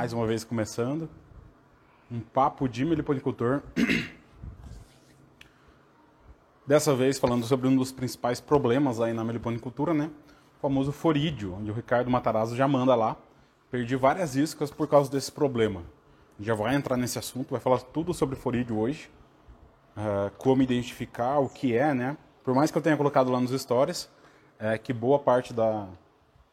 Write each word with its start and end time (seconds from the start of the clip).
mais 0.00 0.14
uma 0.14 0.26
vez 0.26 0.44
começando. 0.44 1.10
Um 2.10 2.20
papo 2.20 2.66
de 2.66 2.86
meliponicultor. 2.86 3.60
Dessa 6.66 6.94
vez 6.94 7.18
falando 7.18 7.44
sobre 7.44 7.68
um 7.68 7.76
dos 7.76 7.92
principais 7.92 8.40
problemas 8.40 8.98
aí 8.98 9.12
na 9.12 9.22
meliponicultura, 9.22 9.92
né? 9.92 10.10
O 10.56 10.60
famoso 10.62 10.90
forídeo, 10.90 11.52
onde 11.52 11.70
o 11.70 11.74
Ricardo 11.74 12.10
Matarazzo 12.10 12.56
já 12.56 12.66
manda 12.66 12.94
lá. 12.94 13.14
Perdi 13.70 13.94
várias 13.94 14.36
iscas 14.36 14.70
por 14.70 14.88
causa 14.88 15.10
desse 15.10 15.30
problema. 15.30 15.82
Já 16.38 16.54
vai 16.54 16.74
entrar 16.74 16.96
nesse 16.96 17.18
assunto, 17.18 17.50
vai 17.50 17.60
falar 17.60 17.80
tudo 17.80 18.14
sobre 18.14 18.36
forídeo 18.36 18.78
hoje. 18.78 19.10
Uh, 19.94 20.34
como 20.38 20.62
identificar, 20.62 21.40
o 21.40 21.48
que 21.50 21.76
é, 21.76 21.92
né? 21.92 22.16
Por 22.42 22.54
mais 22.54 22.70
que 22.70 22.78
eu 22.78 22.80
tenha 22.80 22.96
colocado 22.96 23.30
lá 23.30 23.38
nos 23.38 23.50
stories, 23.50 24.08
é 24.58 24.78
que 24.78 24.94
boa 24.94 25.18
parte 25.18 25.52
da... 25.52 25.86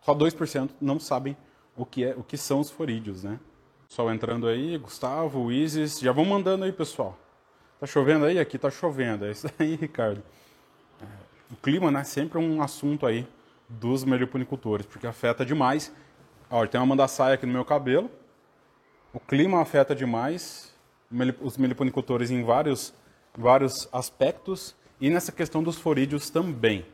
Só 0.02 0.14
2% 0.14 0.72
não 0.82 1.00
sabem 1.00 1.38
o 1.78 1.86
que, 1.86 2.04
é, 2.04 2.16
o 2.18 2.24
que 2.24 2.36
são 2.36 2.60
os 2.60 2.72
forídeos, 2.72 3.24
né? 3.24 3.40
Pessoal 3.88 4.12
entrando 4.12 4.48
aí, 4.48 4.78
Gustavo, 4.78 5.52
Isis, 5.52 6.00
já 6.00 6.12
vão 6.12 6.26
mandando 6.26 6.66
aí, 6.66 6.74
pessoal. 6.74 7.18
Tá 7.80 7.86
chovendo 7.86 8.26
aí? 8.26 8.40
Aqui 8.40 8.58
tá 8.58 8.70
chovendo, 8.72 9.26
é 9.26 9.32
isso 9.32 9.48
aí, 9.58 9.76
Ricardo. 9.80 10.22
É, 11.02 11.06
o 11.52 11.56
clima, 11.56 11.92
né, 11.92 12.04
sempre 12.04 12.40
é 12.40 12.42
um 12.42 12.62
assunto 12.62 13.06
aí 13.06 13.26
dos 13.70 14.04
meliponicultores, 14.04 14.86
porque 14.86 15.06
afeta 15.06 15.46
demais. 15.46 15.94
Olha, 16.50 16.68
tem 16.68 16.80
uma 16.80 16.88
mandaçaia 16.88 17.36
aqui 17.36 17.46
no 17.46 17.54
meu 17.54 17.64
cabelo. 17.64 18.10
O 19.14 19.20
clima 19.20 19.62
afeta 19.62 19.96
demais 19.96 20.76
os 21.40 21.58
meliponicultores 21.58 22.32
em 22.32 22.44
vários, 22.44 22.94
vários 23.38 23.88
aspectos 23.94 24.76
e 25.00 25.10
nessa 25.10 25.32
questão 25.32 25.64
dos 25.64 25.78
forídeos 25.78 26.30
também. 26.30 26.86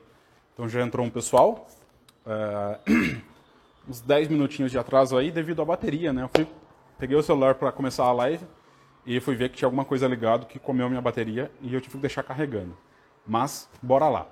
Então 0.53 0.67
já 0.69 0.81
entrou 0.81 1.05
um 1.05 1.09
pessoal. 1.09 1.67
Uh, 2.25 3.23
uns 3.87 4.01
10 4.01 4.29
minutinhos 4.29 4.71
de 4.71 4.77
atraso 4.77 5.17
aí 5.17 5.31
devido 5.31 5.61
à 5.61 5.65
bateria, 5.65 6.13
né? 6.13 6.23
Eu 6.23 6.29
fui, 6.33 6.47
peguei 6.97 7.17
o 7.17 7.23
celular 7.23 7.55
para 7.55 7.71
começar 7.71 8.05
a 8.05 8.11
live 8.13 8.45
e 9.05 9.19
fui 9.19 9.35
ver 9.35 9.49
que 9.49 9.57
tinha 9.57 9.67
alguma 9.67 9.85
coisa 9.85 10.07
ligado 10.07 10.45
que 10.45 10.57
comeu 10.57 10.89
minha 10.89 11.01
bateria 11.01 11.51
e 11.61 11.73
eu 11.73 11.81
tive 11.81 11.95
que 11.95 12.01
deixar 12.01 12.23
carregando. 12.23 12.77
Mas, 13.25 13.69
bora 13.81 14.07
lá. 14.07 14.27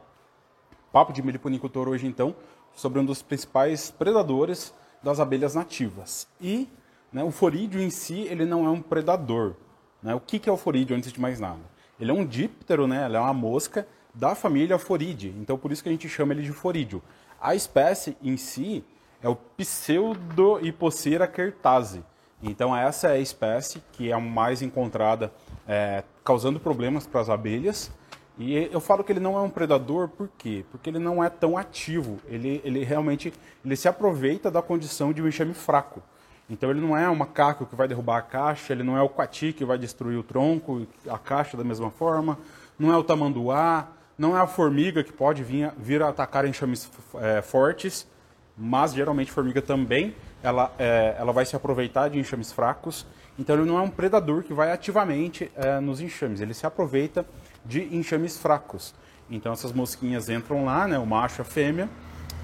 Papo 0.92 1.14
de 1.14 1.22
meliponicultor 1.22 1.88
hoje, 1.88 2.08
então, 2.08 2.36
sobre 2.74 3.00
um 3.00 3.06
dos 3.06 3.22
principais 3.22 3.92
predadores 3.92 4.74
das 5.02 5.20
abelhas 5.20 5.56
nativas. 5.56 6.28
E 6.40 6.70
né, 7.12 7.24
o 7.24 7.32
forídeo 7.32 7.82
em 7.82 7.90
si, 7.90 8.22
ele 8.22 8.46
não 8.46 8.66
é 8.66 8.70
um 8.70 8.82
predador. 8.82 9.56
Né? 10.02 10.14
O 10.16 10.20
que, 10.20 10.40
que 10.40 10.50
é 10.50 10.52
o 10.52 10.58
forídeo, 10.58 10.96
antes 10.96 11.12
de 11.12 11.20
mais 11.20 11.40
nada? 11.40 11.62
Ele 12.00 12.12
é 12.12 12.14
um 12.14 12.26
díptero, 12.26 12.88
né? 12.88 13.06
ele 13.06 13.16
é 13.16 13.20
uma 13.20 13.34
mosca 13.34 13.88
da 14.14 14.36
família 14.36 14.78
Foridae. 14.78 15.34
Então, 15.40 15.58
por 15.58 15.72
isso 15.72 15.84
que 15.84 15.90
a 15.90 15.92
gente 15.92 16.10
chama 16.10 16.34
ele 16.34 16.42
de 16.42 16.52
forídeo. 16.52 17.02
A 17.40 17.56
espécie 17.56 18.18
em 18.22 18.36
si, 18.38 18.84
é 19.22 19.30
o 19.30 19.36
Pseudohipocera 19.36 21.28
kertase. 21.28 22.04
Então 22.42 22.76
essa 22.76 23.10
é 23.10 23.14
a 23.14 23.20
espécie 23.20 23.84
que 23.92 24.10
é 24.10 24.14
a 24.14 24.20
mais 24.20 24.62
encontrada 24.62 25.32
é, 25.68 26.04
causando 26.24 26.60
problemas 26.60 27.06
para 27.06 27.22
as 27.22 27.30
abelhas. 27.30 27.92
E 28.38 28.70
eu 28.72 28.80
falo 28.80 29.04
que 29.04 29.12
ele 29.12 29.20
não 29.20 29.38
é 29.38 29.42
um 29.42 29.50
predador, 29.50 30.08
por 30.08 30.28
quê? 30.38 30.66
Porque 30.72 30.90
ele 30.90 30.98
não 30.98 31.24
é 31.24 31.30
tão 31.30 31.58
ativo. 31.58 32.20
Ele, 32.28 32.60
ele 32.64 32.84
realmente 32.84 33.32
ele 33.64 33.76
se 33.76 33.88
aproveita 33.88 34.50
da 34.50 34.62
condição 34.62 35.14
de 35.14 35.22
um 35.22 35.28
enxame 35.28 35.54
fraco. 35.54 36.02
Então 36.50 36.72
ele 36.72 36.82
não 36.82 36.98
é 36.98 37.08
um 37.10 37.16
macaco 37.16 37.66
que 37.66 37.76
vai 37.76 37.88
derrubar 37.88 38.18
a 38.18 38.22
caixa, 38.22 38.74
ele 38.74 38.84
não 38.84 38.98
é 38.98 39.02
o 39.02 39.08
coati 39.08 39.54
que 39.54 39.64
vai 39.64 39.78
destruir 39.78 40.18
o 40.18 40.24
tronco, 40.24 40.86
a 41.08 41.18
caixa 41.18 41.56
da 41.56 41.64
mesma 41.64 41.92
forma, 41.92 42.38
não 42.78 42.92
é 42.92 42.98
o 42.98 43.04
tamanduá, 43.04 43.88
não 44.18 44.36
é 44.36 44.42
a 44.42 44.48
formiga 44.48 45.04
que 45.04 45.14
pode 45.14 45.44
vir, 45.44 45.72
vir 45.78 46.02
a 46.02 46.10
atacar 46.10 46.46
enxames 46.46 46.90
é, 47.22 47.42
fortes 47.42 48.08
mas 48.58 48.94
geralmente 48.94 49.32
formiga 49.32 49.62
também 49.62 50.16
ela, 50.44 50.74
é, 50.78 51.16
ela 51.18 51.32
vai 51.32 51.46
se 51.46 51.56
aproveitar 51.56 52.10
de 52.10 52.20
enxames 52.20 52.52
fracos. 52.52 53.06
Então 53.38 53.56
ele 53.56 53.66
não 53.66 53.78
é 53.78 53.82
um 53.82 53.90
predador 53.90 54.44
que 54.44 54.54
vai 54.54 54.72
ativamente 54.72 55.52
é, 55.56 55.80
nos 55.80 56.02
enxames, 56.02 56.42
ele 56.42 56.54
se 56.54 56.66
aproveita 56.66 57.26
de 57.66 57.84
enxames 57.96 58.38
fracos. 58.38 58.94
Então 59.30 59.54
essas 59.54 59.72
mosquinhas 59.72 60.30
entram 60.30 60.66
lá, 60.66 60.88
né, 60.88 60.98
o 61.00 61.06
macho 61.06 61.42
a 61.42 61.46
fêmea, 61.46 61.90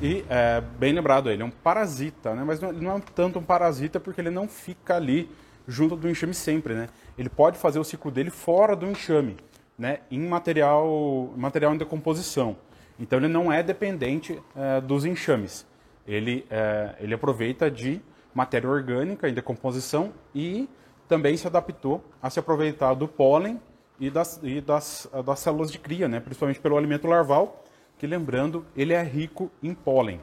e 0.02 0.24
é, 0.30 0.62
bem 0.80 0.94
lembrado, 0.94 1.30
ele 1.30 1.42
é 1.42 1.46
um 1.46 1.52
parasita, 1.52 2.34
né, 2.34 2.44
mas 2.46 2.60
não, 2.60 2.72
não 2.72 2.98
é 2.98 3.02
tanto 3.14 3.40
um 3.40 3.44
parasita 3.44 4.00
porque 4.00 4.22
ele 4.22 4.30
não 4.30 4.48
fica 4.48 4.96
ali 4.96 5.30
junto 5.68 5.96
do 5.96 6.10
enxame 6.10 6.34
sempre. 6.34 6.74
Né? 6.74 6.88
Ele 7.18 7.30
pode 7.30 7.58
fazer 7.58 7.80
o 7.80 7.84
ciclo 7.84 8.10
dele 8.10 8.30
fora 8.30 8.76
do 8.76 8.86
enxame, 8.86 9.38
né, 9.78 10.00
em 10.10 10.26
material, 10.28 11.34
material 11.36 11.74
em 11.74 11.78
decomposição. 11.78 12.56
Então 13.00 13.20
ele 13.20 13.28
não 13.28 13.52
é 13.52 13.62
dependente 13.62 14.42
é, 14.56 14.82
dos 14.82 15.04
enxames 15.04 15.66
ele, 16.08 16.46
é, 16.50 16.96
ele 17.00 17.14
aproveita 17.14 17.70
de 17.70 18.02
matéria 18.34 18.70
orgânica 18.70 19.28
em 19.28 19.34
decomposição 19.34 20.14
e 20.34 20.70
também 21.08 21.36
se 21.36 21.48
adaptou 21.48 22.04
a 22.22 22.30
se 22.30 22.40
aproveitar 22.40 22.94
do 22.94 23.08
pólen 23.08 23.60
e 24.00 24.10
das, 24.10 24.40
e 24.44 24.62
das, 24.62 25.10
das 25.26 25.40
células 25.40 25.72
de 25.72 25.80
cria, 25.80 26.08
né? 26.08 26.20
principalmente 26.20 26.60
pelo 26.60 26.78
alimento 26.78 27.08
larval, 27.08 27.64
que 27.98 28.06
lembrando, 28.06 28.66
ele 28.76 28.94
é 28.94 29.02
rico 29.02 29.50
em 29.62 29.74
pólen. 29.74 30.22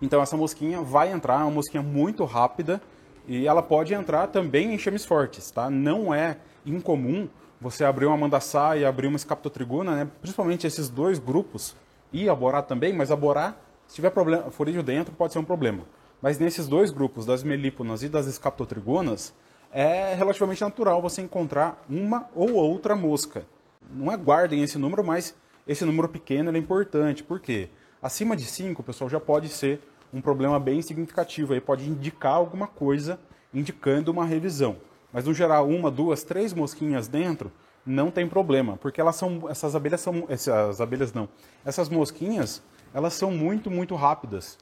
Então 0.00 0.22
essa 0.22 0.36
mosquinha 0.36 0.80
vai 0.80 1.12
entrar, 1.12 1.40
é 1.40 1.42
uma 1.42 1.50
mosquinha 1.50 1.82
muito 1.82 2.24
rápida 2.24 2.80
e 3.26 3.46
ela 3.46 3.62
pode 3.62 3.92
entrar 3.92 4.28
também 4.28 4.72
em 4.72 4.78
chames 4.78 5.04
fortes, 5.04 5.50
tá? 5.50 5.68
Não 5.68 6.14
é 6.14 6.38
incomum 6.64 7.28
você 7.60 7.84
abrir 7.84 8.06
uma 8.06 8.16
mandaçá 8.16 8.76
e 8.76 8.84
abrir 8.84 9.08
uma 9.08 9.16
escaptotrigona, 9.16 9.96
né? 9.96 10.08
Principalmente 10.20 10.66
esses 10.66 10.88
dois 10.88 11.18
grupos 11.18 11.76
e 12.12 12.28
a 12.28 12.34
borá 12.34 12.62
também, 12.62 12.92
mas 12.92 13.10
a 13.10 13.16
borá 13.16 13.54
se 13.88 13.94
tiver 13.94 14.10
problema, 14.10 14.50
forídeo 14.50 14.82
dentro, 14.82 15.14
pode 15.14 15.32
ser 15.32 15.38
um 15.38 15.44
problema. 15.44 15.84
Mas 16.20 16.38
nesses 16.38 16.68
dois 16.68 16.90
grupos, 16.90 17.24
das 17.24 17.42
melíponas 17.42 18.02
e 18.02 18.08
das 18.08 18.26
escaptotrigonas, 18.26 19.34
é 19.72 20.14
relativamente 20.14 20.60
natural 20.60 21.00
você 21.00 21.22
encontrar 21.22 21.82
uma 21.88 22.28
ou 22.34 22.52
outra 22.52 22.94
mosca. 22.94 23.46
Não 23.90 24.10
aguardem 24.10 24.62
esse 24.62 24.76
número, 24.78 25.02
mas 25.02 25.34
esse 25.66 25.84
número 25.86 26.08
pequeno 26.08 26.54
é 26.54 26.58
importante. 26.58 27.24
Por 27.24 27.40
quê? 27.40 27.70
Acima 28.02 28.36
de 28.36 28.44
5, 28.44 28.82
pessoal, 28.82 29.08
já 29.08 29.18
pode 29.18 29.48
ser 29.48 29.80
um 30.12 30.20
problema 30.20 30.60
bem 30.60 30.82
significativo. 30.82 31.54
Aí 31.54 31.60
pode 31.60 31.88
indicar 31.88 32.34
alguma 32.34 32.66
coisa, 32.66 33.18
indicando 33.54 34.12
uma 34.12 34.26
revisão. 34.26 34.76
Mas 35.10 35.24
no 35.24 35.32
geral, 35.32 35.66
uma, 35.66 35.90
duas, 35.90 36.22
três 36.24 36.52
mosquinhas 36.52 37.08
dentro, 37.08 37.50
não 37.86 38.10
tem 38.10 38.28
problema, 38.28 38.76
porque 38.76 39.00
elas 39.00 39.16
são, 39.16 39.48
essas 39.48 39.74
abelhas 39.74 40.02
são, 40.02 40.24
essas 40.28 40.78
abelhas 40.78 41.12
não, 41.12 41.26
essas 41.64 41.88
mosquinhas, 41.88 42.62
elas 42.92 43.14
são 43.14 43.30
muito, 43.30 43.70
muito 43.70 43.94
rápidas. 43.94 44.58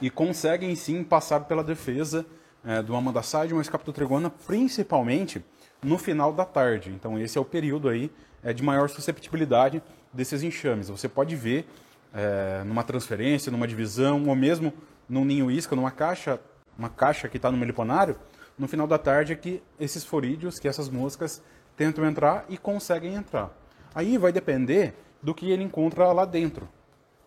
E 0.00 0.10
conseguem 0.10 0.74
sim 0.74 1.02
passar 1.02 1.40
pela 1.40 1.64
defesa 1.64 2.26
é, 2.64 2.82
do 2.82 2.94
Amandaçá 2.94 3.44
e 3.44 3.48
de 3.48 3.54
uma 3.54 3.62
escaptotrigona, 3.62 4.28
principalmente 4.28 5.44
no 5.82 5.96
final 5.96 6.32
da 6.32 6.44
tarde. 6.44 6.90
Então 6.90 7.18
esse 7.18 7.38
é 7.38 7.40
o 7.40 7.44
período 7.44 7.88
aí 7.88 8.10
é, 8.42 8.52
de 8.52 8.62
maior 8.62 8.88
susceptibilidade 8.88 9.82
desses 10.12 10.42
enxames. 10.42 10.88
Você 10.88 11.08
pode 11.08 11.34
ver 11.34 11.66
é, 12.12 12.62
numa 12.64 12.82
transferência, 12.82 13.52
numa 13.52 13.66
divisão, 13.66 14.26
ou 14.26 14.34
mesmo 14.34 14.72
num 15.08 15.24
ninho 15.24 15.50
isca, 15.50 15.76
numa 15.76 15.90
caixa, 15.90 16.40
uma 16.78 16.88
caixa 16.88 17.28
que 17.28 17.36
está 17.36 17.50
no 17.50 17.56
meliponário, 17.56 18.16
no 18.58 18.66
final 18.66 18.86
da 18.86 18.98
tarde 18.98 19.32
é 19.32 19.36
que 19.36 19.62
esses 19.78 20.04
forídeos, 20.04 20.58
que 20.58 20.66
essas 20.66 20.88
moscas 20.88 21.42
tentam 21.76 22.04
entrar 22.06 22.46
e 22.48 22.56
conseguem 22.56 23.14
entrar. 23.14 23.50
Aí 23.94 24.16
vai 24.16 24.32
depender 24.32 24.94
do 25.22 25.34
que 25.34 25.50
ele 25.50 25.62
encontra 25.62 26.12
lá 26.12 26.24
dentro. 26.24 26.68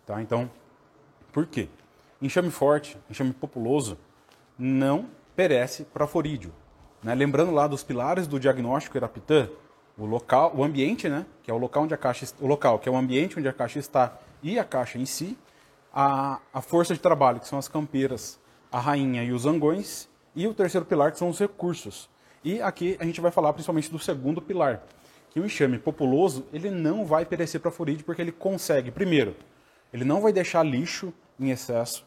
Tá? 0.06 0.20
Então, 0.20 0.50
por 1.32 1.46
quê? 1.46 1.68
Enxame 2.20 2.50
forte, 2.50 2.96
enxame 3.08 3.32
populoso, 3.32 3.98
não 4.58 5.08
perece 5.34 5.84
para 5.84 6.06
forídeo. 6.06 6.52
Né? 7.02 7.14
Lembrando 7.14 7.52
lá 7.52 7.66
dos 7.66 7.82
pilares 7.82 8.26
do 8.26 8.38
diagnóstico 8.38 8.96
Erapitã, 8.96 9.48
o 9.96 10.06
local, 10.06 10.52
o 10.56 10.64
ambiente, 10.64 11.08
né, 11.08 11.26
que 11.42 11.50
é 11.50 11.54
o 11.54 11.58
local 11.58 11.84
onde 11.84 11.92
a 11.92 11.96
caixa, 11.96 12.26
o 12.40 12.46
local, 12.46 12.78
que 12.78 12.88
é 12.88 12.92
o 12.92 12.96
ambiente 12.96 13.38
onde 13.38 13.48
a 13.48 13.52
caixa 13.52 13.78
está 13.78 14.18
e 14.42 14.58
a 14.58 14.64
caixa 14.64 14.98
em 14.98 15.04
si, 15.04 15.36
a, 15.92 16.38
a 16.52 16.60
força 16.62 16.94
de 16.94 17.00
trabalho, 17.00 17.40
que 17.40 17.46
são 17.46 17.58
as 17.58 17.68
campeiras, 17.68 18.40
a 18.72 18.80
rainha 18.80 19.22
e 19.22 19.32
os 19.32 19.42
zangões, 19.42 20.08
e 20.34 20.46
o 20.46 20.54
terceiro 20.54 20.86
pilar, 20.86 21.12
que 21.12 21.18
são 21.18 21.28
os 21.28 21.38
recursos. 21.38 22.08
E 22.42 22.62
aqui 22.62 22.96
a 22.98 23.04
gente 23.04 23.20
vai 23.20 23.30
falar 23.30 23.52
principalmente 23.52 23.90
do 23.90 23.98
segundo 23.98 24.40
pilar, 24.40 24.82
que 25.30 25.40
o 25.40 25.44
enxame 25.44 25.78
populoso 25.78 26.46
ele 26.52 26.70
não 26.70 27.04
vai 27.06 27.24
perecer 27.24 27.60
para 27.60 27.70
forídeo 27.70 28.04
porque 28.04 28.20
ele 28.20 28.32
consegue, 28.32 28.90
primeiro, 28.90 29.34
ele 29.92 30.04
não 30.04 30.20
vai 30.20 30.32
deixar 30.32 30.62
lixo 30.62 31.12
em 31.38 31.50
excesso. 31.50 32.04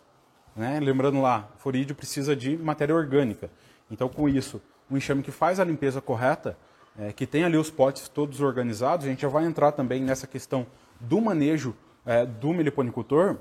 Né? 0.55 0.79
Lembrando 0.79 1.21
lá, 1.21 1.49
forídeo 1.57 1.95
precisa 1.95 2.35
de 2.35 2.57
matéria 2.57 2.93
orgânica. 2.93 3.49
Então, 3.89 4.07
com 4.07 4.29
isso, 4.29 4.61
o 4.89 4.97
enxame 4.97 5.23
que 5.23 5.31
faz 5.31 5.59
a 5.59 5.63
limpeza 5.63 6.01
correta, 6.01 6.57
é, 6.97 7.11
que 7.11 7.25
tem 7.25 7.43
ali 7.43 7.57
os 7.57 7.71
potes 7.71 8.07
todos 8.07 8.39
organizados, 8.41 9.05
a 9.05 9.09
gente 9.09 9.21
já 9.21 9.27
vai 9.27 9.45
entrar 9.45 9.71
também 9.71 10.01
nessa 10.01 10.27
questão 10.27 10.67
do 10.99 11.19
manejo 11.19 11.75
é, 12.05 12.25
do 12.25 12.53
meliponicultor, 12.53 13.37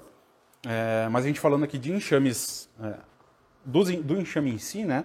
é, 0.67 1.09
mas 1.11 1.25
a 1.25 1.29
gente 1.29 1.41
falando 1.41 1.65
aqui 1.65 1.77
de 1.77 1.93
enxames, 1.93 2.69
é, 2.83 2.95
do, 3.65 3.85
do 4.03 4.21
enxame 4.21 4.53
em 4.53 4.59
si, 4.59 4.85
né? 4.85 5.05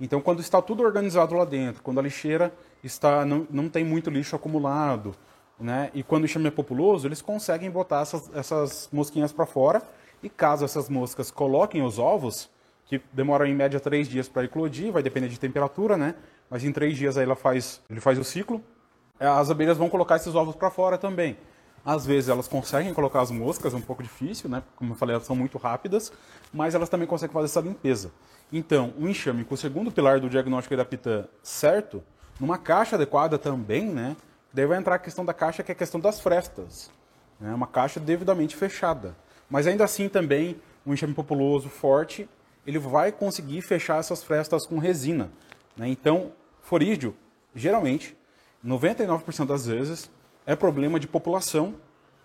Então, 0.00 0.20
quando 0.20 0.40
está 0.40 0.60
tudo 0.60 0.82
organizado 0.82 1.34
lá 1.34 1.44
dentro, 1.44 1.82
quando 1.82 2.00
a 2.00 2.02
lixeira 2.02 2.52
está 2.84 3.24
não, 3.24 3.46
não 3.50 3.68
tem 3.68 3.84
muito 3.84 4.10
lixo 4.10 4.36
acumulado, 4.36 5.14
né? 5.58 5.90
E 5.94 6.02
quando 6.02 6.22
o 6.22 6.26
enxame 6.26 6.48
é 6.48 6.50
populoso, 6.50 7.06
eles 7.06 7.22
conseguem 7.22 7.70
botar 7.70 8.02
essas, 8.02 8.30
essas 8.34 8.88
mosquinhas 8.92 9.32
para 9.32 9.46
fora. 9.46 9.82
E 10.22 10.28
caso 10.28 10.64
essas 10.64 10.88
moscas 10.88 11.30
coloquem 11.30 11.82
os 11.82 11.98
ovos, 11.98 12.48
que 12.86 12.98
que 12.98 13.06
demora 13.12 13.48
em 13.48 13.54
média 13.54 13.80
três 13.80 14.08
dias 14.08 14.28
para 14.28 14.44
eclodir, 14.44 14.92
vai 14.92 15.02
depender 15.02 15.28
de 15.28 15.38
temperatura, 15.38 15.96
né? 15.96 16.14
Mas 16.50 16.64
em 16.64 16.72
três 16.72 16.96
dias 16.96 17.16
aí 17.16 17.24
ela 17.24 17.36
faz, 17.36 17.80
ele 17.88 18.00
faz 18.00 18.18
o 18.18 18.24
ciclo. 18.24 18.62
É, 19.18 19.26
as 19.26 19.50
abelhas 19.50 19.78
vão 19.78 19.88
colocar 19.88 20.16
esses 20.16 20.34
ovos 20.34 20.54
para 20.54 20.70
fora 20.70 20.98
também. 20.98 21.36
Às 21.84 22.06
vezes 22.06 22.28
elas 22.30 22.48
conseguem 22.48 22.94
colocar 22.94 23.20
as 23.20 23.30
moscas, 23.30 23.74
é 23.74 23.76
um 23.76 23.80
pouco 23.80 24.02
difícil, 24.02 24.48
né? 24.48 24.62
Como 24.76 24.92
eu 24.92 24.96
falei, 24.96 25.14
elas 25.14 25.26
são 25.26 25.36
muito 25.36 25.58
rápidas, 25.58 26.12
mas 26.52 26.74
elas 26.74 26.88
também 26.88 27.06
conseguem 27.06 27.32
fazer 27.32 27.46
essa 27.46 27.60
limpeza. 27.60 28.10
Então, 28.52 28.94
o 28.98 29.08
enxame 29.08 29.44
com 29.44 29.54
o 29.54 29.58
segundo 29.58 29.90
pilar 29.90 30.20
do 30.20 30.28
diagnóstico 30.28 30.76
da 30.76 30.84
pitã 30.84 31.26
certo, 31.42 32.02
numa 32.40 32.58
caixa 32.58 32.96
adequada 32.96 33.38
também, 33.38 33.86
né? 33.86 34.16
Daí 34.52 34.66
vai 34.66 34.78
entrar 34.78 34.94
a 34.94 34.98
questão 34.98 35.24
da 35.24 35.34
caixa, 35.34 35.62
que 35.62 35.72
é 35.72 35.74
a 35.74 35.76
questão 35.76 36.00
das 36.00 36.20
frestas. 36.20 36.90
Né? 37.40 37.52
Uma 37.52 37.66
caixa 37.66 37.98
devidamente 37.98 38.54
fechada. 38.54 39.16
Mas 39.50 39.66
ainda 39.66 39.84
assim 39.84 40.08
também, 40.08 40.60
um 40.86 40.94
enxame 40.94 41.14
populoso 41.14 41.68
forte, 41.68 42.28
ele 42.66 42.78
vai 42.78 43.10
conseguir 43.10 43.62
fechar 43.62 43.98
essas 43.98 44.22
frestas 44.22 44.66
com 44.66 44.78
resina. 44.78 45.30
Né? 45.76 45.88
Então, 45.88 46.32
forídeo, 46.62 47.16
geralmente, 47.54 48.16
99% 48.64 49.46
das 49.46 49.66
vezes, 49.66 50.10
é 50.46 50.54
problema 50.54 51.00
de 51.00 51.06
população 51.06 51.74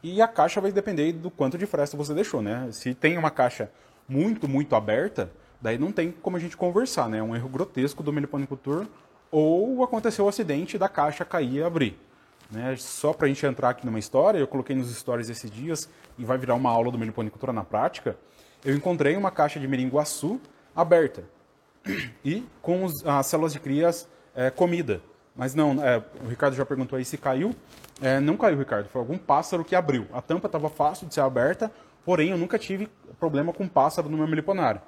e 0.01 0.21
a 0.21 0.27
caixa 0.27 0.61
vai 0.61 0.71
depender 0.71 1.11
do 1.13 1.29
quanto 1.29 1.57
de 1.57 1.65
fresta 1.65 1.97
você 1.97 2.13
deixou, 2.13 2.41
né? 2.41 2.69
Se 2.71 2.93
tem 2.93 3.17
uma 3.17 3.29
caixa 3.29 3.69
muito, 4.07 4.47
muito 4.47 4.75
aberta, 4.75 5.29
daí 5.61 5.77
não 5.77 5.91
tem 5.91 6.11
como 6.11 6.37
a 6.37 6.39
gente 6.39 6.55
conversar, 6.55 7.09
né? 7.09 7.17
É 7.17 7.23
um 7.23 7.35
erro 7.35 7.49
grotesco 7.49 8.01
do 8.01 8.13
meliponicultor 8.13 8.87
ou 9.31 9.83
aconteceu 9.83 10.25
o 10.25 10.29
acidente 10.29 10.77
da 10.77 10.89
caixa 10.89 11.23
cair 11.23 11.53
e 11.53 11.63
abrir. 11.63 11.99
Né? 12.49 12.75
Só 12.77 13.13
para 13.13 13.25
a 13.25 13.29
gente 13.29 13.45
entrar 13.45 13.69
aqui 13.69 13.85
numa 13.85 13.99
história, 13.99 14.39
eu 14.39 14.47
coloquei 14.47 14.75
nos 14.75 14.93
stories 14.95 15.29
esses 15.29 15.51
dias 15.51 15.89
e 16.17 16.25
vai 16.25 16.37
virar 16.37 16.55
uma 16.55 16.71
aula 16.71 16.91
do 16.91 16.97
meliponicultura 16.97 17.53
na 17.53 17.63
prática, 17.63 18.17
eu 18.65 18.75
encontrei 18.75 19.15
uma 19.15 19.31
caixa 19.31 19.59
de 19.59 19.67
meringuaçu 19.67 20.41
aberta 20.75 21.23
e 22.25 22.43
com 22.61 22.83
os, 22.83 23.05
as 23.05 23.27
células 23.27 23.53
de 23.53 23.59
crias 23.59 24.07
é, 24.35 24.49
comida. 24.49 25.01
Mas 25.35 25.55
não, 25.55 25.83
é, 25.83 26.03
o 26.23 26.27
Ricardo 26.27 26.55
já 26.55 26.65
perguntou 26.65 26.97
aí 26.97 27.05
se 27.05 27.17
caiu. 27.17 27.55
É, 28.01 28.19
não 28.19 28.35
caiu, 28.35 28.57
Ricardo. 28.57 28.89
Foi 28.89 28.99
algum 28.99 29.17
pássaro 29.17 29.63
que 29.63 29.75
abriu. 29.75 30.05
A 30.11 30.21
tampa 30.21 30.47
estava 30.47 30.69
fácil 30.69 31.07
de 31.07 31.13
ser 31.13 31.21
aberta, 31.21 31.71
porém 32.03 32.31
eu 32.31 32.37
nunca 32.37 32.59
tive 32.59 32.89
problema 33.19 33.53
com 33.53 33.67
pássaro 33.67 34.09
no 34.09 34.17
meu 34.17 34.27
meliponário. 34.27 34.81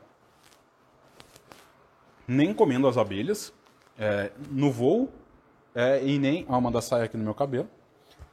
Nem 2.27 2.53
comendo 2.53 2.87
as 2.87 2.97
abelhas, 2.97 3.53
é, 4.01 4.31
no 4.49 4.71
voo, 4.71 5.09
é, 5.73 6.03
e 6.03 6.19
nem. 6.19 6.45
Ah, 6.49 6.57
uma 6.57 6.71
da 6.71 6.81
saia 6.81 7.05
aqui 7.05 7.15
no 7.15 7.23
meu 7.23 7.33
cabelo. 7.33 7.69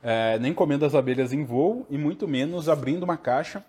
É, 0.03 0.39
nem 0.39 0.55
comendo 0.55 0.85
as 0.85 0.95
abelhas 0.95 1.33
em 1.33 1.45
voo, 1.45 1.87
e 1.91 1.99
muito 1.99 2.27
menos 2.27 2.69
abrindo 2.69 3.03
uma 3.03 3.17
caixa. 3.17 3.63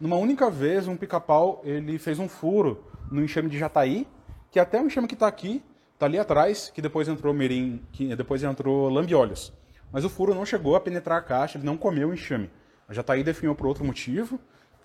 Numa 0.00 0.16
única 0.16 0.50
vez, 0.50 0.88
um 0.88 0.96
pica-pau 0.96 1.62
ele 1.64 1.98
fez 1.98 2.18
um 2.18 2.28
furo 2.28 2.84
no 3.10 3.22
enxame 3.22 3.48
de 3.48 3.58
Jataí, 3.58 4.06
que 4.50 4.58
até 4.58 4.82
o 4.82 4.86
enxame 4.86 5.06
que 5.06 5.14
está 5.14 5.28
aqui 5.28 5.62
Tá 5.98 6.06
ali 6.06 6.18
atrás, 6.18 6.70
que 6.74 6.82
depois 6.82 7.06
entrou 7.06 7.32
Mirim, 7.32 7.80
que 7.92 8.16
depois 8.16 8.42
entrou 8.42 8.88
Lambiolhos. 8.88 9.52
Mas 9.92 10.04
o 10.04 10.10
furo 10.10 10.34
não 10.34 10.44
chegou 10.44 10.74
a 10.74 10.80
penetrar 10.80 11.18
a 11.18 11.22
caixa, 11.22 11.56
ele 11.56 11.64
não 11.64 11.76
comeu 11.76 12.08
o 12.08 12.14
enxame. 12.14 12.50
A 12.88 12.92
Jataí 12.92 13.22
definhou 13.22 13.54
por 13.54 13.66
outro 13.66 13.84
motivo, 13.84 14.40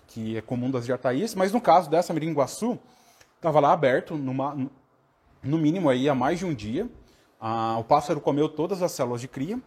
que 0.06 0.36
é 0.36 0.40
comum 0.40 0.70
das 0.70 0.86
Jataís, 0.86 1.34
mas 1.34 1.52
no 1.52 1.60
caso 1.60 1.90
dessa 1.90 2.14
Miringuaçu, 2.14 2.78
estava 3.36 3.58
lá 3.58 3.72
aberto, 3.72 4.16
numa, 4.16 4.70
no 5.42 5.58
mínimo 5.58 5.88
aí 5.88 6.08
há 6.08 6.14
mais 6.14 6.38
de 6.38 6.46
um 6.46 6.54
dia. 6.54 6.88
Ah, 7.40 7.76
o 7.78 7.84
pássaro 7.84 8.20
comeu 8.20 8.48
todas 8.48 8.82
as 8.82 8.92
células 8.92 9.20
de 9.20 9.28
cria. 9.28 9.60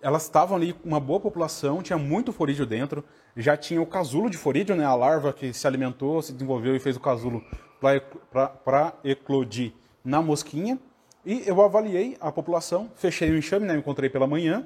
Elas 0.00 0.22
estavam 0.22 0.56
ali 0.56 0.72
com 0.72 0.88
uma 0.88 1.00
boa 1.00 1.18
população, 1.18 1.82
tinha 1.82 1.98
muito 1.98 2.32
forídeo 2.32 2.64
dentro. 2.64 3.04
Já 3.36 3.56
tinha 3.56 3.82
o 3.82 3.86
casulo 3.86 4.30
de 4.30 4.36
forídeo, 4.36 4.76
né, 4.76 4.84
a 4.84 4.94
larva 4.94 5.32
que 5.32 5.52
se 5.52 5.66
alimentou, 5.66 6.22
se 6.22 6.32
desenvolveu 6.32 6.76
e 6.76 6.78
fez 6.78 6.96
o 6.96 7.00
casulo 7.00 7.42
para 8.64 8.92
eclodir 9.04 9.72
na 10.04 10.20
mosquinha 10.22 10.78
e 11.28 11.42
eu 11.46 11.60
avaliei 11.60 12.16
a 12.20 12.32
população, 12.32 12.90
fechei 12.94 13.30
o 13.30 13.36
enxame, 13.36 13.66
né, 13.66 13.76
encontrei 13.76 14.08
pela 14.08 14.26
manhã, 14.26 14.64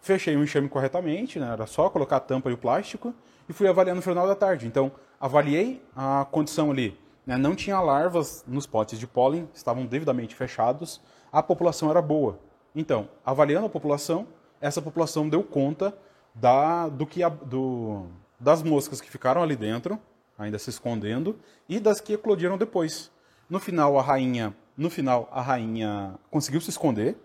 fechei 0.00 0.36
o 0.36 0.44
enxame 0.44 0.68
corretamente, 0.68 1.40
né, 1.40 1.52
era 1.52 1.66
só 1.66 1.90
colocar 1.90 2.18
a 2.18 2.20
tampa 2.20 2.48
e 2.48 2.52
o 2.52 2.56
plástico, 2.56 3.12
e 3.48 3.52
fui 3.52 3.66
avaliando 3.66 3.96
no 3.96 4.02
final 4.02 4.24
da 4.24 4.36
tarde. 4.36 4.68
Então, 4.68 4.92
avaliei 5.20 5.82
a 5.96 6.24
condição 6.30 6.70
ali, 6.70 6.96
né, 7.26 7.36
não 7.36 7.54
tinha 7.54 7.80
larvas 7.80 8.44
nos 8.46 8.66
potes 8.66 8.98
de 8.98 9.06
pólen, 9.06 9.48
estavam 9.52 9.84
devidamente 9.84 10.34
fechados, 10.34 11.00
a 11.32 11.42
população 11.42 11.90
era 11.90 12.00
boa. 12.00 12.38
Então, 12.74 13.08
avaliando 13.24 13.66
a 13.66 13.70
população, 13.70 14.26
essa 14.60 14.80
população 14.80 15.28
deu 15.28 15.42
conta 15.42 15.96
da, 16.34 16.88
do 16.88 17.06
que 17.06 17.22
a, 17.22 17.28
do, 17.28 18.06
das 18.38 18.62
moscas 18.62 19.00
que 19.00 19.10
ficaram 19.10 19.42
ali 19.42 19.56
dentro, 19.56 19.98
ainda 20.38 20.58
se 20.58 20.70
escondendo, 20.70 21.38
e 21.68 21.80
das 21.80 22.00
que 22.00 22.12
eclodiram 22.12 22.56
depois. 22.56 23.10
No 23.50 23.58
final, 23.58 23.98
a 23.98 24.02
rainha 24.02 24.54
no 24.76 24.90
final, 24.90 25.28
a 25.32 25.40
rainha 25.40 26.14
conseguiu 26.30 26.60
se 26.60 26.70
esconder. 26.70 27.16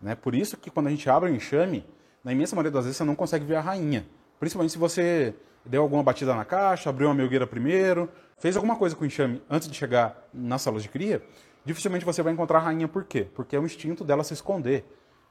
Né? 0.00 0.14
Por 0.14 0.34
isso 0.34 0.56
que 0.56 0.70
quando 0.70 0.86
a 0.86 0.90
gente 0.90 1.08
abre 1.10 1.30
o 1.30 1.34
enxame, 1.34 1.84
na 2.24 2.32
imensa 2.32 2.56
maioria 2.56 2.72
das 2.72 2.84
vezes 2.84 2.96
você 2.96 3.04
não 3.04 3.14
consegue 3.14 3.44
ver 3.44 3.56
a 3.56 3.60
rainha. 3.60 4.06
Principalmente 4.40 4.72
se 4.72 4.78
você 4.78 5.34
deu 5.66 5.82
alguma 5.82 6.02
batida 6.02 6.34
na 6.34 6.44
caixa, 6.44 6.90
abriu 6.90 7.08
uma 7.08 7.14
melgueira 7.14 7.46
primeiro, 7.46 8.08
fez 8.38 8.56
alguma 8.56 8.76
coisa 8.76 8.94
com 8.94 9.04
o 9.04 9.06
enxame 9.06 9.42
antes 9.50 9.68
de 9.68 9.76
chegar 9.76 10.28
nas 10.32 10.62
salas 10.62 10.82
de 10.82 10.88
cria, 10.88 11.22
dificilmente 11.64 12.04
você 12.04 12.22
vai 12.22 12.32
encontrar 12.32 12.58
a 12.58 12.62
rainha. 12.62 12.88
Por 12.88 13.04
quê? 13.04 13.26
Porque 13.34 13.56
é 13.56 13.58
o 13.58 13.64
instinto 13.64 14.04
dela 14.04 14.24
se 14.24 14.34
esconder. 14.34 14.84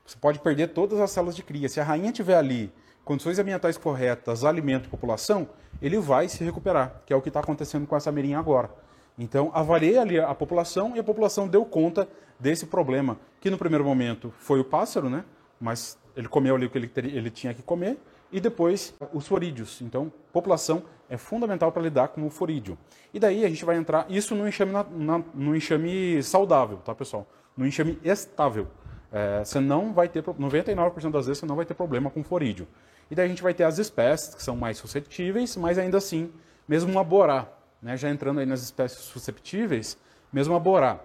Você 0.06 0.18
pode 0.18 0.40
perder 0.40 0.68
todas 0.68 1.00
as 1.00 1.10
células 1.12 1.36
de 1.36 1.44
cria. 1.44 1.68
Se 1.68 1.80
a 1.80 1.84
rainha 1.84 2.10
estiver 2.10 2.38
ali, 2.38 2.72
condições 3.04 3.40
ambientais 3.40 3.78
corretas, 3.78 4.44
alimento 4.44 4.90
população, 4.90 5.48
ele 5.82 5.98
vai 5.98 6.28
se 6.28 6.44
recuperar, 6.44 7.02
que 7.06 7.14
é 7.14 7.16
o 7.16 7.22
que 7.22 7.30
está 7.30 7.40
acontecendo 7.40 7.88
com 7.88 7.96
essa 7.96 8.12
mirinha 8.12 8.38
agora. 8.38 8.70
Então, 9.18 9.50
avaliei 9.54 9.98
ali 9.98 10.20
a 10.20 10.36
população 10.36 10.96
e 10.96 11.00
a 11.00 11.04
população 11.04 11.48
deu 11.48 11.64
conta 11.66 12.08
desse 12.40 12.66
problema, 12.66 13.18
que 13.40 13.50
no 13.50 13.58
primeiro 13.58 13.86
momento 13.86 14.34
foi 14.40 14.60
o 14.60 14.64
pássaro, 14.64 15.10
né? 15.10 15.24
Mas 15.60 15.98
ele 16.16 16.28
comeu 16.28 16.56
ali 16.56 16.66
o 16.66 16.70
que 16.70 16.78
ele, 16.78 16.92
ele 16.96 17.30
tinha 17.30 17.54
que 17.54 17.62
comer, 17.62 17.98
e 18.32 18.40
depois 18.40 18.94
os 19.14 19.28
forídeos. 19.28 19.82
Então, 19.82 20.12
população 20.34 20.84
é 21.10 21.18
fundamental 21.18 21.72
para 21.72 21.82
lidar 21.82 22.10
com 22.10 22.26
o 22.26 22.30
forídeo. 22.30 22.78
E 23.14 23.20
daí 23.20 23.46
a 23.46 23.50
gente 23.50 23.64
vai 23.64 23.78
entrar, 23.78 24.06
isso 24.10 24.36
no 24.36 24.48
enxame, 24.48 24.72
na, 24.72 24.84
na, 24.84 25.24
no 25.34 25.56
enxame 25.56 26.22
saudável, 26.24 26.78
tá, 26.78 26.94
pessoal? 26.94 27.28
No 27.56 27.66
enxame 27.66 28.00
estável. 28.04 28.68
É, 29.12 29.44
você 29.44 29.60
não 29.60 29.94
vai 29.94 30.10
ter, 30.10 30.24
99% 30.24 31.12
das 31.12 31.28
vezes 31.28 31.40
você 31.40 31.46
não 31.46 31.56
vai 31.56 31.66
ter 31.66 31.74
problema 31.74 32.10
com 32.10 32.24
forídeo. 32.24 32.68
E 33.10 33.16
daí 33.16 33.26
a 33.26 33.30
gente 33.30 33.44
vai 33.44 33.54
ter 33.54 33.64
as 33.64 33.78
espécies 33.78 34.34
que 34.34 34.44
são 34.44 34.56
mais 34.56 34.78
suscetíveis, 34.78 35.56
mas 35.56 35.78
ainda 35.78 35.98
assim, 35.98 36.32
mesmo 36.68 36.92
uma 36.92 37.04
borá, 37.04 37.48
né, 37.82 37.96
já 37.96 38.10
entrando 38.10 38.40
aí 38.40 38.46
nas 38.46 38.62
espécies 38.64 39.00
susceptíveis, 39.00 39.98
mesmo 40.34 40.56
a 40.56 40.60
borá, 40.60 41.00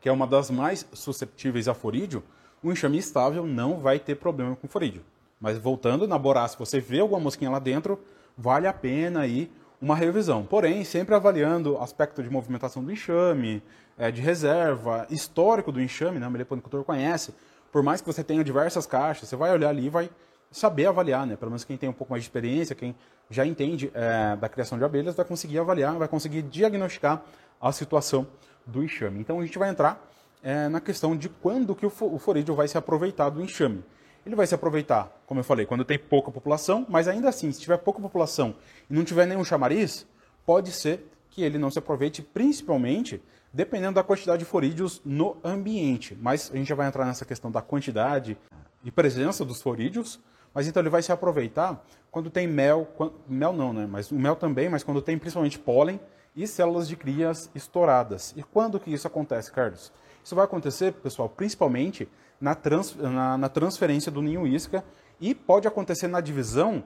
que 0.00 0.08
é 0.08 0.12
uma 0.12 0.26
das 0.26 0.50
mais 0.50 0.86
susceptíveis 0.92 1.66
a 1.66 1.74
forídeo, 1.74 2.22
o 2.62 2.70
enxame 2.70 2.98
estável 2.98 3.44
não 3.44 3.78
vai 3.78 3.98
ter 3.98 4.14
problema 4.14 4.56
com 4.56 4.68
forídeo. 4.68 5.02
Mas 5.40 5.58
voltando 5.58 6.06
na 6.06 6.18
borá, 6.18 6.46
se 6.48 6.58
você 6.58 6.80
vê 6.80 7.00
alguma 7.00 7.20
mosquinha 7.20 7.50
lá 7.50 7.58
dentro, 7.58 7.98
vale 8.36 8.66
a 8.66 8.72
pena 8.72 9.20
aí 9.20 9.50
uma 9.80 9.94
revisão. 9.94 10.44
Porém, 10.44 10.84
sempre 10.84 11.14
avaliando 11.14 11.78
aspecto 11.78 12.22
de 12.22 12.30
movimentação 12.30 12.82
do 12.82 12.90
enxame, 12.90 13.62
é, 13.96 14.10
de 14.10 14.20
reserva, 14.20 15.06
histórico 15.10 15.70
do 15.70 15.80
enxame, 15.80 16.18
né? 16.18 16.26
o 16.26 16.30
meliponicultor 16.30 16.82
conhece. 16.84 17.34
Por 17.70 17.82
mais 17.82 18.00
que 18.00 18.06
você 18.06 18.24
tenha 18.24 18.42
diversas 18.42 18.86
caixas, 18.86 19.28
você 19.28 19.36
vai 19.36 19.52
olhar 19.52 19.68
ali 19.68 19.86
e 19.86 19.90
vai 19.90 20.10
saber 20.50 20.86
avaliar, 20.86 21.26
né? 21.26 21.36
Pelo 21.36 21.50
menos 21.50 21.64
quem 21.64 21.76
tem 21.76 21.88
um 21.88 21.92
pouco 21.92 22.12
mais 22.12 22.22
de 22.22 22.28
experiência, 22.28 22.74
quem 22.74 22.94
já 23.30 23.44
entende 23.44 23.90
é, 23.94 24.36
da 24.36 24.48
criação 24.48 24.78
de 24.78 24.84
abelhas, 24.84 25.14
vai 25.14 25.24
conseguir 25.24 25.58
avaliar, 25.58 25.94
vai 25.96 26.08
conseguir 26.08 26.42
diagnosticar 26.42 27.22
a 27.60 27.70
situação 27.72 28.26
do 28.66 28.82
enxame. 28.82 29.20
Então 29.20 29.40
a 29.40 29.44
gente 29.44 29.58
vai 29.58 29.68
entrar 29.68 30.02
é, 30.42 30.68
na 30.68 30.80
questão 30.80 31.16
de 31.16 31.28
quando 31.28 31.74
que 31.74 31.84
o, 31.84 31.90
forídeo 31.90 32.54
vai 32.54 32.68
se 32.68 32.78
aproveitar 32.78 33.28
do 33.30 33.42
enxame. 33.42 33.84
Ele 34.28 34.36
vai 34.36 34.46
se 34.46 34.54
aproveitar, 34.54 35.10
como 35.24 35.40
eu 35.40 35.44
falei, 35.44 35.64
quando 35.64 35.86
tem 35.86 35.98
pouca 35.98 36.30
população, 36.30 36.84
mas 36.86 37.08
ainda 37.08 37.30
assim, 37.30 37.50
se 37.50 37.58
tiver 37.58 37.78
pouca 37.78 37.98
população 37.98 38.54
e 38.90 38.92
não 38.92 39.02
tiver 39.02 39.24
nenhum 39.24 39.42
chamariz, 39.42 40.06
pode 40.44 40.70
ser 40.70 41.10
que 41.30 41.42
ele 41.42 41.56
não 41.56 41.70
se 41.70 41.78
aproveite, 41.78 42.20
principalmente 42.20 43.22
dependendo 43.54 43.94
da 43.94 44.02
quantidade 44.02 44.40
de 44.40 44.44
forídeos 44.44 45.00
no 45.02 45.38
ambiente. 45.42 46.14
Mas 46.20 46.50
a 46.52 46.58
gente 46.58 46.68
já 46.68 46.74
vai 46.74 46.86
entrar 46.86 47.06
nessa 47.06 47.24
questão 47.24 47.50
da 47.50 47.62
quantidade 47.62 48.36
e 48.84 48.90
presença 48.90 49.46
dos 49.46 49.62
forídeos, 49.62 50.20
mas 50.52 50.68
então 50.68 50.82
ele 50.82 50.90
vai 50.90 51.00
se 51.00 51.10
aproveitar 51.10 51.82
quando 52.10 52.28
tem 52.28 52.46
mel, 52.46 52.86
quando, 52.98 53.14
mel 53.26 53.54
não, 53.54 53.72
né? 53.72 53.86
Mas 53.86 54.10
o 54.10 54.14
mel 54.14 54.36
também, 54.36 54.68
mas 54.68 54.82
quando 54.82 55.00
tem 55.00 55.16
principalmente 55.16 55.58
pólen 55.58 55.98
e 56.36 56.46
células 56.46 56.86
de 56.86 56.96
crias 56.96 57.50
estouradas. 57.54 58.34
E 58.36 58.42
quando 58.42 58.78
que 58.78 58.92
isso 58.92 59.06
acontece, 59.06 59.50
Carlos? 59.50 59.90
Isso 60.22 60.34
vai 60.34 60.44
acontecer, 60.44 60.92
pessoal, 60.92 61.30
principalmente 61.30 62.06
na, 62.40 62.54
trans, 62.54 62.94
na, 62.96 63.38
na 63.38 63.48
transferência 63.48 64.10
do 64.10 64.22
ninho 64.22 64.46
isca 64.46 64.84
e 65.20 65.34
pode 65.34 65.66
acontecer 65.66 66.08
na 66.08 66.20
divisão 66.20 66.84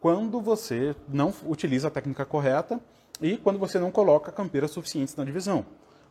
quando 0.00 0.40
você 0.40 0.94
não 1.08 1.32
utiliza 1.46 1.88
a 1.88 1.90
técnica 1.90 2.24
correta 2.24 2.80
e 3.20 3.36
quando 3.36 3.58
você 3.58 3.78
não 3.78 3.90
coloca 3.90 4.32
campeiras 4.32 4.70
suficientes 4.70 5.14
na 5.16 5.24
divisão. 5.24 5.64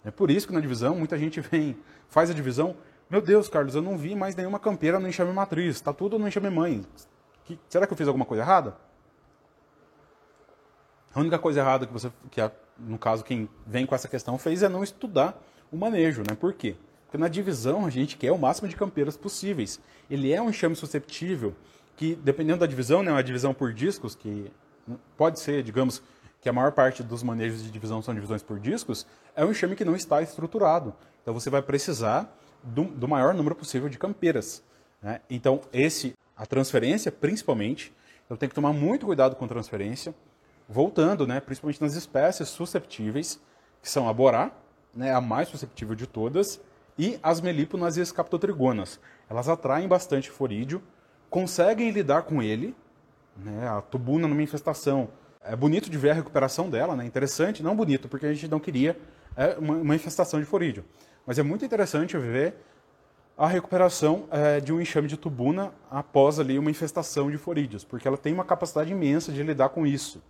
É 0.03 0.11
por 0.11 0.31
isso 0.31 0.47
que 0.47 0.53
na 0.53 0.59
divisão 0.59 0.95
muita 0.95 1.17
gente 1.17 1.39
vem, 1.41 1.77
faz 2.09 2.29
a 2.29 2.33
divisão 2.33 2.75
meu 3.11 3.19
Deus, 3.19 3.49
Carlos, 3.49 3.75
eu 3.75 3.81
não 3.81 3.97
vi 3.97 4.15
mais 4.15 4.37
nenhuma 4.37 4.57
campeira 4.57 4.97
no 4.97 5.05
enxame 5.05 5.33
matriz. 5.33 5.75
Está 5.75 5.91
tudo 5.91 6.17
no 6.17 6.25
enxame 6.25 6.49
mãe. 6.49 6.85
Que, 7.43 7.59
será 7.67 7.85
que 7.85 7.91
eu 7.91 7.97
fiz 7.97 8.07
alguma 8.07 8.23
coisa 8.23 8.41
errada? 8.41 8.77
A 11.13 11.19
única 11.19 11.37
coisa 11.37 11.59
errada 11.59 11.85
que 11.85 11.91
você, 11.91 12.09
que 12.31 12.39
no 12.79 12.97
caso 12.97 13.21
quem 13.21 13.49
vem 13.67 13.85
com 13.85 13.93
essa 13.93 14.07
questão 14.07 14.37
fez, 14.37 14.63
é 14.63 14.69
não 14.69 14.81
estudar 14.81 15.37
o 15.69 15.75
manejo, 15.75 16.21
né? 16.21 16.37
Por 16.39 16.53
quê? 16.53 16.77
Porque 17.11 17.17
na 17.17 17.27
divisão 17.27 17.85
a 17.85 17.89
gente 17.89 18.15
quer 18.15 18.31
o 18.31 18.37
máximo 18.37 18.69
de 18.69 18.75
campeiras 18.77 19.17
possíveis. 19.17 19.81
Ele 20.09 20.31
é 20.31 20.41
um 20.41 20.49
enxame 20.49 20.77
susceptível 20.77 21.53
que, 21.97 22.15
dependendo 22.15 22.61
da 22.61 22.65
divisão, 22.65 23.03
né, 23.03 23.11
uma 23.11 23.21
divisão 23.21 23.53
por 23.53 23.73
discos, 23.73 24.15
que 24.15 24.49
pode 25.17 25.37
ser, 25.41 25.61
digamos, 25.61 26.01
que 26.39 26.47
a 26.47 26.53
maior 26.53 26.71
parte 26.71 27.03
dos 27.03 27.21
manejos 27.21 27.63
de 27.63 27.69
divisão 27.69 28.01
são 28.01 28.15
divisões 28.15 28.41
por 28.41 28.61
discos, 28.61 29.05
é 29.35 29.43
um 29.43 29.51
enxame 29.51 29.75
que 29.75 29.83
não 29.83 29.93
está 29.93 30.21
estruturado. 30.21 30.95
Então 31.21 31.33
você 31.33 31.49
vai 31.49 31.61
precisar 31.61 32.33
do, 32.63 32.85
do 32.85 33.09
maior 33.09 33.33
número 33.33 33.55
possível 33.55 33.89
de 33.89 33.97
campeiras. 33.97 34.63
Né? 35.01 35.19
Então, 35.29 35.59
esse, 35.73 36.13
a 36.37 36.45
transferência, 36.45 37.11
principalmente, 37.11 37.91
então 38.23 38.37
tem 38.37 38.47
que 38.47 38.55
tomar 38.55 38.71
muito 38.71 39.05
cuidado 39.05 39.35
com 39.35 39.45
transferência, 39.49 40.15
voltando, 40.69 41.27
né, 41.27 41.41
principalmente 41.41 41.81
nas 41.81 41.93
espécies 41.93 42.47
susceptíveis, 42.47 43.37
que 43.81 43.89
são 43.89 44.07
a 44.07 44.13
borá, 44.13 44.49
né, 44.95 45.13
a 45.13 45.19
mais 45.19 45.49
susceptível 45.49 45.93
de 45.93 46.07
todas, 46.07 46.61
e 46.97 47.19
as 47.21 47.41
melíponas 47.41 47.97
e 47.97 48.01
as 48.01 48.11
captotrigonas. 48.11 48.99
Elas 49.29 49.47
atraem 49.49 49.87
bastante 49.87 50.29
forídeo, 50.29 50.81
conseguem 51.29 51.91
lidar 51.91 52.23
com 52.23 52.41
ele, 52.41 52.75
né, 53.37 53.67
a 53.67 53.81
tubuna 53.81 54.27
numa 54.27 54.43
infestação. 54.43 55.09
É 55.43 55.55
bonito 55.55 55.89
de 55.89 55.97
ver 55.97 56.11
a 56.11 56.13
recuperação 56.13 56.69
dela, 56.69 56.95
né, 56.95 57.05
interessante, 57.05 57.63
não 57.63 57.75
bonito, 57.75 58.07
porque 58.07 58.25
a 58.25 58.33
gente 58.33 58.47
não 58.47 58.59
queria 58.59 58.97
é, 59.35 59.55
uma, 59.57 59.95
infestação 59.95 60.39
de 60.39 60.45
forídeo. 60.45 60.83
Mas 61.25 61.39
é 61.39 61.43
muito 61.43 61.63
interessante 61.63 62.17
ver 62.17 62.55
a 63.37 63.47
recuperação 63.47 64.25
é, 64.29 64.59
de 64.59 64.73
um 64.73 64.81
enxame 64.81 65.07
de 65.07 65.17
tubuna 65.17 65.71
após 65.89 66.39
ali 66.39 66.59
uma 66.59 66.69
infestação 66.69 67.31
de 67.31 67.37
forídeos, 67.37 67.83
porque 67.83 68.07
ela 68.07 68.17
tem 68.17 68.33
uma 68.33 68.45
capacidade 68.45 68.91
imensa 68.91 69.31
de 69.31 69.41
lidar 69.41 69.69
com 69.69 69.87
isso. 69.87 70.21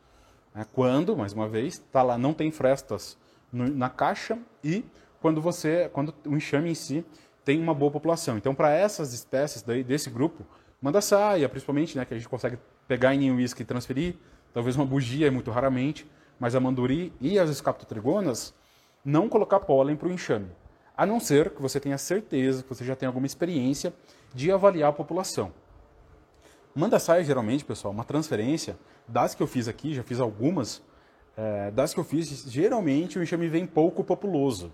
É, 0.56 0.64
quando, 0.64 1.16
mais 1.16 1.34
uma 1.34 1.48
vez, 1.48 1.74
está 1.74 2.04
lá, 2.04 2.18
não 2.18 2.34
tem 2.34 2.52
frestas 2.52 3.18
no, 3.52 3.68
na 3.68 3.90
caixa 3.90 4.38
e 4.64 4.86
quando 5.22 5.40
você, 5.40 5.90
quando 5.94 6.14
o 6.26 6.36
enxame 6.36 6.72
em 6.72 6.76
si 6.76 7.06
tem 7.46 7.62
uma 7.62 7.74
boa 7.74 7.92
população. 7.92 8.38
Então, 8.38 8.54
para 8.54 8.72
essas 8.72 9.14
espécies 9.14 9.62
daí, 9.62 9.84
desse 9.84 10.10
grupo, 10.10 10.46
manda 10.82 11.00
saia, 11.00 11.48
principalmente, 11.48 11.98
né, 11.98 12.04
que 12.04 12.14
a 12.14 12.18
gente 12.18 12.28
consegue 12.28 12.58
pegar 12.88 13.14
em 13.14 13.32
uísque 13.32 13.62
e 13.62 13.66
transferir, 13.66 14.16
talvez 14.54 14.76
uma 14.76 14.86
bugia, 14.86 15.32
muito 15.32 15.52
raramente, 15.52 16.10
mas 16.40 16.56
a 16.56 16.60
manduri 16.60 17.14
e 17.22 17.40
as 17.40 17.50
escaptotrigonas, 17.50 18.54
não 19.06 19.30
colocar 19.30 19.60
pólen 19.60 19.96
para 19.96 20.08
o 20.08 20.12
enxame. 20.12 20.50
A 20.98 21.06
não 21.06 21.20
ser 21.20 21.52
que 21.52 21.62
você 21.62 21.80
tenha 21.80 21.98
certeza, 21.98 22.64
que 22.64 22.70
você 22.70 22.84
já 22.84 22.96
tenha 22.96 23.10
alguma 23.10 23.26
experiência 23.26 23.94
de 24.34 24.52
avaliar 24.52 24.90
a 24.90 24.94
população. 24.94 25.54
Manda 26.74 27.00
saia, 27.00 27.24
geralmente, 27.24 27.66
pessoal, 27.66 27.94
uma 27.94 28.04
transferência, 28.04 28.78
das 29.08 29.36
que 29.36 29.44
eu 29.44 29.48
fiz 29.48 29.68
aqui, 29.68 29.94
já 29.94 30.04
fiz 30.04 30.20
algumas, 30.20 30.82
é, 31.36 31.72
das 31.72 31.94
que 31.94 32.00
eu 32.00 32.04
fiz, 32.04 32.46
geralmente 32.48 33.20
o 33.20 33.24
enxame 33.24 33.48
vem 33.48 33.66
pouco 33.66 34.04
populoso. 34.04 34.72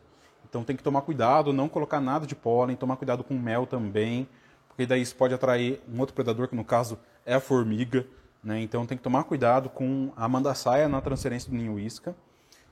Então 0.49 0.63
tem 0.63 0.75
que 0.75 0.83
tomar 0.83 1.01
cuidado, 1.01 1.51
não 1.51 1.67
colocar 1.67 1.99
nada 1.99 2.25
de 2.25 2.35
pólen, 2.35 2.75
tomar 2.75 2.95
cuidado 2.95 3.23
com 3.23 3.33
mel 3.33 3.65
também, 3.65 4.27
porque 4.67 4.85
daí 4.85 5.01
isso 5.01 5.15
pode 5.15 5.33
atrair 5.33 5.81
um 5.91 5.99
outro 5.99 6.13
predador, 6.13 6.47
que 6.47 6.55
no 6.55 6.63
caso 6.63 6.97
é 7.25 7.33
a 7.33 7.39
formiga. 7.39 8.05
Né? 8.43 8.61
Então 8.61 8.85
tem 8.85 8.97
que 8.97 9.03
tomar 9.03 9.23
cuidado 9.23 9.69
com 9.69 10.11
a 10.15 10.27
mandaçaia 10.27 10.87
na 10.87 11.01
transferência 11.01 11.49
do 11.49 11.57
ninho 11.57 11.79
isca. 11.79 12.15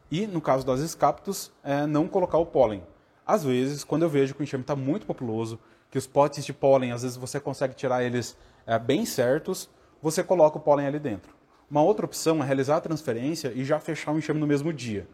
E 0.10 0.28
no 0.28 0.40
caso 0.40 0.66
das 0.66 0.80
escaptos, 0.80 1.52
é 1.64 1.86
não 1.86 2.08
colocar 2.08 2.38
o 2.38 2.46
pólen. 2.46 2.84
Às 3.26 3.44
vezes, 3.44 3.84
quando 3.84 4.04
eu 4.04 4.10
vejo 4.10 4.36
que 4.36 4.42
o 4.42 4.44
enxame 4.44 4.62
está 4.62 4.76
muito 4.76 5.06
populoso, 5.06 5.60
que 5.90 5.98
os 5.98 6.06
potes 6.06 6.46
de 6.46 6.54
pólen, 6.54 6.92
às 6.92 7.02
vezes 7.02 7.18
você 7.18 7.40
consegue 7.40 7.74
tirar 7.74 8.04
eles 8.04 8.38
é, 8.68 8.78
bem 8.78 9.06
certos, 9.06 9.68
você 10.02 10.24
coloca 10.24 10.58
o 10.58 10.62
pólen 10.62 10.86
ali 10.86 11.00
dentro. 11.00 11.34
Uma 11.70 11.82
outra 11.82 12.06
opção 12.06 12.44
é 12.44 12.46
realizar 12.46 12.78
a 12.78 12.82
transferência 12.82 13.52
e 13.56 13.64
já 13.66 13.80
fechar 13.80 14.12
o 14.12 14.18
enxame 14.20 14.40
no 14.40 14.46
mesmo 14.46 14.72
dia. 14.72 15.08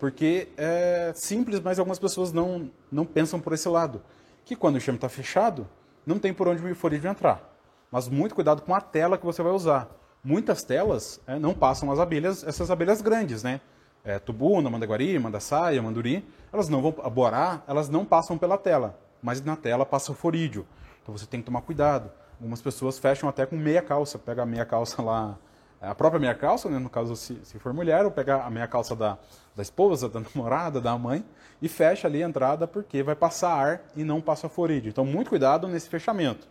Porque 0.00 0.48
é 0.56 1.12
simples, 1.14 1.60
mas 1.60 1.78
algumas 1.78 1.98
pessoas 1.98 2.32
não, 2.32 2.70
não 2.90 3.04
pensam 3.04 3.38
por 3.38 3.52
esse 3.52 3.68
lado. 3.68 4.02
Que 4.46 4.56
quando 4.56 4.76
o 4.76 4.78
enxame 4.78 4.96
está 4.96 5.10
fechado, 5.10 5.68
não 6.06 6.18
tem 6.18 6.32
por 6.32 6.48
onde 6.48 6.66
o 6.66 6.74
forídeo 6.74 7.10
entrar. 7.10 7.54
Mas 7.92 8.08
muito 8.08 8.34
cuidado 8.34 8.62
com 8.62 8.74
a 8.74 8.80
tela 8.80 9.18
que 9.18 9.26
você 9.26 9.42
vai 9.42 9.52
usar. 9.52 9.88
Muitas 10.24 10.62
telas 10.62 11.20
é, 11.26 11.38
não 11.38 11.52
passam 11.52 11.92
as 11.92 11.98
abelhas, 11.98 12.42
essas 12.42 12.70
abelhas 12.70 13.02
grandes, 13.02 13.42
né? 13.42 13.60
É, 14.02 14.18
tubuna, 14.18 14.70
mandaguari, 14.70 15.18
mandaçaia, 15.18 15.82
manduri, 15.82 16.26
elas 16.50 16.70
não 16.70 16.80
vão 16.80 16.94
aborar, 17.04 17.62
elas 17.68 17.90
não 17.90 18.02
passam 18.02 18.38
pela 18.38 18.56
tela, 18.56 18.98
mas 19.22 19.44
na 19.44 19.54
tela 19.54 19.84
passa 19.84 20.12
o 20.12 20.14
forídeo. 20.14 20.66
Então 21.02 21.16
você 21.16 21.26
tem 21.26 21.40
que 21.40 21.46
tomar 21.46 21.60
cuidado. 21.60 22.10
Algumas 22.38 22.62
pessoas 22.62 22.98
fecham 22.98 23.28
até 23.28 23.44
com 23.44 23.54
meia 23.54 23.82
calça, 23.82 24.18
pega 24.18 24.42
a 24.42 24.46
meia 24.46 24.64
calça 24.64 25.02
lá 25.02 25.38
a 25.80 25.94
própria 25.94 26.20
meia 26.20 26.34
calça, 26.34 26.68
né, 26.68 26.78
no 26.78 26.90
caso 26.90 27.16
se, 27.16 27.40
se 27.42 27.58
for 27.58 27.72
mulher, 27.72 28.04
ou 28.04 28.10
pegar 28.10 28.44
a 28.44 28.50
meia 28.50 28.68
calça 28.68 28.94
da, 28.94 29.16
da 29.56 29.62
esposa, 29.62 30.08
da 30.08 30.20
namorada, 30.34 30.80
da 30.80 30.96
mãe, 30.98 31.24
e 31.62 31.68
fecha 31.68 32.06
ali 32.06 32.22
a 32.22 32.26
entrada 32.26 32.66
porque 32.66 33.02
vai 33.02 33.14
passar 33.14 33.52
ar 33.52 33.82
e 33.96 34.04
não 34.04 34.20
passa 34.20 34.48
forídeo. 34.48 34.90
Então, 34.90 35.04
muito 35.04 35.30
cuidado 35.30 35.66
nesse 35.68 35.88
fechamento. 35.88 36.46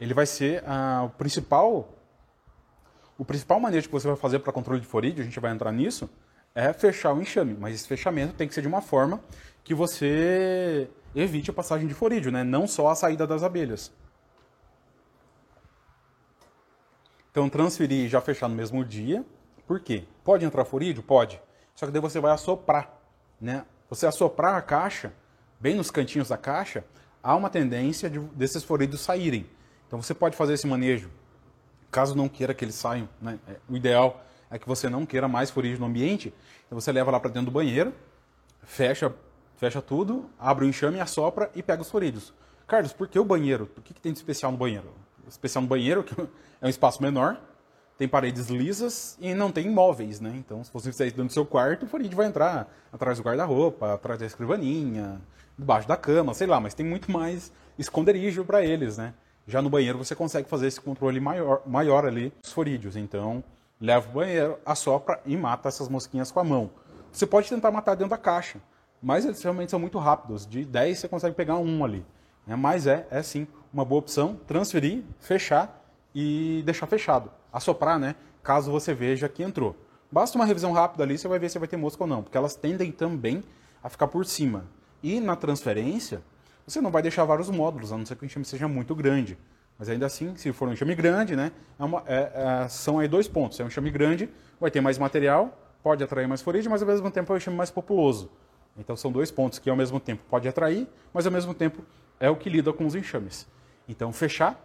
Ele 0.00 0.14
vai 0.14 0.26
ser 0.26 0.62
ah, 0.66 1.02
o 1.06 1.10
principal 1.10 1.88
o 3.20 3.24
principal 3.24 3.60
manejo 3.60 3.86
que 3.86 3.92
você 3.92 4.08
vai 4.08 4.16
fazer 4.16 4.38
para 4.38 4.50
controle 4.50 4.80
de 4.80 4.86
forídeo, 4.86 5.20
a 5.20 5.24
gente 5.26 5.38
vai 5.38 5.52
entrar 5.52 5.70
nisso, 5.70 6.08
é 6.54 6.72
fechar 6.72 7.12
o 7.12 7.20
enxame. 7.20 7.54
Mas 7.60 7.74
esse 7.74 7.86
fechamento 7.86 8.32
tem 8.32 8.48
que 8.48 8.54
ser 8.54 8.62
de 8.62 8.66
uma 8.66 8.80
forma 8.80 9.20
que 9.62 9.74
você 9.74 10.88
evite 11.14 11.50
a 11.50 11.52
passagem 11.52 11.86
de 11.86 11.92
forídeo, 11.92 12.32
né? 12.32 12.42
não 12.42 12.66
só 12.66 12.88
a 12.88 12.94
saída 12.94 13.26
das 13.26 13.42
abelhas. 13.42 13.92
Então, 17.30 17.48
transferir 17.48 18.06
e 18.06 18.08
já 18.08 18.20
fechar 18.20 18.48
no 18.48 18.54
mesmo 18.54 18.84
dia. 18.84 19.24
Por 19.66 19.80
quê? 19.80 20.04
Pode 20.24 20.44
entrar 20.44 20.64
forídeo? 20.64 21.02
Pode. 21.02 21.40
Só 21.74 21.86
que 21.86 21.92
daí 21.92 22.00
você 22.00 22.18
vai 22.18 22.32
assoprar. 22.32 22.92
Né? 23.40 23.64
Você 23.88 24.06
assoprar 24.06 24.56
a 24.56 24.62
caixa, 24.62 25.12
bem 25.60 25.76
nos 25.76 25.90
cantinhos 25.90 26.28
da 26.28 26.36
caixa, 26.36 26.84
há 27.22 27.36
uma 27.36 27.48
tendência 27.48 28.10
de, 28.10 28.18
desses 28.18 28.64
forídeos 28.64 29.00
saírem. 29.00 29.46
Então, 29.86 30.02
você 30.02 30.12
pode 30.12 30.36
fazer 30.36 30.54
esse 30.54 30.66
manejo. 30.66 31.10
Caso 31.90 32.16
não 32.16 32.28
queira 32.28 32.52
que 32.52 32.64
eles 32.64 32.74
saiam, 32.74 33.08
né? 33.20 33.38
É, 33.48 33.56
o 33.68 33.76
ideal 33.76 34.24
é 34.50 34.58
que 34.58 34.66
você 34.66 34.88
não 34.88 35.06
queira 35.06 35.28
mais 35.28 35.50
forídeo 35.50 35.78
no 35.78 35.86
ambiente. 35.86 36.34
Então, 36.66 36.80
você 36.80 36.90
leva 36.90 37.10
lá 37.10 37.20
para 37.20 37.30
dentro 37.30 37.46
do 37.46 37.52
banheiro, 37.52 37.94
fecha, 38.62 39.14
fecha 39.56 39.80
tudo, 39.80 40.28
abre 40.38 40.64
o 40.64 40.68
enxame, 40.68 41.00
assopra 41.00 41.50
e 41.54 41.62
pega 41.62 41.82
os 41.82 41.90
forídeos. 41.90 42.32
Carlos, 42.66 42.92
por 42.92 43.08
que 43.08 43.18
o 43.18 43.24
banheiro? 43.24 43.68
O 43.76 43.80
que, 43.80 43.94
que 43.94 44.00
tem 44.00 44.12
de 44.12 44.18
especial 44.18 44.52
no 44.52 44.58
banheiro? 44.58 44.92
Especial 45.30 45.62
no 45.62 45.68
banheiro, 45.68 46.02
que 46.04 46.20
é 46.60 46.66
um 46.66 46.68
espaço 46.68 47.02
menor, 47.02 47.40
tem 48.00 48.08
paredes 48.08 48.48
lisas 48.48 49.16
e 49.20 49.34
não 49.34 49.52
tem 49.52 49.68
móveis, 49.68 50.20
né? 50.20 50.32
Então, 50.34 50.64
se 50.64 50.72
você 50.72 50.90
fizer 50.90 51.06
isso 51.06 51.16
dentro 51.16 51.28
do 51.28 51.32
seu 51.34 51.44
quarto, 51.44 51.84
o 51.84 51.86
Farid 51.86 52.14
vai 52.14 52.26
entrar 52.26 52.66
atrás 52.92 53.18
do 53.18 53.24
guarda-roupa, 53.24 53.92
atrás 53.92 54.18
da 54.18 54.24
escrivaninha, 54.24 55.20
debaixo 55.58 55.86
da 55.86 55.96
cama, 55.96 56.32
sei 56.32 56.46
lá, 56.46 56.58
mas 56.58 56.72
tem 56.72 56.86
muito 56.86 57.10
mais 57.10 57.52
esconderijo 57.78 58.42
para 58.44 58.64
eles, 58.64 58.96
né? 58.96 59.12
Já 59.46 59.60
no 59.60 59.68
banheiro 59.68 59.98
você 59.98 60.14
consegue 60.14 60.48
fazer 60.48 60.66
esse 60.66 60.80
controle 60.80 61.20
maior, 61.20 61.60
maior 61.66 62.06
ali 62.06 62.32
dos 62.42 62.52
forídeos. 62.52 62.96
Então, 62.96 63.44
leva 63.78 64.08
o 64.08 64.12
banheiro, 64.12 64.58
assopra 64.64 65.20
e 65.26 65.36
mata 65.36 65.68
essas 65.68 65.88
mosquinhas 65.88 66.30
com 66.30 66.40
a 66.40 66.44
mão. 66.44 66.70
Você 67.12 67.26
pode 67.26 67.48
tentar 67.48 67.70
matar 67.70 67.94
dentro 67.96 68.10
da 68.10 68.18
caixa, 68.18 68.60
mas 69.02 69.26
eles 69.26 69.42
realmente 69.42 69.70
são 69.70 69.78
muito 69.78 69.98
rápidos. 69.98 70.46
De 70.46 70.64
10 70.64 71.00
você 71.00 71.08
consegue 71.08 71.34
pegar 71.34 71.56
um 71.56 71.84
ali. 71.84 72.04
Né? 72.46 72.56
Mas 72.56 72.86
é, 72.86 73.06
é 73.10 73.22
sim 73.22 73.46
uma 73.72 73.84
boa 73.84 74.00
opção 74.00 74.38
transferir, 74.46 75.02
fechar 75.20 75.84
e 76.14 76.62
deixar 76.64 76.86
fechado. 76.86 77.30
Assoprar, 77.52 77.98
né? 77.98 78.14
Caso 78.42 78.70
você 78.70 78.94
veja 78.94 79.28
que 79.28 79.42
entrou. 79.42 79.76
Basta 80.10 80.36
uma 80.36 80.44
revisão 80.44 80.72
rápida 80.72 81.04
ali, 81.04 81.16
você 81.16 81.28
vai 81.28 81.38
ver 81.38 81.48
se 81.50 81.58
vai 81.58 81.68
ter 81.68 81.76
mosca 81.76 82.02
ou 82.02 82.08
não, 82.08 82.22
porque 82.22 82.36
elas 82.36 82.54
tendem 82.54 82.90
também 82.90 83.44
a 83.82 83.88
ficar 83.88 84.08
por 84.08 84.26
cima. 84.26 84.64
E 85.02 85.20
na 85.20 85.36
transferência, 85.36 86.22
você 86.66 86.80
não 86.80 86.90
vai 86.90 87.00
deixar 87.00 87.24
vários 87.24 87.48
módulos, 87.48 87.92
a 87.92 87.96
não 87.96 88.04
ser 88.04 88.16
que 88.16 88.24
o 88.24 88.26
enxame 88.26 88.44
seja 88.44 88.66
muito 88.66 88.94
grande. 88.94 89.38
Mas 89.78 89.88
ainda 89.88 90.06
assim, 90.06 90.36
se 90.36 90.52
for 90.52 90.68
um 90.68 90.72
enxame 90.72 90.94
grande, 90.94 91.34
né, 91.36 91.52
é 91.78 91.84
uma, 91.84 92.02
é, 92.06 92.64
é, 92.64 92.68
são 92.68 92.98
aí 92.98 93.08
dois 93.08 93.28
pontos. 93.28 93.58
É 93.60 93.64
um 93.64 93.68
enxame 93.68 93.90
grande, 93.90 94.28
vai 94.60 94.70
ter 94.70 94.80
mais 94.80 94.98
material, 94.98 95.56
pode 95.82 96.02
atrair 96.02 96.26
mais 96.26 96.42
forídeo, 96.42 96.70
mas 96.70 96.82
ao 96.82 96.88
mesmo 96.88 97.10
tempo 97.10 97.32
é 97.32 97.34
um 97.34 97.36
enxame 97.36 97.56
mais 97.56 97.70
populoso. 97.70 98.30
Então 98.76 98.96
são 98.96 99.10
dois 99.10 99.30
pontos 99.30 99.58
que 99.58 99.70
ao 99.70 99.76
mesmo 99.76 99.98
tempo 99.98 100.22
pode 100.28 100.48
atrair, 100.48 100.86
mas 101.14 101.24
ao 101.24 101.32
mesmo 101.32 101.54
tempo 101.54 101.82
é 102.18 102.28
o 102.28 102.36
que 102.36 102.50
lida 102.50 102.72
com 102.72 102.84
os 102.84 102.94
enxames. 102.94 103.46
Então, 103.90 104.12
fechar 104.12 104.56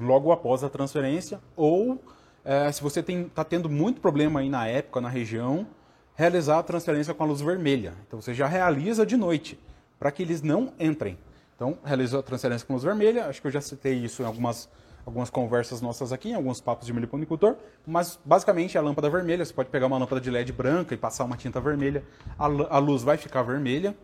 logo 0.00 0.30
após 0.30 0.62
a 0.62 0.68
transferência, 0.68 1.40
ou 1.56 2.00
é, 2.44 2.70
se 2.70 2.80
você 2.80 3.00
está 3.00 3.42
tendo 3.42 3.68
muito 3.68 4.00
problema 4.00 4.40
aí 4.40 4.48
na 4.48 4.66
época, 4.66 5.00
na 5.00 5.08
região, 5.08 5.66
realizar 6.14 6.60
a 6.60 6.62
transferência 6.62 7.12
com 7.12 7.24
a 7.24 7.26
luz 7.26 7.40
vermelha. 7.40 7.94
Então, 8.06 8.20
você 8.20 8.32
já 8.32 8.46
realiza 8.46 9.04
de 9.04 9.16
noite, 9.16 9.58
para 9.98 10.12
que 10.12 10.22
eles 10.22 10.40
não 10.40 10.72
entrem. 10.78 11.18
Então, 11.56 11.76
realiza 11.84 12.20
a 12.20 12.22
transferência 12.22 12.64
com 12.64 12.74
luz 12.74 12.84
vermelha, 12.84 13.26
acho 13.26 13.40
que 13.40 13.48
eu 13.48 13.50
já 13.50 13.60
citei 13.60 13.94
isso 13.94 14.22
em 14.22 14.24
algumas, 14.24 14.68
algumas 15.04 15.30
conversas 15.30 15.80
nossas 15.80 16.12
aqui, 16.12 16.30
em 16.30 16.34
alguns 16.34 16.60
papos 16.60 16.86
de 16.86 16.92
meliponicultor, 16.92 17.56
mas 17.84 18.20
basicamente 18.24 18.76
é 18.76 18.80
a 18.80 18.82
lâmpada 18.84 19.10
vermelha, 19.10 19.44
você 19.44 19.52
pode 19.52 19.68
pegar 19.68 19.88
uma 19.88 19.98
lâmpada 19.98 20.20
de 20.20 20.30
LED 20.30 20.52
branca 20.52 20.94
e 20.94 20.96
passar 20.96 21.24
uma 21.24 21.36
tinta 21.36 21.60
vermelha, 21.60 22.04
a, 22.38 22.44
a 22.44 22.78
luz 22.78 23.02
vai 23.02 23.16
ficar 23.16 23.42
vermelha, 23.42 23.96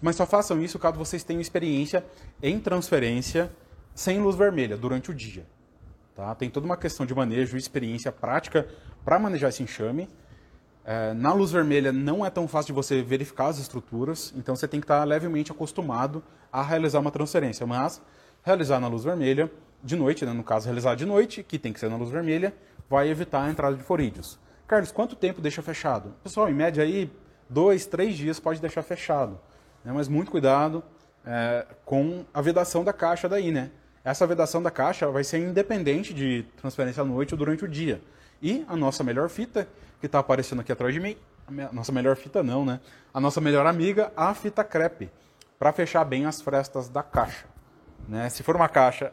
mas 0.00 0.16
só 0.16 0.26
façam 0.26 0.62
isso 0.62 0.78
caso 0.78 0.96
vocês 0.96 1.24
tenham 1.24 1.40
experiência 1.40 2.04
em 2.42 2.58
transferência 2.60 3.50
sem 3.98 4.20
luz 4.20 4.36
vermelha 4.36 4.76
durante 4.76 5.10
o 5.10 5.14
dia. 5.14 5.44
Tá? 6.14 6.32
Tem 6.32 6.48
toda 6.48 6.64
uma 6.64 6.76
questão 6.76 7.04
de 7.04 7.12
manejo 7.12 7.56
e 7.56 7.58
experiência 7.58 8.12
prática 8.12 8.68
para 9.04 9.18
manejar 9.18 9.48
esse 9.48 9.60
enxame. 9.60 10.08
É, 10.84 11.12
na 11.14 11.32
luz 11.32 11.50
vermelha 11.50 11.90
não 11.90 12.24
é 12.24 12.30
tão 12.30 12.46
fácil 12.46 12.68
de 12.68 12.72
você 12.74 13.02
verificar 13.02 13.48
as 13.48 13.58
estruturas, 13.58 14.32
então 14.36 14.54
você 14.54 14.68
tem 14.68 14.78
que 14.78 14.84
estar 14.84 15.02
levemente 15.02 15.50
acostumado 15.50 16.22
a 16.52 16.62
realizar 16.62 17.00
uma 17.00 17.10
transferência. 17.10 17.66
Mas 17.66 18.00
realizar 18.44 18.78
na 18.78 18.86
luz 18.86 19.02
vermelha, 19.02 19.50
de 19.82 19.96
noite, 19.96 20.24
né, 20.24 20.32
no 20.32 20.44
caso 20.44 20.66
realizar 20.66 20.94
de 20.94 21.04
noite, 21.04 21.42
que 21.42 21.58
tem 21.58 21.72
que 21.72 21.80
ser 21.80 21.90
na 21.90 21.96
luz 21.96 22.08
vermelha, 22.08 22.54
vai 22.88 23.08
evitar 23.08 23.46
a 23.46 23.50
entrada 23.50 23.74
de 23.76 23.82
forídeos. 23.82 24.38
Carlos, 24.68 24.92
quanto 24.92 25.16
tempo 25.16 25.40
deixa 25.40 25.60
fechado? 25.60 26.14
Pessoal, 26.22 26.48
em 26.48 26.54
média 26.54 26.84
aí, 26.84 27.10
dois, 27.50 27.84
três 27.84 28.16
dias 28.16 28.38
pode 28.38 28.60
deixar 28.60 28.82
fechado. 28.82 29.40
Né? 29.84 29.90
Mas 29.92 30.06
muito 30.06 30.30
cuidado 30.30 30.84
é, 31.26 31.66
com 31.84 32.24
a 32.32 32.40
vedação 32.40 32.84
da 32.84 32.92
caixa 32.92 33.28
daí, 33.28 33.50
né? 33.50 33.72
Essa 34.08 34.26
vedação 34.26 34.62
da 34.62 34.70
caixa 34.70 35.06
vai 35.10 35.22
ser 35.22 35.36
independente 35.36 36.14
de 36.14 36.42
transferência 36.56 37.02
à 37.02 37.04
noite 37.04 37.34
ou 37.34 37.38
durante 37.38 37.66
o 37.66 37.68
dia. 37.68 38.00
E 38.40 38.64
a 38.66 38.74
nossa 38.74 39.04
melhor 39.04 39.28
fita, 39.28 39.68
que 40.00 40.06
está 40.06 40.18
aparecendo 40.18 40.60
aqui 40.60 40.72
atrás 40.72 40.94
de 40.94 40.98
mim, 40.98 41.14
a 41.46 41.74
nossa 41.74 41.92
melhor 41.92 42.16
fita 42.16 42.42
não, 42.42 42.64
né? 42.64 42.80
A 43.12 43.20
nossa 43.20 43.38
melhor 43.38 43.66
amiga, 43.66 44.10
a 44.16 44.32
fita 44.32 44.64
crepe, 44.64 45.10
para 45.58 45.74
fechar 45.74 46.06
bem 46.06 46.24
as 46.24 46.40
frestas 46.40 46.88
da 46.88 47.02
caixa. 47.02 47.44
Né? 48.08 48.30
Se 48.30 48.42
for 48.42 48.56
uma 48.56 48.66
caixa, 48.66 49.12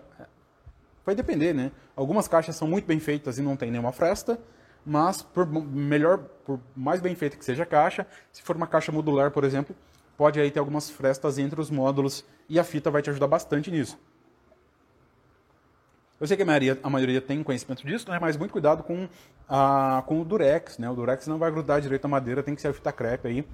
vai 1.06 1.14
depender, 1.14 1.52
né? 1.52 1.74
Algumas 1.94 2.30
caixas 2.30 2.56
são 2.56 2.66
muito 2.66 2.86
bem 2.86 3.02
feitas 3.02 3.38
e 3.38 3.42
não 3.42 3.58
tem 3.58 3.70
nenhuma 3.70 3.92
fresta, 3.92 4.40
mas 4.86 5.22
por 5.22 5.46
melhor, 5.46 6.20
por 6.46 6.58
mais 6.74 7.02
bem 7.02 7.16
feita 7.16 7.36
que 7.36 7.44
seja 7.44 7.64
a 7.64 7.66
caixa, 7.66 8.08
se 8.32 8.42
for 8.42 8.56
uma 8.56 8.66
caixa 8.66 8.94
modular, 8.94 9.30
por 9.30 9.44
exemplo, 9.44 9.75
pode 10.16 10.40
aí 10.40 10.50
ter 10.50 10.60
algumas 10.60 10.90
frestas 10.90 11.38
entre 11.38 11.60
os 11.60 11.70
módulos 11.70 12.24
e 12.48 12.58
a 12.58 12.64
fita 12.64 12.90
vai 12.90 13.02
te 13.02 13.10
ajudar 13.10 13.28
bastante 13.28 13.70
nisso. 13.70 14.00
Eu 16.19 16.25
sei 16.27 16.38
que 16.38 16.43
a 16.43 16.45
maioria, 16.45 16.79
a 16.81 16.89
maioria 16.89 17.19
tem 17.19 17.43
conhecimento 17.43 17.86
disso, 17.86 18.10
né? 18.10 18.17
mas 18.22 18.38
muito 18.38 18.51
cuidado 18.51 18.84
com, 18.84 19.10
a, 19.50 20.01
com 20.05 20.22
o 20.22 20.25
Durex. 20.25 20.77
Né? 20.77 20.89
O 20.89 20.95
Durex 20.95 21.27
não 21.27 21.38
vai 21.38 21.51
grudar 21.51 21.81
direito 21.81 22.03
na 22.03 22.10
madeira, 22.10 22.41
tem 22.41 22.55
que 22.55 22.62
ser 22.62 22.69
a 22.69 22.74
fita 22.74 22.91
crepe 22.91 23.27
aí, 23.27 23.45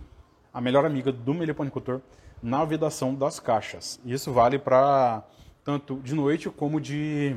a 0.53 0.61
melhor 0.61 0.85
amiga 0.85 1.11
do 1.11 1.33
meliponicultor 1.33 2.01
na 2.41 2.63
vedação 2.63 3.15
das 3.15 3.39
caixas. 3.39 3.99
Isso 4.05 4.31
vale 4.31 4.59
para 4.59 5.23
tanto 5.63 5.97
de 6.03 6.13
noite 6.13 6.49
como 6.51 6.79
de 6.79 7.35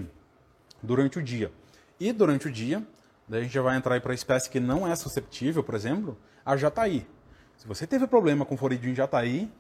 durante 0.83 1.19
o 1.19 1.23
dia. 1.23 1.51
E 1.99 2.13
durante 2.13 2.49
o 2.49 2.53
dia, 2.53 2.83
daí 3.27 3.41
a 3.41 3.43
gente 3.45 3.55
já 3.55 3.63
vai 3.63 3.79
entrar 3.79 3.99
para 4.03 4.13
a 4.13 4.15
espécie 4.15 4.51
que 4.51 4.61
não 4.61 4.87
é 4.87 4.95
susceptível, 4.95 5.65
por 5.65 5.75
exemplo, 5.75 6.19
a 6.45 6.55
jataí. 6.55 7.07
Se 7.57 7.67
você 7.67 7.87
teve 7.87 8.07
problema 8.07 8.45
com 8.45 8.59
floridinho 8.59 8.95
jataí, 8.95 9.51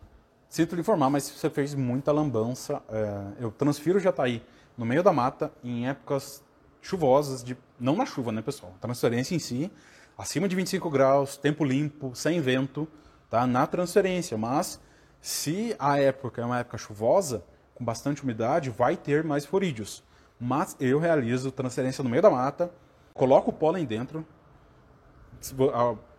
sinto 0.46 0.74
lhe 0.74 0.82
informar, 0.82 1.08
mas 1.08 1.30
você 1.30 1.48
fez 1.48 1.74
muita 1.74 2.12
lambança, 2.12 2.82
é, 2.90 3.44
eu 3.44 3.50
transfiro 3.50 3.98
jataí 3.98 4.42
no 4.76 4.84
meio 4.84 5.02
da 5.02 5.12
mata 5.12 5.52
em 5.62 5.88
épocas 5.88 6.42
chuvosas, 6.80 7.42
de, 7.42 7.56
não 7.78 7.96
na 7.96 8.06
chuva, 8.06 8.30
né, 8.30 8.42
pessoal? 8.42 8.74
Transferência 8.80 9.34
em 9.34 9.38
si, 9.38 9.70
acima 10.16 10.48
de 10.48 10.54
25 10.54 10.90
graus, 10.90 11.36
tempo 11.36 11.64
limpo, 11.64 12.14
sem 12.14 12.40
vento, 12.40 12.86
tá? 13.30 13.46
Na 13.46 13.66
transferência, 13.66 14.36
mas 14.36 14.80
se 15.20 15.74
a 15.78 15.98
época 15.98 16.42
é 16.42 16.44
uma 16.44 16.58
época 16.58 16.76
chuvosa, 16.76 17.44
com 17.74 17.84
bastante 17.84 18.22
umidade, 18.22 18.70
vai 18.70 18.96
ter 18.96 19.24
mais 19.24 19.44
forídeos. 19.44 20.04
Mas 20.38 20.76
eu 20.78 20.98
realizo 20.98 21.50
transferência 21.50 22.04
no 22.04 22.10
meio 22.10 22.22
da 22.22 22.30
mata, 22.30 22.70
coloco 23.12 23.50
o 23.50 23.52
pólen 23.52 23.84
dentro. 23.84 24.26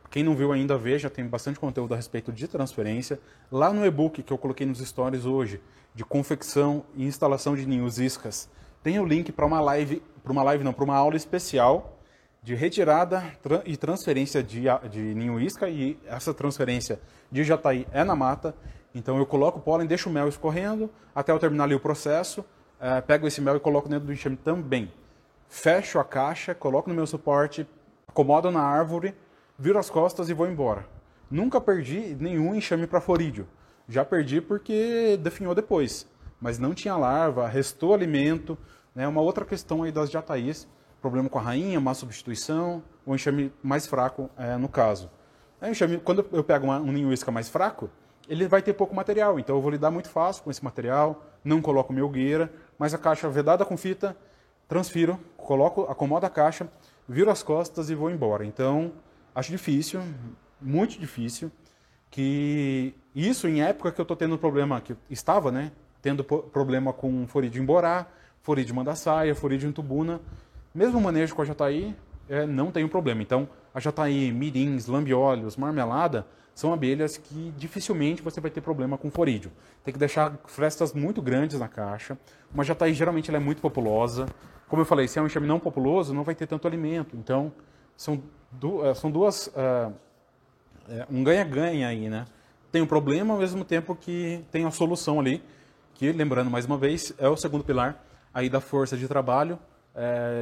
Quem 0.09 0.23
não 0.23 0.35
viu 0.35 0.51
ainda, 0.51 0.77
veja, 0.77 1.09
tem 1.09 1.25
bastante 1.25 1.59
conteúdo 1.59 1.93
a 1.93 1.97
respeito 1.97 2.31
de 2.31 2.47
transferência. 2.47 3.19
Lá 3.51 3.73
no 3.73 3.85
e-book 3.85 4.23
que 4.23 4.31
eu 4.31 4.37
coloquei 4.37 4.65
nos 4.65 4.79
stories 4.79 5.25
hoje, 5.25 5.61
de 5.93 6.03
confecção 6.03 6.83
e 6.95 7.05
instalação 7.05 7.55
de 7.55 7.65
ninhos 7.65 7.99
iscas, 7.99 8.49
tem 8.83 8.99
o 8.99 9.05
link 9.05 9.31
para 9.31 9.45
uma 9.45 9.59
live, 9.59 10.01
para 10.23 10.31
uma 10.31 10.43
live 10.43 10.63
não, 10.63 10.73
para 10.73 10.83
uma 10.83 10.95
aula 10.95 11.15
especial 11.15 11.99
de 12.45 12.53
retirada 12.53 13.23
e 13.65 13.75
transferência 13.75 14.43
de, 14.43 14.65
de 14.91 14.99
ninho 15.15 15.39
isca 15.39 15.67
e 15.67 15.97
essa 16.05 16.31
transferência 16.31 16.99
de 17.31 17.43
jataí 17.43 17.87
é 17.91 18.03
na 18.03 18.15
mata. 18.15 18.53
Então 18.93 19.17
eu 19.17 19.25
coloco 19.25 19.57
o 19.57 19.61
pólen, 19.61 19.87
deixo 19.87 20.09
o 20.09 20.13
mel 20.13 20.29
escorrendo 20.29 20.89
até 21.15 21.31
eu 21.31 21.39
terminar 21.39 21.63
ali 21.63 21.73
o 21.73 21.79
processo, 21.79 22.45
é, 22.79 23.01
pego 23.01 23.25
esse 23.25 23.41
mel 23.41 23.55
e 23.55 23.59
coloco 23.59 23.89
dentro 23.89 24.05
do 24.05 24.13
enxame 24.13 24.37
também. 24.37 24.91
Fecho 25.49 25.97
a 25.97 26.03
caixa, 26.03 26.53
coloco 26.53 26.87
no 26.87 26.95
meu 26.95 27.07
suporte, 27.07 27.67
acomodo 28.07 28.51
na 28.51 28.61
árvore, 28.61 29.15
viro 29.57 29.79
as 29.79 29.89
costas 29.89 30.29
e 30.29 30.33
vou 30.33 30.47
embora. 30.47 30.85
Nunca 31.29 31.59
perdi 31.59 32.15
nenhum 32.19 32.53
enxame 32.53 32.85
para 32.85 33.01
forídeo. 33.01 33.47
Já 33.87 34.03
perdi 34.03 34.41
porque 34.41 35.17
definhou 35.21 35.55
depois, 35.55 36.07
mas 36.39 36.59
não 36.59 36.73
tinha 36.73 36.95
larva, 36.95 37.47
restou 37.47 37.93
alimento. 37.93 38.57
Né? 38.93 39.07
Uma 39.07 39.21
outra 39.21 39.45
questão 39.45 39.83
aí 39.83 39.91
das 39.91 40.09
jataís, 40.09 40.67
problema 41.01 41.29
com 41.29 41.39
a 41.39 41.41
rainha, 41.41 41.79
má 41.79 41.93
substituição, 41.93 42.83
o 43.05 43.13
enxame 43.15 43.51
mais 43.61 43.85
fraco 43.85 44.29
é, 44.37 44.57
no 44.57 44.67
caso. 44.67 45.09
É, 45.61 45.69
enxame, 45.69 45.97
quando 45.97 46.25
eu 46.31 46.43
pego 46.43 46.65
uma, 46.65 46.79
um 46.79 46.91
ninho 46.91 47.13
isca 47.13 47.31
mais 47.31 47.47
fraco, 47.47 47.89
ele 48.27 48.47
vai 48.47 48.61
ter 48.61 48.73
pouco 48.73 48.95
material, 48.95 49.39
então 49.39 49.55
eu 49.55 49.61
vou 49.61 49.71
lidar 49.71 49.91
muito 49.91 50.09
fácil 50.09 50.43
com 50.43 50.49
esse 50.49 50.63
material, 50.63 51.23
não 51.43 51.61
coloco 51.61 51.93
milgueira, 51.93 52.51
mas 52.77 52.93
a 52.93 52.97
caixa 52.97 53.29
vedada 53.29 53.63
com 53.63 53.77
fita, 53.77 54.17
transfiro, 54.67 55.19
coloco, 55.37 55.83
acomodo 55.83 56.25
a 56.25 56.29
caixa, 56.29 56.67
viro 57.07 57.29
as 57.29 57.43
costas 57.43 57.89
e 57.89 57.95
vou 57.95 58.09
embora. 58.09 58.43
Então, 58.43 58.91
acho 59.35 59.51
difícil, 59.51 60.01
muito 60.61 60.97
difícil, 60.97 61.51
que 62.09 62.95
isso 63.13 63.47
em 63.47 63.61
época 63.61 63.91
que 63.91 63.99
eu 63.99 64.03
estou 64.03 64.15
tendo 64.15 64.37
problema, 64.37 64.79
que 64.79 64.95
estava, 65.09 65.51
né, 65.51 65.71
tendo 66.01 66.23
problema 66.23 66.93
com 66.93 67.27
forídeo 67.27 67.61
em 67.61 67.65
borá, 67.65 68.07
forídeo 68.41 68.73
mandaçaia, 68.73 69.35
em 69.63 69.71
tubuna, 69.71 70.21
mesmo 70.73 71.01
manejo 71.01 71.35
com 71.35 71.41
a 71.41 71.45
jataí, 71.45 71.95
é, 72.29 72.45
não 72.45 72.71
tem 72.71 72.83
um 72.83 72.87
problema. 72.87 73.21
Então, 73.21 73.47
a 73.73 73.79
jataí, 73.79 74.31
mirins, 74.31 74.87
lambiolhos, 74.87 75.57
marmelada, 75.57 76.25
são 76.53 76.71
abelhas 76.71 77.17
que 77.17 77.53
dificilmente 77.57 78.21
você 78.21 78.39
vai 78.39 78.49
ter 78.49 78.61
problema 78.61 78.97
com 78.97 79.11
forídeo. 79.11 79.51
Tem 79.83 79.93
que 79.93 79.99
deixar 79.99 80.37
frestas 80.45 80.93
muito 80.93 81.21
grandes 81.21 81.59
na 81.59 81.67
caixa. 81.67 82.17
Uma 82.53 82.63
jataí 82.63 82.93
geralmente 82.93 83.29
ela 83.29 83.37
é 83.37 83.41
muito 83.41 83.61
populosa. 83.61 84.25
Como 84.67 84.81
eu 84.81 84.85
falei, 84.85 85.07
se 85.07 85.19
é 85.19 85.21
um 85.21 85.25
enxame 85.25 85.47
não 85.47 85.59
populoso, 85.59 86.13
não 86.13 86.23
vai 86.23 86.33
ter 86.33 86.47
tanto 86.47 86.67
alimento. 86.67 87.15
Então, 87.17 87.51
são, 87.97 88.23
du 88.59 88.95
são 88.95 89.11
duas... 89.11 89.47
Uh, 89.47 89.93
um 91.09 91.23
ganha-ganha 91.23 91.87
aí, 91.87 92.09
né? 92.09 92.25
Tem 92.71 92.79
um 92.79 92.85
problema 92.85 93.33
ao 93.33 93.39
mesmo 93.39 93.65
tempo 93.65 93.95
que 93.95 94.45
tem 94.51 94.65
a 94.65 94.71
solução 94.71 95.19
ali, 95.19 95.43
que, 95.95 96.11
lembrando 96.11 96.51
mais 96.51 96.65
uma 96.65 96.77
vez, 96.77 97.11
é 97.17 97.27
o 97.27 97.35
segundo 97.35 97.63
pilar 97.63 98.03
aí 98.31 98.51
da 98.51 98.61
força 98.61 98.95
de 98.95 99.07
trabalho, 99.07 99.57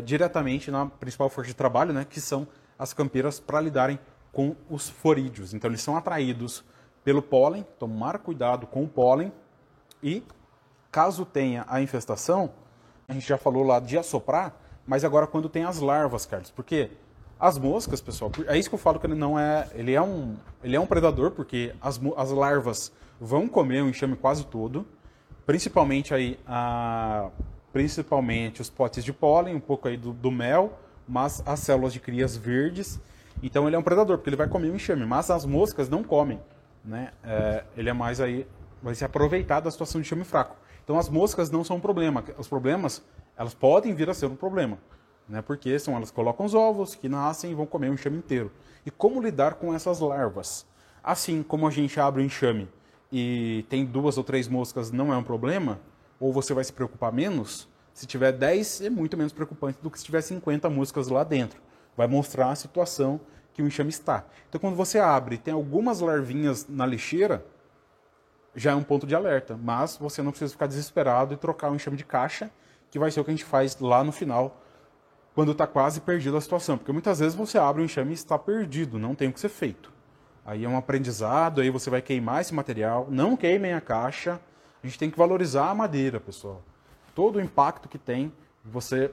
diretamente 0.03 0.69
na 0.69 0.87
principal 0.87 1.29
força 1.29 1.47
de 1.47 1.55
trabalho, 1.55 1.93
né, 1.93 2.05
que 2.09 2.19
são 2.19 2.45
as 2.77 2.91
campeiras 2.91 3.39
para 3.39 3.61
lidarem 3.61 3.97
com 4.33 4.53
os 4.69 4.89
forídeos. 4.89 5.53
Então 5.53 5.69
eles 5.69 5.81
são 5.81 5.95
atraídos 5.95 6.61
pelo 7.05 7.21
pólen, 7.21 7.65
tomar 7.79 8.17
cuidado 8.17 8.67
com 8.67 8.83
o 8.83 8.87
pólen 8.87 9.31
e 10.01 10.23
caso 10.91 11.23
tenha 11.23 11.63
a 11.69 11.81
infestação, 11.81 12.51
a 13.07 13.13
gente 13.13 13.25
já 13.25 13.37
falou 13.37 13.63
lá 13.63 13.79
de 13.79 13.97
assoprar, 13.97 14.53
mas 14.85 15.05
agora 15.05 15.25
quando 15.25 15.47
tem 15.47 15.63
as 15.63 15.79
larvas, 15.79 16.25
Carlos, 16.25 16.51
porque 16.51 16.91
as 17.39 17.57
moscas, 17.57 17.99
pessoal, 17.99 18.31
é 18.47 18.57
isso 18.57 18.69
que 18.69 18.75
eu 18.75 18.79
falo 18.79 18.99
que 18.99 19.05
ele 19.05 19.15
não 19.15 19.37
é, 19.37 19.67
ele 19.73 19.93
é 19.93 20.01
um, 20.01 20.35
ele 20.63 20.75
é 20.75 20.79
um 20.79 20.85
predador 20.85 21.31
porque 21.31 21.73
as, 21.81 21.99
as 22.15 22.31
larvas 22.31 22.91
vão 23.19 23.47
comer 23.47 23.81
o 23.83 23.89
enxame 23.89 24.15
quase 24.15 24.45
todo, 24.45 24.85
principalmente 25.45 26.13
aí 26.13 26.39
a 26.47 27.29
principalmente 27.73 28.61
os 28.61 28.69
potes 28.69 29.03
de 29.03 29.11
pólen, 29.11 29.55
um 29.55 29.59
pouco 29.59 29.87
aí 29.87 29.97
do, 29.97 30.13
do, 30.13 30.31
mel, 30.31 30.77
mas 31.07 31.41
as 31.43 31.59
células 31.59 31.91
de 31.91 31.99
crias 31.99 32.37
verdes. 32.37 33.01
Então 33.41 33.65
ele 33.65 33.75
é 33.75 33.79
um 33.79 33.83
predador, 33.83 34.17
porque 34.17 34.29
ele 34.29 34.37
vai 34.37 34.47
comer 34.47 34.69
o 34.69 34.75
enxame, 34.75 35.05
mas 35.05 35.31
as 35.31 35.43
moscas 35.43 35.89
não 35.89 36.03
comem. 36.03 36.39
Né? 36.85 37.09
É, 37.23 37.63
ele 37.75 37.89
é 37.89 37.93
mais 37.93 38.21
aí, 38.21 38.45
vai 38.81 38.93
se 38.93 39.03
aproveitar 39.03 39.59
da 39.59 39.71
situação 39.71 39.99
de 39.99 40.05
enxame 40.05 40.23
fraco. 40.23 40.55
Então 40.83 40.99
as 40.99 41.09
moscas 41.09 41.49
não 41.49 41.63
são 41.63 41.77
um 41.77 41.79
problema. 41.79 42.23
Os 42.37 42.47
problemas, 42.47 43.01
elas 43.35 43.55
podem 43.55 43.95
vir 43.95 44.07
a 44.07 44.13
ser 44.13 44.27
um 44.27 44.35
problema. 44.35 44.77
Né? 45.27 45.41
Porque 45.41 45.77
são 45.79 45.95
elas 45.95 46.11
colocam 46.11 46.45
os 46.45 46.53
ovos 46.53 46.95
que 46.95 47.07
nascem 47.09 47.51
e 47.51 47.55
vão 47.55 47.65
comer 47.65 47.89
o 47.89 47.93
enxame 47.93 48.17
inteiro. 48.17 48.51
E 48.85 48.91
como 48.91 49.21
lidar 49.21 49.55
com 49.55 49.73
essas 49.73 49.99
larvas? 49.99 50.65
Assim 51.03 51.43
como 51.43 51.67
a 51.67 51.71
gente 51.71 51.99
abre 51.99 52.21
o 52.21 52.25
enxame 52.25 52.69
e 53.11 53.65
tem 53.69 53.85
duas 53.85 54.17
ou 54.17 54.23
três 54.23 54.47
moscas, 54.47 54.91
não 54.91 55.13
é 55.13 55.17
um 55.17 55.23
problema, 55.23 55.79
ou 56.19 56.33
você 56.33 56.53
vai 56.53 56.63
se 56.63 56.73
preocupar 56.73 57.11
menos, 57.11 57.67
se 57.93 58.07
tiver 58.07 58.31
10 58.31 58.81
é 58.81 58.89
muito 58.89 59.15
menos 59.15 59.31
preocupante 59.31 59.77
do 59.81 59.91
que 59.91 59.99
se 59.99 60.05
tiver 60.05 60.21
50 60.21 60.69
músicas 60.69 61.07
lá 61.09 61.23
dentro. 61.23 61.61
Vai 61.95 62.07
mostrar 62.07 62.49
a 62.49 62.55
situação 62.55 63.21
que 63.53 63.61
o 63.61 63.67
enxame 63.67 63.91
está. 63.91 64.25
Então 64.49 64.59
quando 64.59 64.75
você 64.75 64.97
abre 64.97 65.37
tem 65.37 65.53
algumas 65.53 65.99
larvinhas 65.99 66.67
na 66.67 66.85
lixeira, 66.85 67.45
já 68.55 68.71
é 68.71 68.75
um 68.75 68.83
ponto 68.83 69.05
de 69.05 69.15
alerta. 69.15 69.57
Mas 69.61 69.97
você 69.97 70.21
não 70.21 70.31
precisa 70.31 70.51
ficar 70.51 70.67
desesperado 70.67 71.33
e 71.33 71.37
trocar 71.37 71.71
o 71.71 71.75
enxame 71.75 71.97
de 71.97 72.05
caixa, 72.05 72.51
que 72.89 72.99
vai 72.99 73.11
ser 73.11 73.19
o 73.19 73.23
que 73.23 73.31
a 73.31 73.33
gente 73.33 73.45
faz 73.45 73.77
lá 73.79 74.03
no 74.03 74.11
final, 74.11 74.61
quando 75.33 75.51
está 75.51 75.65
quase 75.65 76.01
perdido 76.01 76.37
a 76.37 76.41
situação. 76.41 76.77
Porque 76.77 76.91
muitas 76.91 77.19
vezes 77.19 77.35
você 77.35 77.57
abre 77.57 77.81
o 77.81 77.85
enxame 77.85 78.11
e 78.11 78.13
está 78.13 78.37
perdido, 78.37 78.99
não 78.99 79.15
tem 79.15 79.29
o 79.29 79.33
que 79.33 79.39
ser 79.39 79.49
feito. 79.49 79.91
Aí 80.45 80.65
é 80.65 80.69
um 80.69 80.77
aprendizado, 80.77 81.61
aí 81.61 81.69
você 81.69 81.89
vai 81.89 82.01
queimar 82.01 82.41
esse 82.41 82.53
material. 82.53 83.07
Não 83.09 83.35
queimem 83.37 83.73
a 83.73 83.81
caixa, 83.81 84.39
a 84.83 84.87
gente 84.87 84.99
tem 84.99 85.09
que 85.09 85.17
valorizar 85.17 85.69
a 85.69 85.75
madeira, 85.75 86.19
pessoal. 86.19 86.61
Todo 87.15 87.37
o 87.37 87.41
impacto 87.41 87.87
que 87.87 87.97
tem 87.97 88.33
você 88.63 89.11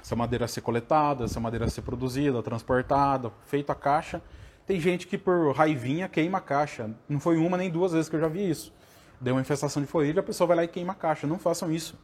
essa 0.00 0.16
madeira 0.16 0.48
ser 0.48 0.62
coletada, 0.62 1.24
essa 1.24 1.38
madeira 1.38 1.68
ser 1.68 1.82
produzida, 1.82 2.42
transportada, 2.42 3.30
feita 3.46 3.72
a 3.72 3.76
caixa, 3.76 4.22
Tem 4.66 4.78
gente 4.78 5.08
que 5.08 5.18
por 5.18 5.52
raivinha 5.52 6.08
queima 6.08 6.38
a 6.38 6.40
caixa. 6.40 6.90
Não 7.08 7.18
foi 7.18 7.36
uma 7.36 7.56
nem 7.56 7.68
duas 7.68 7.90
vezes 7.90 8.08
que 8.08 8.14
eu 8.14 8.20
já 8.20 8.28
vi 8.28 8.48
isso. 8.48 8.72
Deu 9.20 9.34
uma 9.34 9.40
infestação 9.40 9.82
de 9.82 9.88
forrilha, 9.88 10.20
a 10.20 10.22
pessoa 10.22 10.46
vai 10.46 10.58
lá 10.58 10.64
e 10.64 10.68
queima 10.68 10.92
a 10.92 10.94
caixa. 10.94 11.26
Não 11.26 11.40
façam 11.40 11.72
isso. 11.72 11.98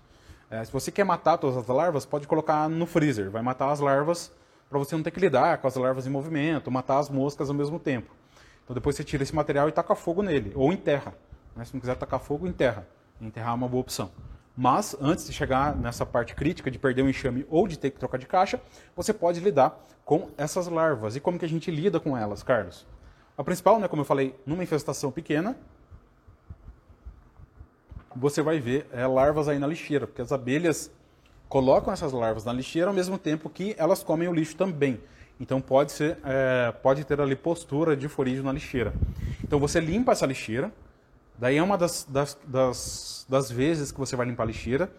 É, 0.50 0.64
se 0.64 0.72
você 0.72 0.92
quer 0.92 1.04
matar 1.04 1.38
todas 1.38 1.56
as 1.56 1.66
larvas, 1.66 2.06
pode 2.06 2.26
colocar 2.26 2.68
no 2.68 2.86
freezer. 2.86 3.30
Vai 3.30 3.42
matar 3.42 3.70
as 3.70 3.80
larvas 3.80 4.32
para 4.68 4.78
você 4.78 4.94
não 4.94 5.02
ter 5.02 5.10
que 5.10 5.20
lidar 5.20 5.58
com 5.58 5.66
as 5.66 5.74
larvas 5.76 6.06
em 6.06 6.10
movimento, 6.10 6.70
matar 6.70 6.98
as 6.98 7.08
moscas 7.08 7.48
ao 7.48 7.54
mesmo 7.54 7.78
tempo. 7.78 8.14
Então 8.64 8.74
depois 8.74 8.96
você 8.96 9.04
tira 9.04 9.22
esse 9.22 9.34
material 9.34 9.68
e 9.68 9.72
taca 9.72 9.94
fogo 9.94 10.22
nele, 10.22 10.52
ou 10.54 10.72
enterra. 10.72 11.14
Né? 11.54 11.64
Se 11.64 11.72
não 11.72 11.80
quiser 11.80 11.96
tacar 11.96 12.20
fogo, 12.20 12.46
enterra. 12.46 12.86
Enterrar 13.20 13.52
é 13.52 13.54
uma 13.54 13.68
boa 13.68 13.80
opção. 13.80 14.10
Mas 14.56 14.96
antes 15.00 15.26
de 15.26 15.32
chegar 15.32 15.76
nessa 15.76 16.06
parte 16.06 16.34
crítica 16.34 16.70
de 16.70 16.78
perder 16.78 17.02
o 17.02 17.08
enxame 17.08 17.46
ou 17.50 17.68
de 17.68 17.78
ter 17.78 17.90
que 17.90 17.98
trocar 17.98 18.18
de 18.18 18.26
caixa, 18.26 18.60
você 18.94 19.12
pode 19.12 19.38
lidar 19.40 19.78
com 20.04 20.30
essas 20.36 20.66
larvas. 20.66 21.14
E 21.16 21.20
como 21.20 21.38
que 21.38 21.44
a 21.44 21.48
gente 21.48 21.70
lida 21.70 22.00
com 22.00 22.16
elas, 22.16 22.42
Carlos? 22.42 22.86
A 23.36 23.44
principal, 23.44 23.78
né, 23.78 23.86
como 23.86 24.00
eu 24.00 24.06
falei, 24.06 24.34
numa 24.46 24.62
infestação 24.62 25.10
pequena, 25.10 25.56
você 28.18 28.42
vai 28.42 28.58
ver 28.58 28.86
é, 28.92 29.06
larvas 29.06 29.48
aí 29.48 29.58
na 29.58 29.66
lixeira, 29.66 30.06
porque 30.06 30.22
as 30.22 30.32
abelhas 30.32 30.90
colocam 31.48 31.92
essas 31.92 32.12
larvas 32.12 32.44
na 32.44 32.52
lixeira 32.52 32.88
ao 32.88 32.94
mesmo 32.94 33.18
tempo 33.18 33.48
que 33.48 33.74
elas 33.78 34.02
comem 34.02 34.28
o 34.28 34.32
lixo 34.32 34.56
também. 34.56 35.00
Então 35.38 35.60
pode 35.60 35.92
ser, 35.92 36.18
é, 36.24 36.72
pode 36.82 37.04
ter 37.04 37.20
ali 37.20 37.36
postura 37.36 37.96
de 37.96 38.08
forídeo 38.08 38.42
na 38.42 38.52
lixeira. 38.52 38.92
Então 39.44 39.58
você 39.58 39.78
limpa 39.80 40.12
essa 40.12 40.24
lixeira, 40.24 40.72
daí 41.38 41.56
é 41.56 41.62
uma 41.62 41.76
das, 41.76 42.06
das, 42.08 42.38
das, 42.46 43.26
das 43.28 43.50
vezes 43.50 43.92
que 43.92 43.98
você 43.98 44.16
vai 44.16 44.26
limpar 44.26 44.44
a 44.44 44.46
lixeira. 44.46 44.90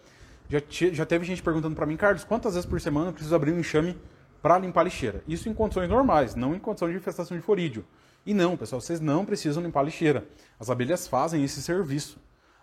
Já, 0.48 0.60
te, 0.60 0.94
já 0.94 1.04
teve 1.04 1.24
gente 1.26 1.42
perguntando 1.42 1.74
para 1.74 1.84
mim, 1.84 1.96
Carlos, 1.96 2.24
quantas 2.24 2.54
vezes 2.54 2.68
por 2.68 2.80
semana 2.80 3.08
eu 3.08 3.12
preciso 3.12 3.34
abrir 3.34 3.52
um 3.52 3.58
enxame 3.58 3.98
para 4.40 4.58
limpar 4.58 4.82
a 4.82 4.84
lixeira? 4.84 5.22
Isso 5.26 5.48
em 5.48 5.54
condições 5.54 5.88
normais, 5.88 6.34
não 6.34 6.54
em 6.54 6.58
condições 6.58 6.92
de 6.92 6.96
infestação 6.98 7.36
de 7.36 7.42
forídeo. 7.42 7.84
E 8.24 8.32
não, 8.32 8.56
pessoal, 8.56 8.80
vocês 8.80 9.00
não 9.00 9.24
precisam 9.24 9.62
limpar 9.62 9.80
a 9.80 9.84
lixeira. 9.84 10.24
As 10.58 10.70
abelhas 10.70 11.08
fazem 11.08 11.42
esse 11.44 11.60
serviço. 11.60 12.18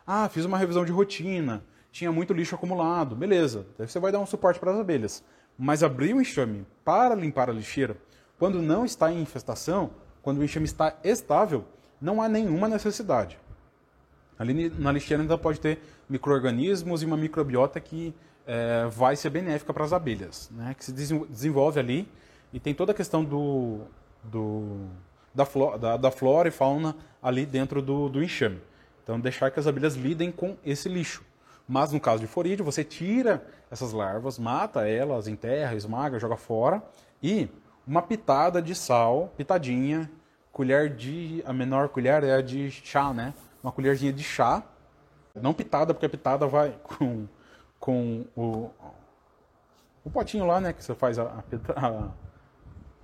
Ah, 0.06 0.30
fiz 0.30 0.46
uma 0.46 0.58
revisão 0.58 0.86
de 0.86 0.91
rotina, 0.91 1.63
tinha 1.91 2.12
muito 2.12 2.34
lixo 2.34 2.56
acumulado, 2.56 3.15
beleza. 3.15 3.65
Daí 3.78 3.88
você 3.88 4.00
vai 4.00 4.12
dar 4.12 4.20
um 4.20 4.26
suporte 4.26 4.60
para 4.60 4.72
as 4.72 4.80
abelhas. 4.80 5.24
Mas 5.58 5.82
abrir 5.82 6.13
o 6.13 6.22
enxame 6.22 6.65
para 6.84 7.15
limpar 7.15 7.50
a 7.50 7.54
lixeira, 7.54 7.98
quando 8.38 8.62
não 8.62 8.84
está 8.86 9.12
em 9.12 9.22
infestação, 9.22 9.91
quando 10.22 10.39
o 10.39 10.44
enxame 10.44 10.65
está 10.65 10.98
estável, 11.04 11.65
não 12.02 12.22
há 12.22 12.28
nenhuma 12.28 12.68
necessidade. 12.68 13.39
Ali 14.38 14.70
na 14.78 14.91
lixeira 14.91 15.24
ainda 15.24 15.38
pode 15.38 15.60
ter 15.60 15.80
micro-organismos 16.10 17.02
e 17.02 17.06
uma 17.06 17.15
microbiota 17.15 17.80
que 17.80 18.13
é, 18.46 18.86
vai 18.88 19.15
ser 19.15 19.30
benéfica 19.30 19.74
para 19.74 19.86
as 19.86 19.94
abelhas, 19.94 20.52
né? 20.54 20.76
que 20.78 20.86
se 20.86 20.91
desenvolve 20.91 21.80
ali 21.80 22.08
e 22.54 22.60
tem 22.60 22.74
toda 22.74 22.91
a 22.91 22.96
questão 22.96 23.24
do, 23.24 23.82
do 24.24 24.88
da, 25.34 25.46
flora, 25.46 25.78
da, 25.78 25.98
da, 25.98 26.12
flora 26.12 26.48
e 26.48 26.52
fauna 26.52 26.96
ali 27.22 27.46
dentro 27.46 27.82
do, 27.82 28.10
do 28.10 28.24
enxame. 28.24 28.62
Então, 29.06 29.20
deixar 29.20 29.52
que 29.52 29.60
as 29.60 29.68
abelhas 29.68 29.94
lidem 29.94 30.32
com 30.32 30.58
esse 30.65 30.89
lixo. 30.89 31.24
Mas 31.68 31.91
no 31.91 32.00
caso 32.00 32.22
de 32.22 32.28
forídeo, 32.28 32.65
você 32.65 32.84
tira 32.84 33.46
essas 33.70 33.94
larvas, 33.94 34.39
mata 34.39 34.88
elas, 34.88 35.28
enterra, 35.28 35.76
esmaga, 35.76 36.18
joga 36.18 36.36
fora 36.36 36.82
e 37.22 37.48
uma 37.86 38.02
pitada 38.02 38.60
de 38.60 38.74
sal, 38.74 39.32
pitadinha, 39.38 40.10
colher 40.52 40.89
de. 40.89 41.44
A 41.46 41.54
menor 41.54 41.89
colher 41.89 42.24
é 42.24 42.34
a 42.34 42.41
de 42.41 42.72
chá, 42.72 43.13
né? 43.13 43.32
Uma 43.62 43.72
colherzinha 43.72 44.12
de 44.12 44.24
chá. 44.24 44.63
Não 45.36 45.54
pitada, 45.54 45.94
porque 45.94 46.08
a 46.08 46.10
pitada 46.10 46.48
vai 46.48 46.76
com, 46.82 47.28
com 47.80 48.26
o, 48.36 48.72
o 50.04 50.10
potinho 50.10 50.48
lá, 50.48 50.60
né? 50.60 50.74
Que 50.74 50.84
você 50.84 50.96
faz 50.96 51.20
a, 51.20 51.44
a, 51.76 52.10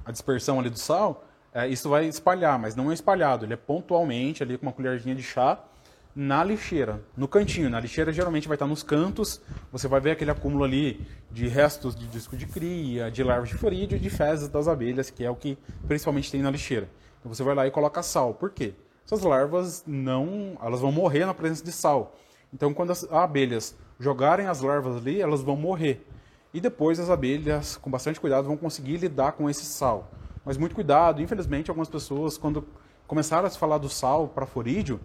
a 0.03 0.11
dispersão 0.11 0.59
ali 0.59 0.71
do 0.71 0.79
sal. 0.79 1.25
É, 1.53 1.67
isso 1.67 1.89
vai 1.89 2.05
espalhar, 2.05 2.57
mas 2.57 2.75
não 2.75 2.89
é 2.89 2.93
espalhado. 2.95 3.45
Ele 3.45 3.53
é 3.53 3.57
pontualmente 3.57 4.41
ali 4.41 4.57
com 4.57 4.65
uma 4.65 4.73
colherzinha 4.73 5.13
de 5.13 5.21
chá 5.21 5.63
na 6.15 6.43
lixeira, 6.43 7.01
no 7.15 7.27
cantinho. 7.27 7.69
Na 7.69 7.79
lixeira 7.79 8.11
geralmente 8.11 8.47
vai 8.47 8.55
estar 8.55 8.67
nos 8.67 8.83
cantos, 8.83 9.41
você 9.71 9.87
vai 9.87 9.99
ver 9.99 10.11
aquele 10.11 10.31
acúmulo 10.31 10.63
ali 10.63 11.05
de 11.31 11.47
restos 11.47 11.95
de 11.95 12.07
disco 12.07 12.35
de 12.35 12.45
cria, 12.45 13.09
de 13.09 13.23
larvas 13.23 13.49
de 13.49 13.55
florídeo 13.55 13.95
e 13.95 13.99
de 13.99 14.09
fezes 14.09 14.47
das 14.47 14.67
abelhas, 14.67 15.09
que 15.09 15.23
é 15.23 15.29
o 15.29 15.35
que 15.35 15.57
principalmente 15.87 16.31
tem 16.31 16.41
na 16.41 16.51
lixeira. 16.51 16.89
Então 17.19 17.33
você 17.33 17.43
vai 17.43 17.55
lá 17.55 17.67
e 17.67 17.71
coloca 17.71 18.03
sal. 18.03 18.33
Por 18.33 18.49
quê? 18.49 18.73
Essas 19.05 19.21
larvas 19.21 19.83
não, 19.87 20.57
elas 20.61 20.81
vão 20.81 20.91
morrer 20.91 21.25
na 21.25 21.33
presença 21.33 21.63
de 21.63 21.71
sal. 21.71 22.15
Então 22.53 22.73
quando 22.73 22.91
as 22.91 23.09
abelhas 23.11 23.75
jogarem 23.99 24.47
as 24.47 24.61
larvas 24.61 24.97
ali, 24.97 25.21
elas 25.21 25.41
vão 25.41 25.55
morrer. 25.55 26.05
E 26.53 26.59
depois 26.59 26.99
as 26.99 27.09
abelhas, 27.09 27.77
com 27.77 27.89
bastante 27.89 28.19
cuidado, 28.19 28.47
vão 28.47 28.57
conseguir 28.57 28.97
lidar 28.97 29.33
com 29.33 29.49
esse 29.49 29.63
sal. 29.63 30.11
Mas 30.43 30.57
muito 30.57 30.75
cuidado, 30.75 31.21
infelizmente 31.21 31.69
algumas 31.69 31.87
pessoas 31.87 32.37
quando 32.37 32.67
começaram 33.07 33.45
a 33.45 33.49
se 33.49 33.57
falar 33.57 33.77
do 33.77 33.87
sal 33.87 34.27
para 34.27 34.45
forídeo, 34.45 34.99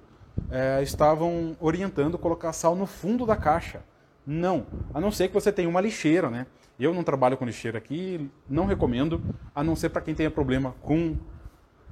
é, 0.51 0.83
estavam 0.83 1.57
orientando 1.61 2.19
colocar 2.19 2.53
sal 2.53 2.75
no 2.75 2.87
fundo 2.87 3.27
da 3.27 3.37
caixa. 3.37 3.83
Não, 4.27 4.67
a 4.93 5.01
não 5.01 5.11
ser 5.11 5.29
que 5.29 5.35
você 5.35 5.53
tenha 5.53 5.69
uma 5.69 5.81
lixeira, 5.81 6.29
né? 6.29 6.47
Eu 6.79 6.93
não 6.93 7.03
trabalho 7.03 7.37
com 7.37 7.45
lixeira 7.45 7.79
aqui, 7.79 8.31
não 8.49 8.67
recomendo, 8.67 9.23
a 9.55 9.63
não 9.63 9.75
ser 9.77 9.89
para 9.89 10.03
quem 10.03 10.15
tenha 10.15 10.31
problema 10.31 10.75
com, 10.83 11.17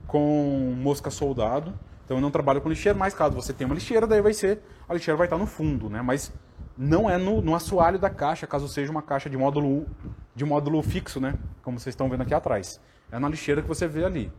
com 0.06 0.74
mosca 0.76 1.10
soldado. 1.10 1.72
Então 2.04 2.18
eu 2.18 2.20
não 2.20 2.30
trabalho 2.30 2.60
com 2.60 2.68
lixeira, 2.68 2.98
mas 2.98 3.14
caso 3.14 3.34
você 3.34 3.52
tenha 3.52 3.66
uma 3.66 3.74
lixeira, 3.74 4.06
daí 4.06 4.20
vai 4.20 4.34
ser, 4.34 4.60
a 4.88 4.92
lixeira 4.92 5.16
vai 5.16 5.26
estar 5.26 5.38
no 5.38 5.46
fundo, 5.46 5.88
né? 5.88 6.02
Mas 6.02 6.32
não 6.76 7.08
é 7.08 7.16
no, 7.16 7.40
no 7.40 7.54
assoalho 7.54 7.98
da 7.98 8.10
caixa, 8.10 8.46
caso 8.46 8.68
seja 8.68 8.90
uma 8.90 9.00
caixa 9.00 9.30
de 9.30 9.36
módulo, 9.36 9.86
de 10.34 10.44
módulo 10.44 10.82
fixo, 10.82 11.20
né? 11.20 11.34
Como 11.62 11.78
vocês 11.78 11.92
estão 11.92 12.10
vendo 12.10 12.22
aqui 12.22 12.34
atrás. 12.34 12.80
É 13.10 13.18
na 13.18 13.28
lixeira 13.28 13.62
que 13.62 13.68
você 13.68 13.86
vê 13.86 14.04
ali. 14.04 14.30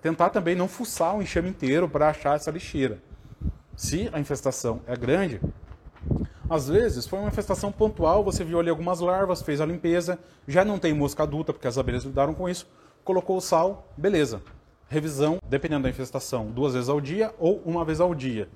Tentar 0.00 0.30
também 0.30 0.54
não 0.54 0.68
fuçar 0.68 1.16
o 1.16 1.22
enxame 1.22 1.50
inteiro 1.50 1.88
para 1.88 2.08
achar 2.08 2.36
essa 2.36 2.50
lixeira 2.50 3.02
se 3.76 4.08
a 4.12 4.20
infestação 4.20 4.80
é 4.86 4.96
grande, 4.96 5.40
às 6.48 6.68
vezes 6.68 7.06
foi 7.06 7.18
uma 7.18 7.28
infestação 7.28 7.72
pontual, 7.72 8.22
você 8.22 8.44
viu 8.44 8.60
ali 8.60 8.68
algumas 8.68 9.00
larvas, 9.00 9.42
fez 9.42 9.60
a 9.60 9.66
limpeza, 9.66 10.18
já 10.46 10.64
não 10.64 10.78
tem 10.78 10.92
mosca 10.92 11.22
adulta, 11.22 11.52
porque 11.52 11.66
as 11.66 11.78
abelhas 11.78 12.04
lidaram 12.04 12.34
com 12.34 12.48
isso, 12.48 12.66
colocou 13.04 13.36
o 13.36 13.40
sal, 13.40 13.88
beleza. 13.96 14.42
Revisão, 14.88 15.38
dependendo 15.48 15.84
da 15.84 15.90
infestação, 15.90 16.50
duas 16.50 16.74
vezes 16.74 16.88
ao 16.88 17.00
dia 17.00 17.34
ou 17.38 17.62
uma 17.64 17.84
vez 17.84 18.00
ao 18.00 18.14
dia. 18.14 18.48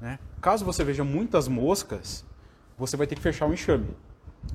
Né? 0.00 0.18
Caso 0.40 0.64
você 0.64 0.84
veja 0.84 1.02
muitas 1.02 1.48
moscas, 1.48 2.24
você 2.76 2.96
vai 2.96 3.06
ter 3.06 3.14
que 3.14 3.22
fechar 3.22 3.46
o 3.46 3.54
enxame. 3.54 3.88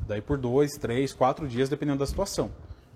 Daí 0.08 0.21
por 0.21 0.38
dois, 0.38 0.73
três, 0.73 1.12
quatro 1.13 1.47
dias, 1.47 1.69
dependendo 1.69 1.99
da 1.99 2.06
situação 2.06 2.52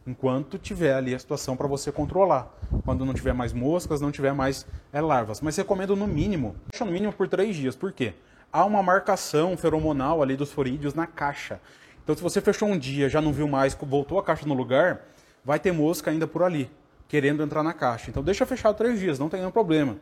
enquanto 0.08 0.58
tiver 0.58 0.94
ali 0.94 1.14
a 1.14 1.20
situação 1.20 1.58
para 1.58 1.68
você 1.68 1.92
controlar. 1.92 2.48
Quando 2.86 3.06
não 3.06 3.14
tiver 3.14 3.34
mais 3.34 3.52
moscas, 3.52 4.00
não 4.00 4.12
tiver 4.12 4.34
mais 4.34 4.66
é, 4.94 5.02
larvas. 5.02 5.42
Mas 5.42 5.58
recomendo 5.58 5.96
no 5.96 6.08
mínimo, 6.08 6.56
deixa 6.72 6.86
no 6.86 6.92
mínimo 6.92 7.12
por 7.12 7.28
três 7.28 7.56
dias. 7.56 7.76
Por 7.76 7.92
quê? 7.92 8.14
Há 8.52 8.64
uma 8.64 8.82
marcação 8.82 9.58
feromonal 9.58 10.24
ali 10.24 10.38
dos 10.38 10.52
forídeos 10.52 10.94
na 10.94 11.06
caixa. 11.06 11.60
Então, 12.02 12.16
se 12.16 12.24
você 12.24 12.40
fechou 12.40 12.70
um 12.70 12.78
dia, 12.78 13.10
já 13.10 13.22
não 13.22 13.34
viu 13.34 13.50
mais, 13.50 13.76
voltou 13.76 14.18
a 14.18 14.24
caixa 14.24 14.48
no 14.48 14.54
lugar, 14.54 15.02
vai 15.44 15.60
ter 15.60 15.74
mosca 15.74 16.10
ainda 16.10 16.26
por 16.26 16.42
ali, 16.42 16.72
querendo 17.10 17.44
entrar 17.44 17.62
na 17.62 17.74
caixa. 17.74 18.10
Então, 18.10 18.24
deixa 18.24 18.46
fechado 18.46 18.78
três 18.78 18.98
dias, 18.98 19.20
não 19.20 19.28
tem 19.28 19.42
nenhum 19.42 19.52
problema. 19.52 19.98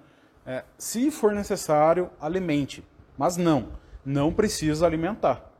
É, 0.46 0.64
se 0.78 1.10
for 1.10 1.34
necessário, 1.34 2.12
alimente. 2.22 2.86
Mas 3.18 3.38
não, 3.38 3.70
não 4.06 4.32
precisa 4.32 4.86
alimentar. 4.86 5.52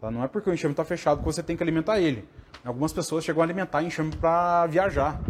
Tá? 0.00 0.10
Não 0.10 0.24
é 0.24 0.28
porque 0.28 0.48
o 0.48 0.54
enxame 0.54 0.72
está 0.72 0.84
fechado 0.86 1.18
que 1.18 1.24
você 1.24 1.42
tem 1.42 1.54
que 1.54 1.62
alimentar 1.62 2.00
ele. 2.00 2.26
Algumas 2.64 2.92
pessoas 2.92 3.24
chegam 3.24 3.42
a 3.42 3.44
alimentar 3.44 3.82
enxame 3.82 4.14
para 4.16 4.66
viajar. 4.66 5.20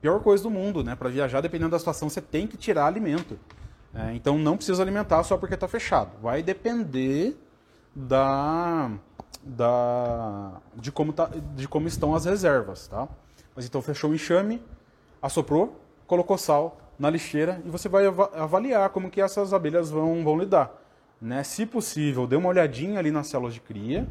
Pior 0.00 0.20
coisa 0.20 0.42
do 0.42 0.50
mundo, 0.50 0.82
né? 0.82 0.94
Para 0.94 1.08
viajar, 1.08 1.40
dependendo 1.40 1.70
da 1.70 1.78
situação, 1.78 2.08
você 2.08 2.20
tem 2.20 2.46
que 2.46 2.56
tirar 2.56 2.86
alimento. 2.86 3.38
É, 3.94 4.14
então 4.14 4.38
não 4.38 4.56
precisa 4.56 4.82
alimentar 4.82 5.22
só 5.22 5.36
porque 5.36 5.54
está 5.54 5.66
fechado. 5.66 6.10
Vai 6.20 6.42
depender 6.42 7.36
da, 7.94 8.90
da 9.42 10.60
de, 10.74 10.92
como 10.92 11.12
tá, 11.12 11.30
de 11.54 11.66
como 11.66 11.88
estão 11.88 12.14
as 12.14 12.24
reservas, 12.24 12.88
tá? 12.88 13.08
Mas 13.54 13.64
então 13.64 13.80
fechou 13.80 14.10
o 14.10 14.14
enxame, 14.14 14.62
assoprou, 15.22 15.80
colocou 16.06 16.36
sal 16.36 16.78
na 16.98 17.08
lixeira 17.08 17.60
e 17.64 17.70
você 17.70 17.88
vai 17.88 18.06
avaliar 18.06 18.90
como 18.90 19.10
que 19.10 19.20
essas 19.20 19.52
abelhas 19.54 19.90
vão, 19.90 20.22
vão 20.22 20.38
lidar. 20.38 20.70
Né? 21.20 21.42
Se 21.42 21.64
possível, 21.64 22.26
dê 22.26 22.36
uma 22.36 22.48
olhadinha 22.48 22.98
ali 22.98 23.10
nas 23.10 23.28
células 23.28 23.54
de 23.54 23.60
cria, 23.60 24.06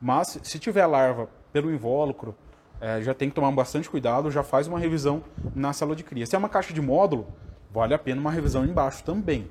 mas 0.00 0.38
se 0.42 0.58
tiver 0.58 0.86
larva 0.86 1.28
pelo 1.54 1.72
invólucro, 1.72 2.34
é, 2.80 3.00
já 3.00 3.14
tem 3.14 3.28
que 3.28 3.34
tomar 3.36 3.52
bastante 3.52 3.88
cuidado, 3.88 4.28
já 4.28 4.42
faz 4.42 4.66
uma 4.66 4.76
revisão 4.76 5.22
na 5.54 5.72
célula 5.72 5.94
de 5.94 6.02
cria. 6.02 6.26
Se 6.26 6.34
é 6.34 6.38
uma 6.38 6.48
caixa 6.48 6.74
de 6.74 6.82
módulo, 6.82 7.28
vale 7.72 7.94
a 7.94 7.98
pena 7.98 8.20
uma 8.20 8.32
revisão 8.32 8.64
embaixo 8.64 9.04
também. 9.04 9.48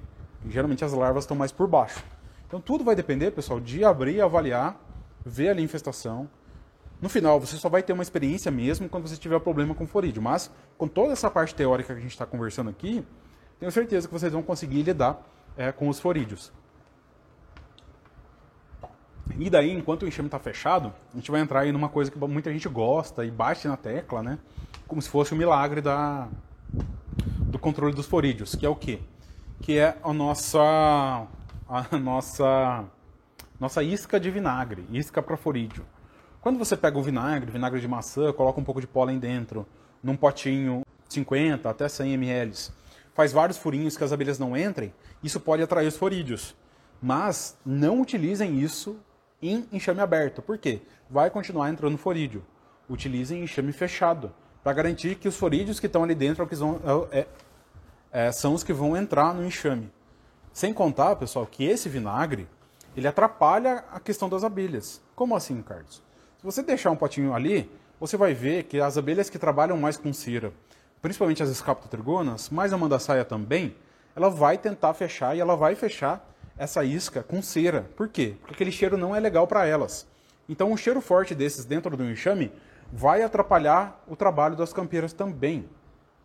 Geralmente 0.49 0.83
as 0.83 0.91
larvas 0.91 1.23
estão 1.23 1.37
mais 1.37 1.53
por 1.53 1.65
baixo. 1.65 2.03
Então 2.45 2.59
tudo 2.59 2.83
vai 2.83 2.93
depender, 2.93 3.31
pessoal, 3.31 3.57
de 3.57 3.85
abrir, 3.85 4.19
avaliar, 4.19 4.77
ver 5.25 5.47
ali 5.47 5.61
a 5.61 5.63
infestação. 5.63 6.29
No 7.01 7.07
final, 7.07 7.39
você 7.39 7.55
só 7.55 7.69
vai 7.69 7.81
ter 7.81 7.93
uma 7.93 8.03
experiência 8.03 8.51
mesmo 8.51 8.89
quando 8.89 9.07
você 9.07 9.15
tiver 9.15 9.39
problema 9.39 9.73
com 9.73 9.87
forídeo. 9.87 10.21
Mas 10.21 10.51
com 10.77 10.89
toda 10.89 11.13
essa 11.13 11.31
parte 11.31 11.55
teórica 11.55 11.93
que 11.93 11.99
a 11.99 12.03
gente 12.03 12.11
está 12.11 12.25
conversando 12.25 12.69
aqui, 12.69 13.05
tenho 13.61 13.71
certeza 13.71 14.09
que 14.09 14.13
vocês 14.13 14.33
vão 14.33 14.43
conseguir 14.43 14.83
lidar 14.83 15.25
é, 15.55 15.71
com 15.71 15.87
os 15.87 16.01
forídeos. 16.01 16.51
E 19.37 19.49
daí, 19.49 19.71
enquanto 19.71 20.03
o 20.03 20.07
enxame 20.07 20.27
está 20.27 20.39
fechado, 20.39 20.93
a 21.11 21.17
gente 21.17 21.31
vai 21.31 21.41
entrar 21.41 21.61
aí 21.61 21.71
numa 21.71 21.89
coisa 21.89 22.11
que 22.11 22.17
muita 22.19 22.51
gente 22.51 22.69
gosta 22.69 23.25
e 23.25 23.31
bate 23.31 23.67
na 23.67 23.75
tecla, 23.75 24.21
né? 24.21 24.37
Como 24.87 25.01
se 25.01 25.09
fosse 25.09 25.33
o 25.33 25.35
milagre 25.35 25.81
da, 25.81 26.27
do 27.39 27.57
controle 27.57 27.95
dos 27.95 28.05
forídeos, 28.05 28.55
que 28.55 28.65
é 28.65 28.69
o 28.69 28.75
quê? 28.75 28.99
Que 29.61 29.79
é 29.79 29.97
a 30.03 30.13
nossa, 30.13 31.27
a 31.67 31.97
nossa, 31.97 32.85
nossa 33.59 33.81
isca 33.81 34.19
de 34.19 34.29
vinagre, 34.29 34.85
isca 34.91 35.21
para 35.21 35.35
forídeo. 35.35 35.85
Quando 36.41 36.59
você 36.59 36.77
pega 36.77 36.97
o 36.97 37.01
vinagre, 37.01 37.51
vinagre 37.51 37.79
de 37.79 37.87
maçã, 37.87 38.31
coloca 38.33 38.59
um 38.59 38.63
pouco 38.63 38.81
de 38.81 38.87
pólen 38.87 39.17
dentro, 39.17 39.65
num 40.03 40.15
potinho 40.15 40.85
50 41.09 41.69
até 41.69 41.87
100 41.87 42.13
ml, 42.13 42.53
faz 43.13 43.31
vários 43.31 43.57
furinhos 43.57 43.95
que 43.95 44.03
as 44.03 44.11
abelhas 44.11 44.37
não 44.37 44.55
entrem, 44.55 44.93
isso 45.23 45.39
pode 45.39 45.63
atrair 45.63 45.87
os 45.87 45.97
forídeos. 45.97 46.55
Mas 47.01 47.57
não 47.65 47.99
utilizem 47.99 48.59
isso 48.59 48.97
em 49.49 49.67
enxame 49.71 49.99
aberto. 49.99 50.41
Por 50.41 50.57
quê? 50.57 50.81
Vai 51.09 51.29
continuar 51.29 51.69
entrando 51.69 51.97
forídeo. 51.97 52.43
Utilizem 52.89 53.43
enxame 53.43 53.71
fechado, 53.71 54.33
para 54.63 54.73
garantir 54.73 55.15
que 55.15 55.27
os 55.27 55.35
forídeos 55.35 55.79
que 55.79 55.87
estão 55.87 56.03
ali 56.03 56.15
dentro 56.15 56.47
é, 57.11 57.19
é, 57.19 57.27
é, 58.11 58.31
são 58.31 58.53
os 58.53 58.63
que 58.63 58.71
vão 58.71 58.95
entrar 58.95 59.33
no 59.33 59.45
enxame. 59.45 59.91
Sem 60.53 60.73
contar, 60.73 61.15
pessoal, 61.15 61.45
que 61.45 61.65
esse 61.65 61.89
vinagre 61.89 62.47
ele 62.95 63.07
atrapalha 63.07 63.83
a 63.91 63.99
questão 63.99 64.29
das 64.29 64.43
abelhas. 64.43 65.01
Como 65.15 65.35
assim, 65.35 65.61
Carlos? 65.61 66.01
Se 66.37 66.43
você 66.43 66.61
deixar 66.61 66.91
um 66.91 66.95
potinho 66.95 67.33
ali, 67.33 67.69
você 67.99 68.15
vai 68.15 68.33
ver 68.33 68.63
que 68.63 68.79
as 68.79 68.97
abelhas 68.97 69.29
que 69.29 69.39
trabalham 69.39 69.77
mais 69.77 69.97
com 69.97 70.13
cera, 70.13 70.53
principalmente 71.01 71.41
as 71.41 71.49
escaptotrigonas, 71.49 72.49
mas 72.49 72.71
a 72.71 72.77
mandaçaia 72.77 73.25
também, 73.25 73.75
ela 74.15 74.29
vai 74.29 74.57
tentar 74.57 74.93
fechar 74.93 75.35
e 75.35 75.39
ela 75.39 75.55
vai 75.55 75.75
fechar 75.75 76.23
essa 76.57 76.83
isca 76.83 77.23
com 77.23 77.41
cera. 77.41 77.89
Por 77.95 78.07
quê? 78.07 78.35
Porque 78.39 78.53
aquele 78.53 78.71
cheiro 78.71 78.97
não 78.97 79.15
é 79.15 79.19
legal 79.19 79.47
para 79.47 79.65
elas. 79.65 80.07
Então, 80.47 80.71
um 80.71 80.77
cheiro 80.77 81.01
forte 81.01 81.33
desses 81.33 81.65
dentro 81.65 81.95
do 81.95 82.09
enxame 82.09 82.51
vai 82.91 83.23
atrapalhar 83.23 84.03
o 84.07 84.15
trabalho 84.15 84.55
das 84.55 84.73
campeiras 84.73 85.13
também. 85.13 85.67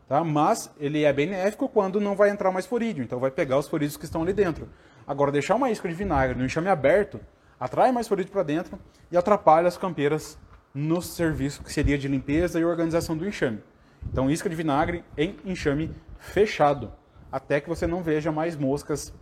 Tá? 0.09 0.25
Mas 0.25 0.71
ele 0.79 1.05
é 1.05 1.13
benéfico 1.13 1.69
quando 1.69 2.01
não 2.01 2.17
vai 2.17 2.31
entrar 2.31 2.51
mais 2.51 2.67
forídeo, 2.67 3.05
então 3.05 3.19
vai 3.19 3.31
pegar 3.31 3.59
os 3.59 3.69
forídeos 3.69 3.97
que 3.97 4.05
estão 4.05 4.23
ali 4.23 4.33
dentro. 4.33 4.69
Agora, 5.07 5.33
deixar 5.33 5.55
uma 5.55 5.71
isca 5.71 5.89
de 5.89 5.95
vinagre 5.95 6.37
no 6.37 6.45
enxame 6.45 6.69
aberto 6.69 7.21
atrai 7.59 7.91
mais 7.93 8.09
forídeo 8.09 8.33
para 8.33 8.43
dentro 8.43 8.79
e 9.11 9.17
atrapalha 9.17 9.69
as 9.69 9.77
campeiras 9.77 10.39
no 10.75 11.03
serviço 11.03 11.63
que 11.63 11.73
seria 11.73 11.99
de 11.99 12.09
limpeza 12.09 12.59
e 12.59 12.65
organização 12.65 13.17
do 13.17 13.27
enxame. 13.27 13.63
Então, 14.11 14.31
isca 14.31 14.49
de 14.49 14.55
vinagre 14.55 15.05
em 15.17 15.37
enxame 15.45 15.95
fechado, 16.19 16.93
até 17.31 17.61
que 17.61 17.69
você 17.69 17.87
não 17.87 18.03
veja 18.03 18.31
mais 18.31 18.57
moscas 18.57 19.13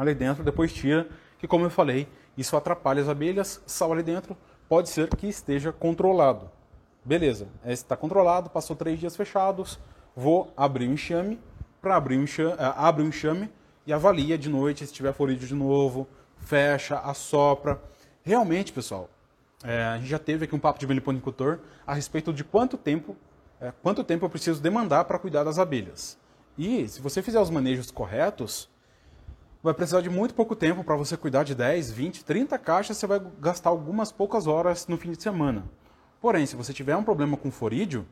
ali 0.00 0.14
dentro, 0.14 0.42
depois 0.42 0.72
tira, 0.72 1.06
que 1.38 1.46
como 1.46 1.66
eu 1.66 1.70
falei, 1.70 2.08
isso 2.36 2.56
atrapalha 2.56 3.02
as 3.02 3.08
abelhas, 3.08 3.62
sal 3.66 3.92
ali 3.92 4.02
dentro, 4.02 4.34
pode 4.66 4.88
ser 4.88 5.14
que 5.14 5.26
esteja 5.28 5.72
controlado. 5.72 6.50
Beleza, 7.04 7.48
está 7.66 7.96
controlado, 7.96 8.48
passou 8.48 8.74
três 8.74 8.98
dias 8.98 9.14
fechados, 9.14 9.78
vou 10.16 10.52
abrir 10.56 10.88
o 10.88 10.92
enxame, 10.92 11.38
para 11.82 11.96
abrir 11.96 12.16
o 12.16 12.22
enxame, 12.22 12.52
eh, 12.52 12.72
abre 12.76 13.02
o 13.02 13.06
enxame 13.06 13.50
e 13.86 13.92
avalia 13.92 14.38
de 14.38 14.48
noite 14.48 14.86
se 14.86 14.92
tiver 14.92 15.12
forídeo 15.12 15.46
de 15.46 15.54
novo, 15.54 16.08
fecha, 16.38 16.98
assopra. 17.00 17.78
Realmente, 18.22 18.72
pessoal, 18.72 19.10
é, 19.62 19.82
a 19.84 19.98
gente 19.98 20.08
já 20.08 20.18
teve 20.18 20.46
aqui 20.46 20.54
um 20.54 20.58
papo 20.58 20.78
de 20.78 20.86
meliponicultor 20.86 21.58
a 21.86 21.92
respeito 21.92 22.32
de 22.32 22.42
quanto 22.42 22.78
tempo, 22.78 23.14
é, 23.60 23.70
quanto 23.82 24.02
tempo 24.02 24.24
eu 24.24 24.30
preciso 24.30 24.62
demandar 24.62 25.04
para 25.04 25.18
cuidar 25.18 25.44
das 25.44 25.58
abelhas. 25.58 26.18
E 26.56 26.88
se 26.88 27.02
você 27.02 27.20
fizer 27.20 27.40
os 27.40 27.50
manejos 27.50 27.90
corretos, 27.90 28.68
vai 29.62 29.74
precisar 29.74 30.00
de 30.00 30.08
muito 30.08 30.34
pouco 30.34 30.56
tempo 30.56 30.82
para 30.82 30.96
você 30.96 31.16
cuidar 31.16 31.44
de 31.44 31.54
10, 31.54 31.90
20, 31.90 32.24
30 32.24 32.58
caixas, 32.58 32.96
você 32.96 33.06
vai 33.06 33.20
gastar 33.40 33.68
algumas 33.68 34.10
poucas 34.10 34.46
horas 34.46 34.86
no 34.86 34.96
fim 34.96 35.12
de 35.12 35.22
semana. 35.22 35.64
Porém, 36.20 36.46
se 36.46 36.56
você 36.56 36.72
tiver 36.72 36.96
um 36.96 37.04
problema 37.04 37.36
com 37.36 37.50
forídeo, 37.50 38.06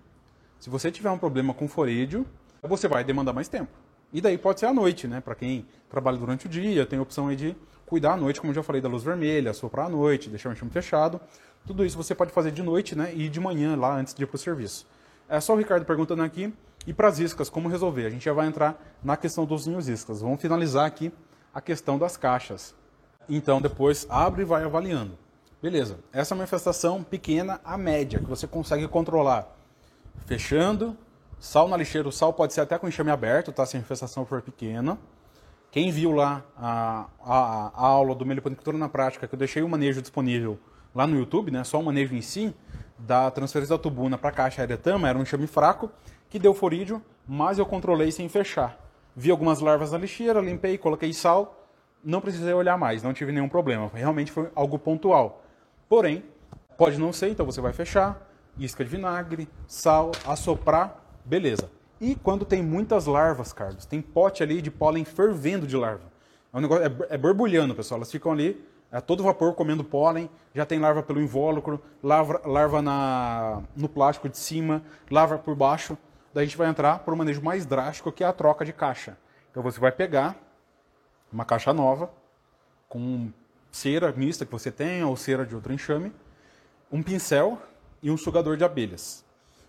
se 0.59 0.69
você 0.69 0.91
tiver 0.91 1.11
um 1.11 1.19
problema 1.19 1.55
com 1.55 1.67
forídeo, 1.67 2.27
você 2.63 2.87
vai 2.87 3.03
demandar 3.03 3.33
mais 3.33 3.49
tempo. 3.49 3.71
E 4.13 4.21
daí 4.21 4.37
pode 4.37 4.61
ser 4.61 4.67
à 4.67 4.73
noite, 4.73 5.07
né? 5.07 5.21
Para 5.21 5.35
quem 5.35 5.67
trabalha 5.89 6.17
durante 6.17 6.47
o 6.47 6.49
dia, 6.49 6.85
tem 6.87 6.99
a 6.99 7.03
opção 7.03 7.29
aí 7.29 7.37
de 7.37 7.57
cuidar 7.87 8.15
à 8.15 8.17
noite, 8.17 8.41
como 8.41 8.53
já 8.53 8.63
falei, 8.63 8.81
da 8.81 8.89
luz 8.89 9.03
vermelha, 9.03 9.53
soprar 9.53 9.87
à 9.87 9.89
noite, 9.89 10.29
deixar 10.29 10.51
o 10.51 10.53
enxame 10.53 10.71
fechado. 10.71 11.21
Tudo 11.67 11.85
isso 11.85 11.97
você 11.97 12.15
pode 12.15 12.33
fazer 12.33 12.51
de 12.51 12.63
noite, 12.63 12.97
né? 12.97 13.13
E 13.15 13.29
de 13.29 13.41
manhã 13.41 13.77
lá 13.77 13.95
antes 13.95 14.15
de 14.15 14.23
ir 14.23 14.27
para 14.27 14.37
o 14.37 14.39
serviço. 14.39 14.87
É 15.29 15.41
só 15.41 15.55
o 15.55 15.57
Ricardo 15.57 15.85
perguntando 15.85 16.23
aqui. 16.23 16.53
E 16.87 16.93
para 16.95 17.09
as 17.09 17.19
iscas, 17.19 17.51
como 17.51 17.69
resolver? 17.69 18.07
A 18.07 18.11
gente 18.11 18.25
já 18.25 18.33
vai 18.33 18.47
entrar 18.47 18.83
na 19.03 19.17
questão 19.17 19.45
dos 19.45 19.67
ninhos 19.67 19.89
iscas. 19.89 20.23
Vamos 20.23 20.41
finalizar 20.41 20.87
aqui 20.87 21.13
a 21.53 21.61
questão 21.61 21.99
das 21.99 22.17
caixas. 22.17 22.75
Então 23.29 23.61
depois 23.61 24.07
abre 24.09 24.43
e 24.43 24.45
vai 24.45 24.65
avaliando. 24.65 25.19
Beleza, 25.61 25.99
essa 26.13 26.35
manifestação 26.35 27.03
pequena 27.03 27.61
a 27.65 27.77
média, 27.77 28.21
que 28.21 28.27
você 28.27 28.47
consegue 28.47 28.87
controlar. 28.87 29.49
Fechando, 30.25 30.97
sal 31.39 31.69
na 31.69 31.77
lixeira, 31.77 32.07
o 32.09 32.13
sal 32.13 32.33
pode 32.33 32.53
ser 32.53 32.61
até 32.61 32.79
com 32.79 32.87
enxame 32.87 33.11
aberto, 33.11 33.51
tá? 33.51 33.67
se 33.67 33.77
a 33.77 33.81
manifestação 33.81 34.25
for 34.25 34.41
pequena. 34.41 34.99
Quem 35.71 35.91
viu 35.91 36.13
lá 36.13 36.45
a, 36.57 37.07
a, 37.21 37.73
a 37.75 37.87
aula 37.87 38.15
do 38.15 38.25
meliponicultura 38.25 38.79
na 38.79 38.89
prática, 38.89 39.27
que 39.27 39.35
eu 39.35 39.39
deixei 39.39 39.63
o 39.63 39.69
manejo 39.69 40.01
disponível 40.01 40.59
lá 40.95 41.07
no 41.07 41.19
YouTube, 41.19 41.51
né? 41.51 41.65
só 41.65 41.79
o 41.81 41.85
manejo 41.85 42.15
em 42.15 42.23
si, 42.23 42.55
da 42.97 43.31
transferência 43.31 43.77
da 43.77 43.83
tubuna 43.83 44.17
para 44.17 44.31
a 44.31 44.33
caixa 44.33 44.63
aeretama, 44.63 45.09
era 45.09 45.19
um 45.19 45.23
enxame 45.23 45.47
fraco, 45.47 45.91
que 46.31 46.39
deu 46.39 46.55
forídeo, 46.55 47.03
mas 47.27 47.59
eu 47.59 47.67
controlei 47.67 48.11
sem 48.11 48.29
fechar. 48.29 48.79
Vi 49.21 49.33
algumas 49.33 49.59
larvas 49.59 49.91
na 49.91 49.99
lixeira, 49.99 50.41
limpei, 50.41 50.79
coloquei 50.79 51.13
sal, 51.13 51.67
não 52.05 52.21
precisei 52.21 52.55
olhar 52.55 52.79
mais, 52.79 53.03
não 53.03 53.13
tive 53.13 53.33
nenhum 53.33 53.49
problema. 53.49 53.91
Realmente 53.93 54.31
foi 54.31 54.49
algo 54.55 54.79
pontual. 54.79 55.43
Porém, 55.89 56.23
pode 56.77 57.01
não 57.01 57.13
ser, 57.13 57.31
então 57.31 57.45
você 57.45 57.61
vai 57.61 57.73
fechar, 57.73 58.31
isca 58.57 58.85
de 58.85 58.91
vinagre, 58.91 59.49
sal, 59.67 60.13
assoprar, 60.25 61.03
beleza. 61.25 61.69
E 62.01 62.15
quando 62.15 62.45
tem 62.45 62.63
muitas 62.63 63.07
larvas, 63.07 63.53
Carlos, 63.53 63.85
tem 63.85 64.01
pote 64.01 64.41
ali 64.45 64.63
de 64.63 64.71
pólen 64.71 65.05
fervendo 65.05 65.67
de 65.67 65.77
larva. 65.77 66.05
É 66.55 66.57
um 66.57 66.61
negócio, 66.61 66.85
é, 66.85 67.15
é 67.17 67.19
borbulhando, 67.19 67.75
pessoal. 67.75 67.99
Elas 67.99 68.13
ficam 68.13 68.31
ali 68.31 68.65
a 68.93 69.01
todo 69.01 69.25
vapor 69.25 69.53
comendo 69.55 69.83
pólen, 69.83 70.31
já 70.55 70.65
tem 70.65 70.79
larva 70.79 71.03
pelo 71.03 71.21
invólucro, 71.21 71.83
larva, 72.01 72.41
larva 72.45 72.81
na, 72.81 73.63
no 73.75 73.89
plástico 73.89 74.29
de 74.29 74.39
cima, 74.39 74.81
larva 75.11 75.39
por 75.39 75.57
baixo. 75.57 75.99
Daí 76.39 76.45
a 76.45 76.47
gente 76.47 76.57
vai 76.57 76.69
entrar 76.69 77.01
para 77.01 77.13
o 77.13 77.17
manejo 77.17 77.43
mais 77.43 77.67
drástico, 77.67 78.13
que 78.13 78.23
é 78.23 78.27
a 78.29 78.33
troca 78.33 78.65
de 78.65 78.73
caixa. 78.73 79.19
Então 79.51 79.61
você 79.61 79.81
vai 79.81 79.91
pegar 79.91 80.37
uma 81.33 81.45
caixa 81.45 81.73
nova, 81.73 82.13
com 82.89 83.33
cera 83.73 84.13
mista 84.13 84.47
que 84.47 84.53
você 84.53 84.71
tenha, 84.71 85.05
ou 85.09 85.17
cera 85.17 85.45
de 85.45 85.53
outro 85.57 85.73
enxame, 85.73 86.13
um 86.93 87.03
pincel 87.03 87.61
e 88.01 88.09
um 88.09 88.17
sugador 88.17 88.57
de 88.57 88.63
abelhas. 88.63 89.25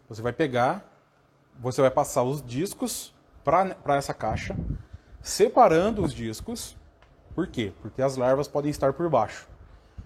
Você 0.08 0.22
vai 0.22 0.32
pegar, 0.32 0.88
você 1.60 1.82
vai 1.82 1.90
passar 1.90 2.22
os 2.22 2.40
discos 2.40 3.16
para 3.44 3.96
essa 3.98 4.14
caixa, 4.14 4.56
separando 5.24 6.04
os 6.04 6.14
discos. 6.14 6.78
Por 7.34 7.48
quê? 7.48 7.74
Porque 7.82 8.00
as 8.00 8.16
larvas 8.16 8.48
podem 8.48 8.70
estar 8.70 8.94
por 8.94 9.10
baixo. 9.10 9.48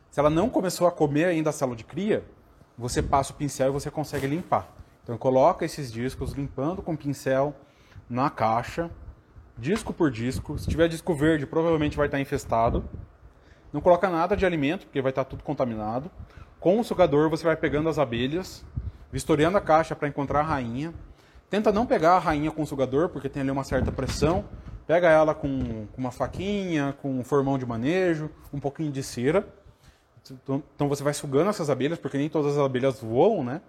Se 0.09 0.17
ela 0.17 0.29
não 0.29 0.49
começou 0.49 0.87
a 0.87 0.93
comer 0.93 1.25
ainda 1.25 1.49
a 1.49 1.53
célula 1.53 1.75
de 1.75 1.83
cria, 1.83 2.23
você 2.77 3.03
passa 3.03 3.33
o 3.33 3.35
pincel 3.35 3.67
e 3.67 3.71
você 3.71 3.91
consegue 3.91 4.27
limpar. 4.27 4.65
Então 5.03 5.17
coloca 5.17 5.65
esses 5.65 5.91
discos 5.91 6.31
limpando 6.31 6.81
com 6.81 6.95
pincel 6.95 7.53
na 8.09 8.29
caixa, 8.29 8.89
disco 9.57 9.93
por 9.93 10.09
disco. 10.09 10.57
Se 10.57 10.67
tiver 10.67 10.87
disco 10.87 11.13
verde, 11.13 11.45
provavelmente 11.45 11.97
vai 11.97 12.07
estar 12.07 12.19
infestado. 12.19 12.83
Não 13.71 13.81
coloca 13.81 14.09
nada 14.09 14.37
de 14.37 14.45
alimento, 14.45 14.85
porque 14.85 15.01
vai 15.01 15.11
estar 15.11 15.25
tudo 15.25 15.43
contaminado. 15.43 16.09
Com 16.59 16.79
o 16.79 16.83
sugador 16.83 17.29
você 17.29 17.43
vai 17.43 17.57
pegando 17.57 17.89
as 17.89 17.99
abelhas, 17.99 18.65
vistoriando 19.11 19.57
a 19.57 19.61
caixa 19.61 19.95
para 19.95 20.07
encontrar 20.07 20.39
a 20.39 20.43
rainha. 20.43 20.93
Tenta 21.49 21.71
não 21.71 21.85
pegar 21.85 22.13
a 22.13 22.19
rainha 22.19 22.51
com 22.51 22.61
o 22.61 22.65
sugador, 22.65 23.09
porque 23.09 23.27
tem 23.27 23.41
ali 23.41 23.51
uma 23.51 23.63
certa 23.63 23.91
pressão. 23.91 24.45
Pega 24.87 25.09
ela 25.09 25.35
com, 25.35 25.87
com 25.87 25.97
uma 25.97 26.11
faquinha, 26.11 26.95
com 27.01 27.19
um 27.19 27.23
formão 27.23 27.57
de 27.57 27.65
manejo, 27.65 28.29
um 28.53 28.59
pouquinho 28.59 28.91
de 28.91 29.03
cera. 29.03 29.47
Então, 30.31 30.63
então 30.75 30.87
você 30.87 31.03
vai 31.03 31.13
sugando 31.13 31.49
essas 31.49 31.69
abelhas, 31.69 31.99
porque 31.99 32.17
nem 32.17 32.29
todas 32.29 32.57
as 32.57 32.63
abelhas 32.63 33.01
voam, 33.01 33.43
né? 33.43 33.61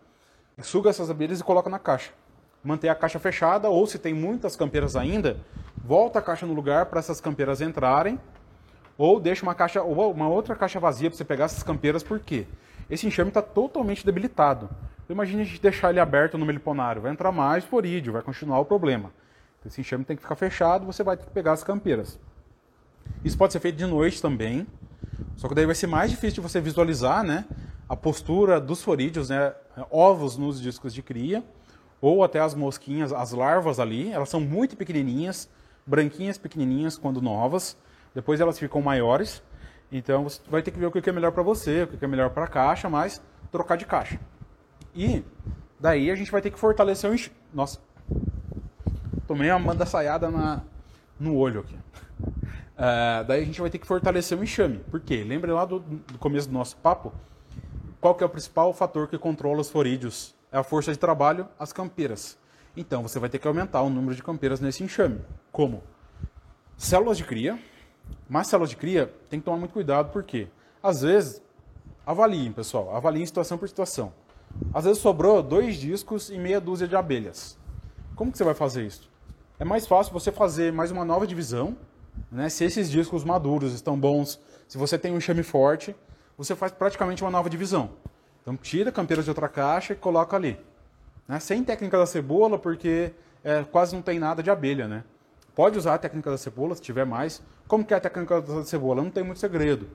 Suga 0.62 0.90
essas 0.90 1.10
abelhas 1.10 1.40
e 1.40 1.44
coloca 1.44 1.68
na 1.68 1.78
caixa. 1.78 2.12
Mantém 2.62 2.88
a 2.88 2.94
caixa 2.94 3.18
fechada, 3.18 3.68
ou 3.68 3.86
se 3.86 3.98
tem 3.98 4.14
muitas 4.14 4.56
campeiras 4.56 4.96
ainda, 4.96 5.36
volta 5.76 6.18
a 6.18 6.22
caixa 6.22 6.46
no 6.46 6.54
lugar 6.54 6.86
para 6.86 6.98
essas 6.98 7.20
campeiras 7.20 7.60
entrarem, 7.60 8.18
ou 8.96 9.18
deixa 9.20 9.42
uma 9.42 9.54
caixa 9.54 9.82
ou 9.82 10.12
uma 10.12 10.28
outra 10.28 10.54
caixa 10.54 10.80
vazia 10.80 11.10
para 11.10 11.16
você 11.16 11.24
pegar 11.24 11.46
essas 11.46 11.62
campeiras, 11.62 12.02
por 12.02 12.20
quê? 12.20 12.46
Esse 12.88 13.06
enxame 13.06 13.28
está 13.28 13.42
totalmente 13.42 14.06
debilitado. 14.06 14.70
Imagina 15.08 15.42
a 15.42 15.44
gente 15.44 15.60
deixar 15.60 15.90
ele 15.90 16.00
aberto 16.00 16.38
no 16.38 16.46
meliponário, 16.46 17.02
vai 17.02 17.12
entrar 17.12 17.30
mais 17.32 17.64
forídeo, 17.64 18.12
vai 18.12 18.22
continuar 18.22 18.60
o 18.60 18.64
problema. 18.64 19.12
Esse 19.66 19.80
enxame 19.80 20.04
tem 20.04 20.16
que 20.16 20.22
ficar 20.22 20.36
fechado, 20.36 20.86
você 20.86 21.02
vai 21.02 21.16
ter 21.16 21.24
que 21.24 21.30
pegar 21.30 21.52
as 21.52 21.64
campeiras. 21.64 22.18
Isso 23.22 23.36
pode 23.36 23.52
ser 23.52 23.60
feito 23.60 23.76
de 23.76 23.86
noite 23.86 24.22
também, 24.22 24.66
só 25.36 25.48
que 25.48 25.54
daí 25.54 25.66
vai 25.66 25.74
ser 25.74 25.86
mais 25.86 26.10
difícil 26.10 26.42
de 26.42 26.48
você 26.48 26.60
visualizar, 26.60 27.22
né? 27.22 27.44
A 27.88 27.96
postura 27.96 28.60
dos 28.60 28.82
forídeos, 28.82 29.28
né? 29.28 29.52
Ovos 29.90 30.36
nos 30.36 30.60
discos 30.60 30.94
de 30.94 31.02
cria, 31.02 31.42
ou 32.00 32.22
até 32.22 32.40
as 32.40 32.54
mosquinhas, 32.54 33.12
as 33.12 33.32
larvas 33.32 33.80
ali, 33.80 34.12
elas 34.12 34.28
são 34.28 34.40
muito 34.40 34.76
pequenininhas, 34.76 35.48
branquinhas, 35.86 36.38
pequenininhas 36.38 36.98
quando 36.98 37.20
novas. 37.20 37.76
Depois 38.14 38.40
elas 38.40 38.58
ficam 38.58 38.80
maiores. 38.80 39.42
Então 39.90 40.24
você 40.24 40.40
vai 40.48 40.62
ter 40.62 40.70
que 40.70 40.78
ver 40.78 40.86
o 40.86 40.90
que 40.90 41.08
é 41.08 41.12
melhor 41.12 41.32
para 41.32 41.42
você, 41.42 41.82
o 41.84 41.86
que 41.86 42.04
é 42.04 42.08
melhor 42.08 42.30
para 42.30 42.44
a 42.44 42.48
caixa, 42.48 42.88
mas 42.88 43.22
trocar 43.50 43.76
de 43.76 43.86
caixa. 43.86 44.18
E 44.94 45.24
daí 45.78 46.10
a 46.10 46.14
gente 46.14 46.30
vai 46.30 46.40
ter 46.40 46.50
que 46.50 46.58
fortalecer 46.58 47.10
o 47.10 47.14
enxame. 47.14 47.36
Nossa. 47.52 47.80
tomei 49.26 49.50
uma 49.50 49.58
manda 49.58 49.86
saiada 49.86 50.30
na, 50.30 50.62
no 51.18 51.36
olho 51.36 51.60
aqui. 51.60 51.76
É, 52.76 53.24
daí 53.28 53.42
a 53.42 53.44
gente 53.44 53.60
vai 53.60 53.70
ter 53.70 53.78
que 53.78 53.86
fortalecer 53.86 54.38
o 54.38 54.42
enxame. 54.42 54.78
Por 54.90 55.00
quê? 55.00 55.24
Lembra 55.24 55.52
lá 55.54 55.64
do, 55.64 55.80
do, 55.80 56.18
começo 56.18 56.48
do 56.48 56.54
nosso 56.54 56.76
papo? 56.76 57.12
Qual 58.04 58.14
que 58.14 58.22
é 58.22 58.26
o 58.26 58.28
principal 58.28 58.70
fator 58.74 59.08
que 59.08 59.16
controla 59.16 59.62
os 59.62 59.70
forídeos? 59.70 60.34
É 60.52 60.58
a 60.58 60.62
força 60.62 60.92
de 60.92 60.98
trabalho, 60.98 61.48
as 61.58 61.72
campeiras. 61.72 62.36
Então 62.76 63.02
você 63.02 63.18
vai 63.18 63.30
ter 63.30 63.38
que 63.38 63.48
aumentar 63.48 63.80
o 63.80 63.88
número 63.88 64.14
de 64.14 64.22
campeiras 64.22 64.60
nesse 64.60 64.84
enxame. 64.84 65.22
Como? 65.50 65.82
Células 66.76 67.16
de 67.16 67.24
cria. 67.24 67.58
Mas 68.28 68.48
células 68.48 68.68
de 68.68 68.76
cria 68.76 69.10
tem 69.30 69.40
que 69.40 69.46
tomar 69.46 69.56
muito 69.56 69.72
cuidado, 69.72 70.12
porque 70.12 70.48
às 70.82 71.00
vezes, 71.00 71.40
avaliem, 72.04 72.52
pessoal, 72.52 72.94
avaliem 72.94 73.24
situação 73.24 73.56
por 73.56 73.66
situação. 73.70 74.12
Às 74.74 74.84
vezes 74.84 75.00
sobrou 75.00 75.42
dois 75.42 75.76
discos 75.76 76.28
e 76.28 76.36
meia 76.36 76.60
dúzia 76.60 76.86
de 76.86 76.94
abelhas. 76.94 77.58
Como 78.14 78.30
que 78.30 78.36
você 78.36 78.44
vai 78.44 78.52
fazer 78.52 78.84
isso? 78.84 79.10
É 79.58 79.64
mais 79.64 79.86
fácil 79.86 80.12
você 80.12 80.30
fazer 80.30 80.74
mais 80.74 80.90
uma 80.90 81.06
nova 81.06 81.26
divisão, 81.26 81.74
né? 82.30 82.50
Se 82.50 82.66
esses 82.66 82.90
discos 82.90 83.24
maduros 83.24 83.72
estão 83.72 83.98
bons, 83.98 84.38
se 84.68 84.76
você 84.76 84.98
tem 84.98 85.10
um 85.10 85.16
enxame 85.16 85.42
forte, 85.42 85.96
você 86.36 86.54
faz 86.54 86.72
praticamente 86.72 87.22
uma 87.22 87.30
nova 87.30 87.48
divisão. 87.48 87.90
Então 88.42 88.56
tira 88.56 88.92
campeiras 88.92 89.24
de 89.24 89.30
outra 89.30 89.48
caixa 89.48 89.92
e 89.92 89.96
coloca 89.96 90.36
ali. 90.36 90.58
Né? 91.26 91.40
Sem 91.40 91.64
técnica 91.64 91.98
da 91.98 92.06
cebola, 92.06 92.58
porque 92.58 93.12
é, 93.42 93.64
quase 93.64 93.94
não 93.94 94.02
tem 94.02 94.18
nada 94.18 94.42
de 94.42 94.50
abelha, 94.50 94.86
né? 94.86 95.04
Pode 95.54 95.78
usar 95.78 95.94
a 95.94 95.98
técnica 95.98 96.30
da 96.30 96.38
cebola, 96.38 96.74
se 96.74 96.82
tiver 96.82 97.06
mais. 97.06 97.42
Como 97.68 97.84
que 97.84 97.94
é 97.94 97.96
a 97.96 98.00
técnica 98.00 98.40
da 98.40 98.64
cebola? 98.64 99.02
Não 99.02 99.10
tem 99.10 99.22
muito 99.22 99.38
segredo. 99.38 99.88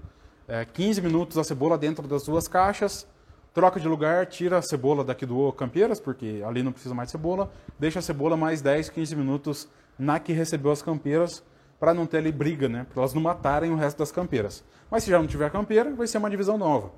É, 0.47 0.65
15 0.65 1.01
minutos 1.01 1.37
a 1.37 1.43
cebola 1.43 1.77
dentro 1.77 2.07
das 2.07 2.23
duas 2.23 2.47
caixas, 2.47 3.05
troca 3.53 3.79
de 3.79 3.87
lugar, 3.87 4.25
tira 4.25 4.57
a 4.57 4.61
cebola 4.61 5.03
daqui 5.03 5.25
do 5.25 5.51
campeiras, 5.51 5.99
porque 5.99 6.41
ali 6.47 6.63
não 6.63 6.71
precisa 6.71 6.95
mais 6.95 7.11
cebola, 7.11 7.51
deixa 7.77 7.99
a 7.99 8.01
cebola 8.01 8.37
mais 8.37 8.61
10, 8.61 8.89
15 8.89 9.15
minutos 9.15 9.67
na 9.97 10.19
que 10.19 10.31
recebeu 10.31 10.71
as 10.71 10.81
campeiras, 10.81 11.43
para 11.79 11.93
não 11.93 12.05
ter 12.05 12.17
ali 12.17 12.31
briga, 12.31 12.67
né? 12.67 12.85
Para 12.91 13.01
elas 13.01 13.13
não 13.13 13.21
matarem 13.21 13.71
o 13.71 13.75
resto 13.75 13.97
das 13.97 14.11
campeiras. 14.11 14.63
Mas 14.91 15.03
se 15.03 15.09
já 15.09 15.17
não 15.17 15.27
tiver 15.27 15.49
campeira, 15.49 15.93
vai 15.93 16.07
ser 16.07 16.17
uma 16.17 16.29
divisão 16.29 16.57
nova. 16.57 16.91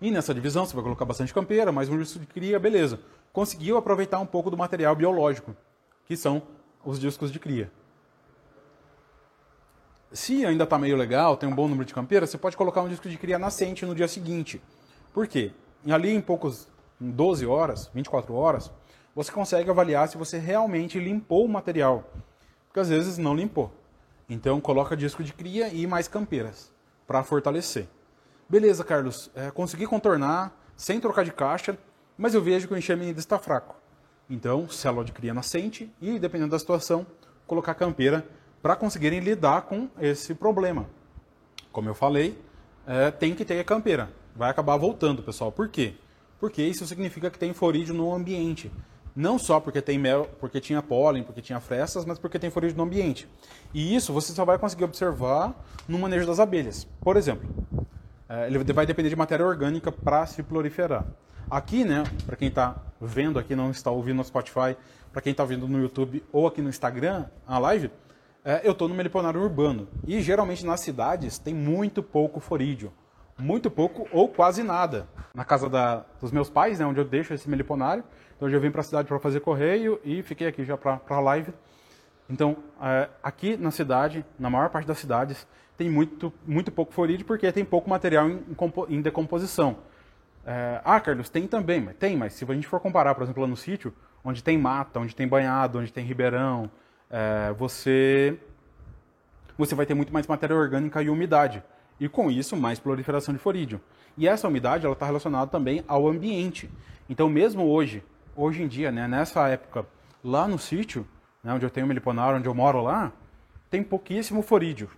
E 0.00 0.10
nessa 0.10 0.34
divisão 0.34 0.66
você 0.66 0.74
vai 0.74 0.82
colocar 0.82 1.04
bastante 1.04 1.32
campeira, 1.32 1.70
mais 1.70 1.88
um 1.88 1.96
disco 1.96 2.18
de 2.18 2.26
cria, 2.26 2.58
beleza. 2.58 3.00
Conseguiu 3.32 3.76
aproveitar 3.76 4.18
um 4.18 4.26
pouco 4.26 4.50
do 4.50 4.56
material 4.56 4.94
biológico, 4.94 5.56
que 6.06 6.16
são 6.16 6.42
os 6.84 6.98
discos 6.98 7.32
de 7.32 7.38
cria. 7.38 7.70
Se 10.12 10.44
ainda 10.44 10.64
está 10.64 10.76
meio 10.76 10.96
legal, 10.96 11.36
tem 11.36 11.48
um 11.48 11.54
bom 11.54 11.66
número 11.66 11.86
de 11.86 11.94
campeiras, 11.94 12.28
você 12.28 12.36
pode 12.36 12.56
colocar 12.56 12.82
um 12.82 12.88
disco 12.88 13.08
de 13.08 13.16
cria 13.16 13.38
nascente 13.38 13.86
no 13.86 13.94
dia 13.94 14.06
seguinte. 14.06 14.60
Por 15.14 15.26
quê? 15.26 15.52
Ali 15.88 16.10
em 16.10 16.20
poucos, 16.20 16.68
em 17.00 17.10
12 17.10 17.46
horas, 17.46 17.90
24 17.94 18.34
horas, 18.34 18.70
você 19.14 19.32
consegue 19.32 19.70
avaliar 19.70 20.08
se 20.08 20.18
você 20.18 20.38
realmente 20.38 20.98
limpou 20.98 21.44
o 21.44 21.48
material. 21.48 22.10
Porque 22.72 22.80
às 22.80 22.88
vezes 22.88 23.18
não 23.18 23.36
limpou. 23.36 23.70
Então 24.26 24.58
coloca 24.58 24.96
disco 24.96 25.22
de 25.22 25.34
cria 25.34 25.68
e 25.68 25.86
mais 25.86 26.08
campeiras 26.08 26.72
para 27.06 27.22
fortalecer. 27.22 27.86
Beleza, 28.48 28.82
Carlos, 28.82 29.30
é, 29.34 29.50
consegui 29.50 29.86
contornar 29.86 30.58
sem 30.74 30.98
trocar 30.98 31.22
de 31.22 31.32
caixa, 31.32 31.76
mas 32.16 32.32
eu 32.32 32.40
vejo 32.40 32.66
que 32.66 32.72
o 32.72 32.76
enxame 32.78 33.04
ainda 33.04 33.20
está 33.20 33.38
fraco. 33.38 33.76
Então, 34.28 34.70
célula 34.70 35.04
de 35.04 35.12
cria 35.12 35.34
nascente 35.34 35.92
e, 36.00 36.18
dependendo 36.18 36.52
da 36.52 36.58
situação, 36.58 37.06
colocar 37.46 37.74
campeira 37.74 38.26
para 38.62 38.74
conseguirem 38.74 39.20
lidar 39.20 39.62
com 39.62 39.90
esse 40.00 40.34
problema. 40.34 40.88
Como 41.70 41.90
eu 41.90 41.94
falei, 41.94 42.38
é, 42.86 43.10
tem 43.10 43.34
que 43.34 43.44
ter 43.44 43.60
a 43.60 43.64
campeira. 43.64 44.10
Vai 44.34 44.48
acabar 44.48 44.78
voltando, 44.78 45.22
pessoal. 45.22 45.52
Por 45.52 45.68
quê? 45.68 45.94
Porque 46.40 46.62
isso 46.62 46.86
significa 46.86 47.30
que 47.30 47.38
tem 47.38 47.52
florídeo 47.52 47.94
no 47.94 48.14
ambiente. 48.14 48.72
Não 49.14 49.38
só 49.38 49.60
porque 49.60 49.82
tem 49.82 49.98
mel, 49.98 50.28
porque 50.40 50.60
tinha 50.60 50.82
pólen, 50.82 51.22
porque 51.22 51.42
tinha 51.42 51.60
frestas, 51.60 52.04
mas 52.04 52.18
porque 52.18 52.38
tem 52.38 52.50
florídeo 52.50 52.76
no 52.76 52.84
ambiente. 52.84 53.28
E 53.74 53.94
isso 53.94 54.12
você 54.12 54.32
só 54.32 54.44
vai 54.44 54.58
conseguir 54.58 54.84
observar 54.84 55.54
no 55.86 55.98
manejo 55.98 56.26
das 56.26 56.40
abelhas. 56.40 56.86
Por 57.00 57.16
exemplo, 57.16 57.48
é, 58.28 58.46
ele 58.46 58.58
vai 58.72 58.86
depender 58.86 59.10
de 59.10 59.16
matéria 59.16 59.46
orgânica 59.46 59.92
para 59.92 60.24
se 60.24 60.42
proliferar. 60.42 61.04
Aqui, 61.50 61.84
né, 61.84 62.04
para 62.24 62.36
quem 62.36 62.48
está 62.48 62.76
vendo 62.98 63.38
aqui, 63.38 63.54
não 63.54 63.70
está 63.70 63.90
ouvindo 63.90 64.16
no 64.16 64.24
Spotify, 64.24 64.74
para 65.12 65.20
quem 65.20 65.32
está 65.32 65.44
vendo 65.44 65.68
no 65.68 65.78
YouTube 65.78 66.24
ou 66.32 66.46
aqui 66.46 66.62
no 66.62 66.70
Instagram, 66.70 67.26
a 67.46 67.58
live, 67.58 67.90
é, 68.42 68.62
eu 68.64 68.72
estou 68.72 68.88
no 68.88 68.94
meliponário 68.94 69.40
urbano. 69.40 69.86
E 70.06 70.20
geralmente 70.22 70.64
nas 70.64 70.80
cidades 70.80 71.38
tem 71.38 71.52
muito 71.52 72.02
pouco 72.02 72.40
forídeo. 72.40 72.90
Muito 73.38 73.70
pouco 73.70 74.08
ou 74.12 74.28
quase 74.28 74.62
nada. 74.62 75.06
Na 75.34 75.44
casa 75.44 75.68
da, 75.68 76.04
dos 76.20 76.32
meus 76.32 76.48
pais, 76.48 76.78
né, 76.78 76.86
onde 76.86 77.00
eu 77.00 77.04
deixo 77.04 77.34
esse 77.34 77.48
meliponário. 77.48 78.02
Então 78.42 78.48
eu 78.48 78.54
já 78.54 78.58
vim 78.58 78.72
para 78.72 78.80
a 78.80 78.84
cidade 78.84 79.06
para 79.06 79.20
fazer 79.20 79.38
correio 79.38 80.00
e 80.04 80.20
fiquei 80.20 80.48
aqui 80.48 80.64
já 80.64 80.76
para 80.76 81.00
a 81.08 81.20
live. 81.20 81.52
Então, 82.28 82.56
é, 82.82 83.08
aqui 83.22 83.56
na 83.56 83.70
cidade, 83.70 84.24
na 84.36 84.50
maior 84.50 84.68
parte 84.68 84.84
das 84.84 84.98
cidades, 84.98 85.46
tem 85.78 85.88
muito, 85.88 86.32
muito 86.44 86.72
pouco 86.72 86.92
forídeo 86.92 87.24
porque 87.24 87.52
tem 87.52 87.64
pouco 87.64 87.88
material 87.88 88.28
em, 88.28 88.42
em 88.88 89.00
decomposição. 89.00 89.76
É, 90.44 90.80
ah, 90.84 90.98
Carlos, 90.98 91.28
tem 91.28 91.46
também, 91.46 91.80
mas 91.80 91.94
tem, 91.94 92.16
mas 92.16 92.32
se 92.32 92.44
a 92.44 92.52
gente 92.52 92.66
for 92.66 92.80
comparar, 92.80 93.14
por 93.14 93.22
exemplo, 93.22 93.42
lá 93.42 93.48
no 93.48 93.56
sítio, 93.56 93.94
onde 94.24 94.42
tem 94.42 94.58
mata, 94.58 94.98
onde 94.98 95.14
tem 95.14 95.28
banhado, 95.28 95.78
onde 95.78 95.92
tem 95.92 96.04
ribeirão, 96.04 96.68
é, 97.08 97.52
você, 97.52 98.36
você 99.56 99.76
vai 99.76 99.86
ter 99.86 99.94
muito 99.94 100.12
mais 100.12 100.26
matéria 100.26 100.56
orgânica 100.56 101.00
e 101.00 101.08
umidade. 101.08 101.62
E 102.00 102.08
com 102.08 102.28
isso, 102.28 102.56
mais 102.56 102.80
proliferação 102.80 103.32
de 103.32 103.38
florídeo. 103.38 103.80
E 104.18 104.26
essa 104.26 104.48
umidade 104.48 104.84
está 104.84 105.06
relacionada 105.06 105.48
também 105.48 105.84
ao 105.86 106.08
ambiente. 106.08 106.68
Então, 107.08 107.28
mesmo 107.28 107.68
hoje, 107.68 108.02
hoje 108.36 108.62
em 108.62 108.68
dia, 108.68 108.90
né, 108.90 109.06
nessa 109.06 109.48
época, 109.48 109.86
lá 110.22 110.46
no 110.46 110.58
sítio, 110.58 111.06
né, 111.42 111.52
onde 111.52 111.64
eu 111.64 111.70
tenho 111.70 111.86
meliponário, 111.86 112.38
onde 112.38 112.48
eu 112.48 112.54
moro 112.54 112.82
lá, 112.82 113.12
tem 113.70 113.82
pouquíssimo 113.82 114.42
florídeo. 114.42 114.90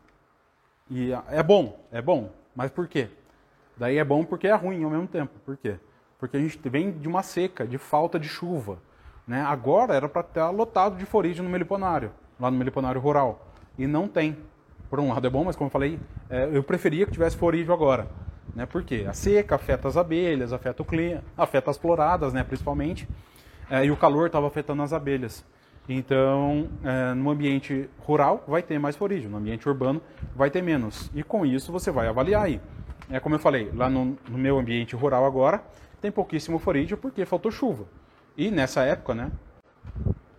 E 0.90 1.12
é 1.30 1.42
bom, 1.42 1.84
é 1.90 2.02
bom. 2.02 2.30
Mas 2.54 2.70
por 2.70 2.86
quê? 2.86 3.08
Daí 3.76 3.98
é 3.98 4.04
bom 4.04 4.24
porque 4.24 4.46
é 4.46 4.54
ruim 4.54 4.84
ao 4.84 4.90
mesmo 4.90 5.06
tempo. 5.06 5.32
Por 5.44 5.56
quê? 5.56 5.76
Porque 6.18 6.36
a 6.36 6.40
gente 6.40 6.58
vem 6.68 6.92
de 6.92 7.08
uma 7.08 7.22
seca, 7.22 7.66
de 7.66 7.78
falta 7.78 8.18
de 8.18 8.28
chuva. 8.28 8.78
Né? 9.26 9.40
Agora 9.40 9.94
era 9.94 10.08
para 10.08 10.20
estar 10.20 10.50
lotado 10.50 10.96
de 10.96 11.06
foragem 11.06 11.42
no 11.42 11.50
meliponário, 11.50 12.12
lá 12.38 12.50
no 12.50 12.56
meliponário 12.56 13.00
rural. 13.00 13.48
E 13.78 13.86
não 13.86 14.06
tem. 14.06 14.36
Por 14.90 15.00
um 15.00 15.12
lado 15.12 15.26
é 15.26 15.30
bom, 15.30 15.44
mas 15.44 15.56
como 15.56 15.68
eu 15.68 15.72
falei, 15.72 15.98
é, 16.30 16.48
eu 16.52 16.62
preferia 16.62 17.06
que 17.06 17.12
tivesse 17.12 17.36
foragem 17.36 17.72
agora. 17.72 18.06
Né? 18.54 18.66
Por 18.66 18.84
quê? 18.84 19.04
A 19.08 19.12
seca 19.12 19.56
afeta 19.56 19.88
as 19.88 19.96
abelhas, 19.96 20.52
afeta 20.52 20.82
o 20.82 20.84
clima, 20.84 21.22
afeta 21.36 21.70
as 21.70 21.76
floradas, 21.76 22.32
né, 22.32 22.44
principalmente. 22.44 23.08
É, 23.70 23.84
e 23.84 23.90
o 23.90 23.96
calor 23.96 24.26
estava 24.26 24.46
afetando 24.46 24.82
as 24.82 24.92
abelhas. 24.92 25.44
Então, 25.88 26.68
é, 26.82 27.14
no 27.14 27.30
ambiente 27.30 27.88
rural 27.98 28.42
vai 28.46 28.62
ter 28.62 28.78
mais 28.78 28.96
foragem, 28.96 29.28
no 29.28 29.36
ambiente 29.36 29.68
urbano 29.68 30.00
vai 30.34 30.50
ter 30.50 30.62
menos. 30.62 31.10
E 31.14 31.22
com 31.22 31.44
isso 31.44 31.72
você 31.72 31.90
vai 31.90 32.06
avaliar 32.06 32.44
aí. 32.44 32.60
É 33.10 33.20
como 33.20 33.34
eu 33.34 33.38
falei, 33.38 33.70
lá 33.74 33.90
no, 33.90 34.16
no 34.28 34.38
meu 34.38 34.58
ambiente 34.58 34.96
rural 34.96 35.26
agora 35.26 35.62
tem 36.00 36.10
pouquíssimo 36.10 36.58
foragem 36.58 36.96
porque 36.96 37.26
faltou 37.26 37.50
chuva. 37.50 37.84
E 38.36 38.50
nessa 38.50 38.82
época, 38.82 39.14
né, 39.14 39.30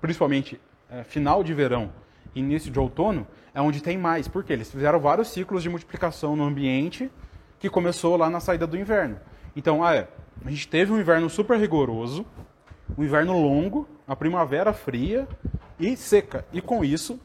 principalmente 0.02 0.60
é, 0.90 1.04
final 1.04 1.44
de 1.44 1.54
verão, 1.54 1.92
início 2.34 2.72
de 2.72 2.80
outono, 2.80 3.28
é 3.54 3.62
onde 3.62 3.82
tem 3.82 3.98
mais, 3.98 4.28
porque 4.28 4.52
eles 4.52 4.70
fizeram 4.70 5.00
vários 5.00 5.30
ciclos 5.30 5.64
de 5.64 5.70
multiplicação 5.70 6.36
no 6.36 6.44
ambiente 6.44 7.10
que 7.60 7.70
começou 7.70 8.18
lá 8.18 8.30
na 8.30 8.40
saída 8.40 8.68
do 8.68 8.78
inverno. 8.78 9.18
Então, 9.56 9.84
ah, 9.84 9.96
é, 9.96 10.08
a 10.46 10.50
gente 10.50 10.68
teve 10.68 10.92
um 10.92 11.00
inverno 11.00 11.30
super 11.30 11.58
rigoroso, 11.58 12.26
um 12.98 13.04
inverno 13.04 13.34
longo, 13.34 13.88
a 14.08 14.16
primavera 14.16 14.74
fria 14.74 15.28
e 15.80 15.96
seca. 15.96 16.46
E 16.52 16.62
com 16.62 16.84
isso, 16.84 17.20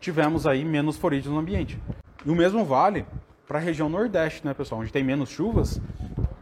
tivemos 0.00 0.46
aí 0.46 0.64
menos 0.64 0.96
foragem 0.96 1.30
no 1.30 1.38
ambiente. 1.38 1.78
E 2.24 2.30
o 2.30 2.34
mesmo 2.34 2.64
vale 2.64 3.06
para 3.46 3.58
a 3.58 3.62
região 3.62 3.88
nordeste, 3.88 4.46
né, 4.46 4.54
pessoal, 4.54 4.80
onde 4.80 4.92
tem 4.92 5.02
menos 5.02 5.28
chuvas. 5.28 5.80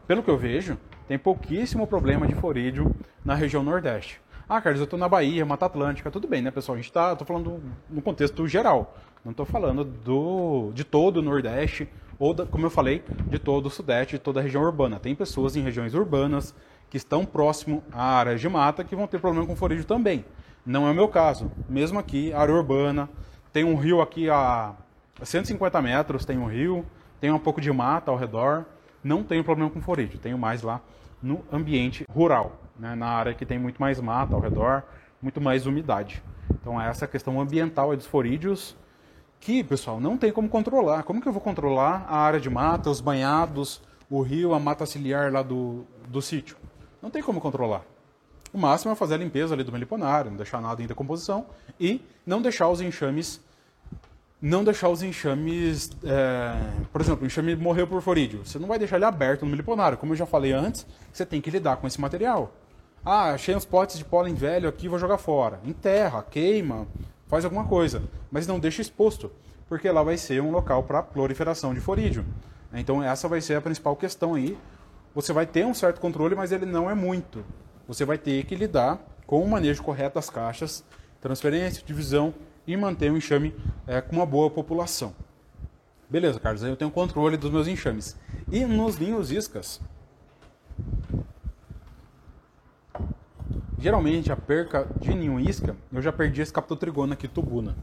Pelo 0.07 0.23
que 0.23 0.31
eu 0.31 0.39
vejo, 0.39 0.79
tem 1.07 1.19
pouquíssimo 1.19 1.87
problema 1.87 2.27
de 2.27 2.35
forídeo 2.35 2.95
na 3.25 3.35
região 3.35 3.63
Nordeste. 3.63 4.21
Ah, 4.49 4.61
Carlos, 4.61 4.81
eu 4.81 4.85
estou 4.85 4.99
na 4.99 5.09
Bahia, 5.09 5.45
Mata 5.45 5.67
Atlântica, 5.67 6.11
tudo 6.11 6.27
bem, 6.27 6.41
né, 6.41 6.51
pessoal? 6.51 6.75
A 6.75 6.79
gente 6.79 6.89
está, 6.89 7.15
falando 7.17 7.63
no 7.89 8.01
contexto 8.01 8.47
geral. 8.49 8.97
Não 9.25 9.33
estou 9.33 9.45
falando 9.45 9.85
do, 9.85 10.71
de 10.73 10.85
todo 10.85 11.19
o 11.19 11.23
Nordeste 11.23 11.89
ou, 12.19 12.35
da, 12.35 12.47
como 12.47 12.67
eu 12.67 12.71
falei, 12.71 13.05
de 13.27 13.39
todo 13.39 13.67
o 13.67 13.71
Sudeste, 13.71 14.17
de 14.17 14.19
toda 14.19 14.41
a 14.41 14.43
região 14.43 14.63
urbana. 14.63 14.99
Tem 14.99 15.15
pessoas 15.15 15.57
em 15.57 15.63
regiões 15.63 15.95
urbanas 15.95 16.55
que 16.91 16.97
estão 16.97 17.25
próximo 17.25 17.83
a 17.93 18.03
áreas 18.03 18.41
de 18.41 18.49
mata 18.49 18.83
que 18.83 18.97
vão 18.97 19.07
ter 19.07 19.21
problema 19.21 19.47
com 19.47 19.55
forídeo 19.55 19.85
também. 19.85 20.25
Não 20.65 20.87
é 20.87 20.91
o 20.91 20.95
meu 20.95 21.09
caso. 21.09 21.51
Mesmo 21.69 21.99
aqui, 21.99 22.33
área 22.33 22.55
urbana, 22.55 23.09
tem 23.53 23.65
um 23.65 23.77
rio 23.77 24.01
aqui 24.01 24.29
a 24.29 24.75
150 25.23 25.81
metros, 25.83 26.25
tem 26.25 26.39
um 26.39 26.47
rio, 26.47 26.85
tem 27.21 27.31
um 27.31 27.39
pouco 27.39 27.61
de 27.61 27.73
mata 27.73 28.11
ao 28.11 28.17
redor 28.17 28.65
não 29.03 29.23
tenho 29.23 29.45
problema 29.45 29.71
com 29.71 29.81
forídeo, 29.81 30.19
tenho 30.19 30.39
mais 30.39 30.63
lá 30.63 30.81
no 31.23 31.45
ambiente 31.53 32.05
rural, 32.11 32.61
né, 32.79 32.95
na 32.95 33.07
área 33.07 33.35
que 33.35 33.47
tem 33.47 33.59
muito 33.59 33.81
mais 33.81 34.01
mata 34.01 34.35
ao 34.35 34.41
redor, 34.41 34.85
muito 35.21 35.41
mais 35.41 35.67
umidade. 35.67 36.23
Então 36.51 36.81
essa 36.81 37.07
questão 37.07 37.41
ambiental 37.41 37.95
dos 37.97 38.07
forídeos 38.07 38.77
que, 39.41 39.63
pessoal, 39.63 40.01
não 40.01 40.17
tem 40.17 40.33
como 40.33 40.49
controlar. 40.49 41.03
Como 41.03 41.21
que 41.21 41.29
eu 41.29 41.33
vou 41.33 41.41
controlar 41.41 42.07
a 42.09 42.19
área 42.19 42.41
de 42.41 42.51
mata, 42.51 42.91
os 42.91 43.01
banhados, 43.01 43.81
o 44.11 44.21
rio, 44.23 44.55
a 44.55 44.59
mata 44.59 44.87
ciliar 44.87 45.33
lá 45.33 45.43
do, 45.43 45.85
do 46.09 46.21
sítio? 46.21 46.57
Não 47.01 47.11
tem 47.11 47.23
como 47.23 47.41
controlar. 47.41 47.83
O 48.53 48.59
máximo 48.59 48.93
é 48.93 48.95
fazer 48.95 49.15
a 49.15 49.19
limpeza 49.19 49.55
ali 49.55 49.63
do 49.63 49.73
meliponário, 49.73 50.31
não 50.31 50.37
deixar 50.37 50.61
nada 50.61 50.83
em 50.83 50.87
decomposição 50.87 51.47
e 51.79 52.01
não 52.27 52.41
deixar 52.41 52.69
os 52.69 52.81
enxames 52.81 53.41
não 54.41 54.63
deixar 54.63 54.89
os 54.89 55.03
enxames. 55.03 55.91
É, 56.05 56.55
por 56.93 57.01
exemplo, 57.01 57.25
o 57.25 57.27
enxame 57.27 57.57
morreu 57.57 57.87
por 57.87 58.01
forídeo. 58.01 58.45
Você 58.45 58.59
não 58.59 58.69
vai 58.69 58.79
deixar 58.79 58.97
ele 58.97 59.05
aberto 59.05 59.45
no 59.45 59.51
meliponário. 59.51 59.99
Como 59.99 60.13
eu 60.13 60.17
já 60.17 60.27
falei 60.27 60.53
antes, 60.53 60.87
você 61.13 61.27
tem 61.27 61.41
que 61.41 61.51
lidar 61.51 61.77
com 61.77 61.87
esse 61.87 62.01
material. 62.01 62.53
Ah, 63.05 63.33
achei 63.33 63.55
uns 63.55 63.65
potes 63.65 63.99
de 63.99 64.05
pólen 64.05 64.35
velho 64.35 64.69
aqui, 64.69 64.89
vou 64.89 64.99
jogar 64.99 65.19
fora. 65.19 65.61
Enterra, 65.65 66.23
queima, 66.23 66.87
faz 67.29 67.45
alguma 67.45 67.65
coisa. 67.67 68.03
Mas 68.31 68.47
não 68.47 68.59
deixa 68.59 68.83
exposto, 68.83 69.31
porque 69.69 69.91
lá 69.91 70.03
vai 70.03 70.17
ser 70.17 70.43
um 70.43 70.51
local 70.51 70.83
para 70.83 71.03
proliferação 71.03 71.73
de 71.73 71.81
forídeo. 71.81 72.25
Então, 72.73 73.03
essa 73.03 73.29
vai 73.29 73.41
ser 73.41 73.55
a 73.55 73.61
principal 73.61 73.95
questão 73.95 74.35
aí. 74.35 74.59
Você 75.15 75.33
vai 75.33 75.47
ter 75.47 75.65
um 75.65 75.75
certo 75.75 76.01
controle, 76.01 76.35
mas 76.35 76.53
ele 76.53 76.67
não 76.67 76.91
é 76.91 76.95
muito. 76.95 77.45
Você 77.87 78.05
vai 78.05 78.19
ter 78.19 78.45
que 78.45 78.55
lidar 78.55 78.99
com 79.27 79.43
o 79.43 79.49
manejo 79.49 79.83
correto 79.83 80.17
das 80.17 80.29
caixas, 80.29 80.85
transferência, 81.21 81.83
divisão 81.85 82.35
e 82.67 82.77
manter 82.77 83.11
o 83.11 83.17
enxame 83.17 83.55
é, 83.87 84.01
com 84.01 84.17
uma 84.17 84.27
boa 84.27 84.51
população. 84.51 85.15
Beleza, 86.09 86.41
Carlos, 86.41 86.63
aí 86.63 86.71
eu 86.71 86.77
tenho 86.77 86.91
controle 86.91 87.37
dos 87.37 87.51
meus 87.51 87.67
enxames. 87.67 88.17
E 88.51 88.65
nos 88.65 88.99
ninhos 88.99 89.31
iscas, 89.31 89.81
geralmente 93.79 94.33
a 94.33 94.37
perca 94.37 94.87
de 95.01 95.15
ninho 95.15 95.39
isca, 95.39 95.77
eu 95.93 96.03
já 96.03 96.13
perdi 96.13 96.41
a 96.41 96.45
escaptotrigona 96.45 97.15
aqui 97.15 97.29
tubuna. 97.29 97.77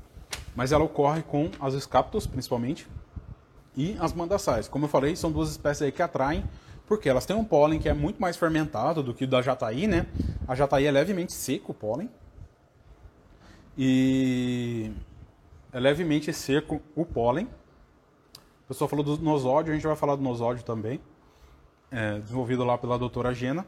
Mas 0.55 0.71
ela 0.71 0.83
ocorre 0.83 1.21
com 1.21 1.49
as 1.59 1.73
escaptos, 1.73 2.27
principalmente, 2.27 2.87
e 3.75 3.95
as 3.99 4.13
mandaçais. 4.13 4.67
Como 4.67 4.85
eu 4.85 4.89
falei, 4.89 5.15
são 5.15 5.31
duas 5.31 5.49
espécies 5.49 5.83
aí 5.83 5.91
que 5.91 6.01
atraem, 6.01 6.43
porque 6.87 7.09
elas 7.09 7.25
têm 7.25 7.35
um 7.35 7.43
pólen 7.43 7.79
que 7.79 7.89
é 7.89 7.93
muito 7.93 8.21
mais 8.21 8.37
fermentado 8.37 9.01
do 9.01 9.13
que 9.13 9.23
o 9.23 9.27
da 9.27 9.41
jataí, 9.41 9.87
né? 9.87 10.05
A 10.47 10.55
jataí 10.55 10.85
é 10.85 10.91
levemente 10.91 11.33
seco 11.33 11.71
o 11.71 11.75
pólen, 11.75 12.09
e 13.77 14.91
é 15.73 15.79
levemente 15.79 16.31
seco 16.31 16.81
o 16.95 17.05
pólen. 17.05 17.45
O 18.63 18.67
pessoal 18.67 18.87
falou 18.87 19.03
do 19.03 19.17
nosódio, 19.17 19.71
a 19.71 19.75
gente 19.75 19.85
vai 19.85 19.95
falar 19.95 20.15
do 20.15 20.21
nosódio 20.21 20.63
também, 20.63 20.99
é, 21.91 22.19
desenvolvido 22.19 22.63
lá 22.63 22.77
pela 22.77 22.97
doutora 22.97 23.33
Gena. 23.33 23.65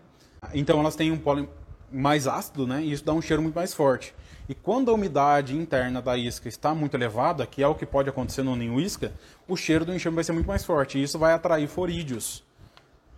Então 0.54 0.80
elas 0.80 0.96
têm 0.96 1.12
um 1.12 1.18
pólen 1.18 1.50
mais 1.92 2.28
ácido, 2.28 2.68
né? 2.68 2.82
E 2.84 2.92
isso 2.92 3.04
dá 3.04 3.14
um 3.14 3.22
cheiro 3.22 3.42
muito 3.42 3.56
mais 3.56 3.74
forte. 3.74 4.14
E 4.50 4.56
quando 4.56 4.92
a 4.92 4.94
umidade 4.94 5.56
interna 5.56 6.02
da 6.02 6.18
isca 6.18 6.48
está 6.48 6.74
muito 6.74 6.96
elevada, 6.96 7.46
que 7.46 7.62
é 7.62 7.68
o 7.68 7.76
que 7.76 7.86
pode 7.86 8.10
acontecer 8.10 8.44
no 8.44 8.56
ninho 8.56 8.80
isca, 8.80 9.12
o 9.48 9.56
cheiro 9.56 9.86
do 9.86 9.94
enxame 9.94 10.16
vai 10.16 10.24
ser 10.24 10.32
muito 10.32 10.48
mais 10.48 10.64
forte. 10.64 10.98
E 10.98 11.04
isso 11.04 11.20
vai 11.20 11.34
atrair 11.34 11.68
forídeos. 11.68 12.44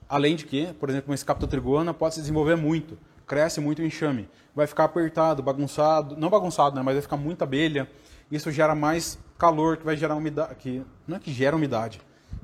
Além 0.08 0.36
de 0.36 0.46
que, 0.46 0.74
por 0.80 0.90
exemplo, 0.90 1.12
uma 1.12 1.16
escaptotrigona 1.16 1.94
pode 1.94 2.16
se 2.16 2.22
desenvolver 2.22 2.56
muito 2.56 2.98
cresce 3.30 3.62
muito 3.62 3.80
o 3.80 3.86
enxame. 3.86 4.28
Vai 4.56 4.66
ficar 4.66 4.86
apertado, 4.86 5.44
bagunçado, 5.44 6.18
não 6.18 6.30
bagunçado, 6.30 6.76
né, 6.76 6.82
mas 6.82 6.96
vai 6.96 7.02
ficar 7.04 7.16
muita 7.16 7.46
abelha. 7.46 7.88
Isso 8.30 8.52
gera 8.52 8.74
mais 8.74 9.20
calor, 9.38 9.78
que 9.78 9.86
vai 9.86 9.96
gerar 9.96 10.16
umidade, 10.16 10.56
que 10.56 10.84
não 11.08 11.18
é 11.18 11.20
que 11.20 11.32
gera 11.32 11.56
umidade, 11.56 12.02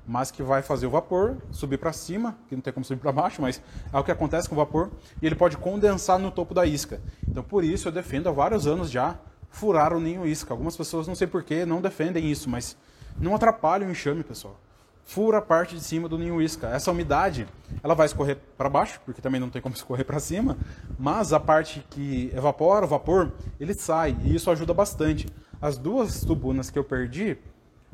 mas 0.07 0.29
que 0.31 0.43
vai 0.43 0.61
fazer 0.61 0.86
o 0.86 0.89
vapor 0.89 1.38
subir 1.51 1.77
para 1.77 1.91
cima, 1.91 2.38
que 2.47 2.55
não 2.55 2.61
tem 2.61 2.71
como 2.71 2.86
subir 2.86 2.99
para 2.99 3.11
baixo, 3.11 3.41
mas 3.41 3.61
é 3.91 3.97
o 3.97 4.03
que 4.03 4.11
acontece 4.11 4.47
com 4.47 4.55
o 4.55 4.57
vapor, 4.57 4.91
e 5.21 5.25
ele 5.25 5.36
pode 5.36 5.57
condensar 5.57 6.19
no 6.19 6.31
topo 6.31 6.53
da 6.53 6.65
isca. 6.65 7.01
Então, 7.27 7.43
por 7.43 7.63
isso 7.63 7.88
eu 7.88 7.91
defendo 7.91 8.29
há 8.29 8.31
vários 8.31 8.67
anos 8.67 8.91
já 8.91 9.17
furar 9.49 9.93
o 9.93 9.99
ninho 9.99 10.27
isca. 10.27 10.53
Algumas 10.53 10.77
pessoas, 10.77 11.07
não 11.07 11.15
sei 11.15 11.27
porquê, 11.27 11.65
não 11.65 11.81
defendem 11.81 12.29
isso, 12.29 12.49
mas 12.49 12.77
não 13.19 13.33
atrapalha 13.33 13.88
o 13.88 13.91
enxame, 13.91 14.23
pessoal 14.23 14.59
fura 15.05 15.38
a 15.38 15.41
parte 15.41 15.75
de 15.75 15.81
cima 15.81 16.09
do 16.09 16.17
ninho 16.17 16.41
isca. 16.41 16.67
Essa 16.67 16.91
umidade, 16.91 17.47
ela 17.81 17.93
vai 17.93 18.07
escorrer 18.07 18.38
para 18.57 18.67
baixo, 18.67 18.99
porque 19.05 19.21
também 19.21 19.39
não 19.39 19.49
tem 19.49 19.61
como 19.61 19.73
escorrer 19.77 20.03
para 20.03 20.19
cima, 20.19 20.57
mas 20.97 21.31
a 21.31 21.39
parte 21.39 21.86
que 21.91 22.31
evapora 22.33 22.86
o 22.86 22.88
vapor, 22.88 23.31
ele 23.59 23.73
sai, 23.73 24.17
e 24.23 24.36
isso 24.36 24.49
ajuda 24.49 24.73
bastante. 24.73 25.27
As 25.61 25.77
duas 25.77 26.21
tubunas 26.21 26.69
que 26.69 26.77
eu 26.77 26.83
perdi 26.83 27.38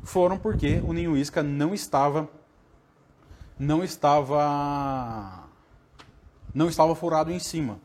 foram 0.03 0.37
porque 0.37 0.81
o 0.85 0.93
ninho 0.93 1.15
isca 1.15 1.43
não 1.43 1.73
estava 1.73 2.27
não 3.57 3.83
estava 3.83 5.43
não 6.53 6.67
estava 6.67 6.93
furado 6.95 7.31
em 7.31 7.39
cima, 7.39 7.79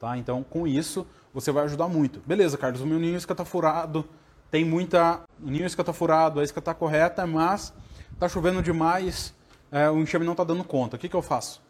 tá? 0.00 0.16
Então, 0.16 0.42
com 0.42 0.66
isso, 0.66 1.06
você 1.32 1.52
vai 1.52 1.64
ajudar 1.64 1.86
muito. 1.86 2.20
Beleza, 2.26 2.58
Carlos, 2.58 2.80
o 2.80 2.86
meu 2.86 2.98
ninho 2.98 3.16
isca 3.16 3.32
está 3.32 3.44
furado, 3.44 4.04
tem 4.50 4.64
muita 4.64 5.20
o 5.40 5.50
ninho 5.50 5.66
isca 5.66 5.82
está 5.82 5.92
furado, 5.92 6.40
a 6.40 6.44
isca 6.44 6.58
está 6.58 6.74
correta, 6.74 7.26
mas 7.26 7.72
está 8.12 8.28
chovendo 8.28 8.62
demais, 8.62 9.34
é, 9.70 9.88
o 9.90 9.98
enxame 9.98 10.24
não 10.24 10.32
está 10.32 10.44
dando 10.44 10.64
conta. 10.64 10.96
O 10.96 10.98
que, 10.98 11.08
que 11.08 11.14
eu 11.14 11.22
faço? 11.22 11.62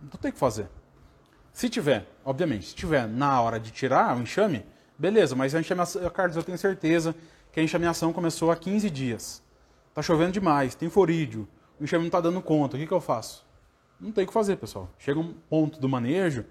Não 0.00 0.10
tem 0.10 0.30
o 0.30 0.34
que 0.34 0.38
fazer. 0.38 0.68
Se 1.52 1.68
tiver, 1.68 2.06
obviamente, 2.24 2.66
se 2.66 2.74
tiver 2.74 3.06
na 3.06 3.40
hora 3.40 3.58
de 3.58 3.70
tirar 3.70 4.16
o 4.16 4.20
enxame, 4.20 4.64
beleza, 4.98 5.34
mas 5.34 5.54
a 5.54 5.60
enxameação, 5.60 6.08
Carlos, 6.10 6.36
eu 6.36 6.42
tenho 6.42 6.58
certeza 6.58 7.14
que 7.52 7.60
a 7.60 7.62
enxameação 7.62 8.12
começou 8.12 8.50
há 8.50 8.56
15 8.56 8.90
dias. 8.90 9.42
Está 9.88 10.02
chovendo 10.02 10.32
demais, 10.32 10.74
tem 10.74 10.88
forídeo, 10.88 11.48
o 11.80 11.84
enxame 11.84 12.02
não 12.02 12.08
está 12.08 12.20
dando 12.20 12.40
conta. 12.40 12.76
O 12.76 12.80
que, 12.80 12.86
que 12.86 12.92
eu 12.92 13.00
faço? 13.00 13.44
Não 14.00 14.12
tem 14.12 14.24
o 14.24 14.26
que 14.26 14.32
fazer, 14.32 14.56
pessoal. 14.56 14.88
Chega 14.98 15.18
um 15.18 15.34
ponto 15.48 15.80
do 15.80 15.88
manejo, 15.88 16.44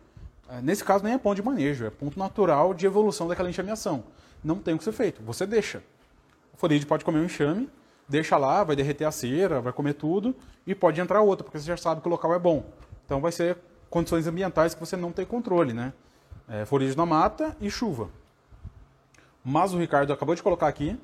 é, 0.49 0.61
nesse 0.61 0.83
caso 0.83 1.03
nem 1.03 1.13
é 1.13 1.17
ponto 1.17 1.35
de 1.35 1.43
manejo, 1.43 1.85
é 1.85 1.89
ponto 1.89 2.17
natural 2.17 2.73
de 2.73 2.85
evolução 2.85 3.27
daquela 3.27 3.49
enxameação. 3.49 4.03
Não 4.43 4.57
tem 4.57 4.73
o 4.73 4.77
que 4.77 4.83
ser 4.83 4.91
feito, 4.91 5.21
você 5.23 5.45
deixa. 5.45 5.83
O 6.53 6.57
forídeo 6.57 6.87
pode 6.87 7.05
comer 7.05 7.19
o 7.19 7.25
enxame, 7.25 7.69
deixa 8.07 8.37
lá, 8.37 8.63
vai 8.63 8.75
derreter 8.75 9.05
a 9.05 9.11
cera, 9.11 9.61
vai 9.61 9.71
comer 9.71 9.93
tudo 9.93 10.35
e 10.65 10.73
pode 10.73 10.99
entrar 10.99 11.21
outra, 11.21 11.43
porque 11.43 11.59
você 11.59 11.65
já 11.65 11.77
sabe 11.77 12.01
que 12.01 12.07
o 12.07 12.11
local 12.11 12.33
é 12.33 12.39
bom. 12.39 12.65
Então 13.05 13.21
vai 13.21 13.31
ser 13.31 13.57
condições 13.89 14.27
ambientais 14.27 14.73
que 14.73 14.79
você 14.79 14.97
não 14.97 15.11
tem 15.11 15.25
controle, 15.25 15.73
né? 15.73 15.93
É, 16.47 16.65
folhagem 16.65 16.97
na 16.97 17.05
mata 17.05 17.55
e 17.61 17.69
chuva. 17.69 18.09
Mas 19.43 19.73
o 19.73 19.77
Ricardo 19.77 20.11
acabou 20.13 20.35
de 20.35 20.43
colocar 20.43 20.67
aqui 20.67 20.99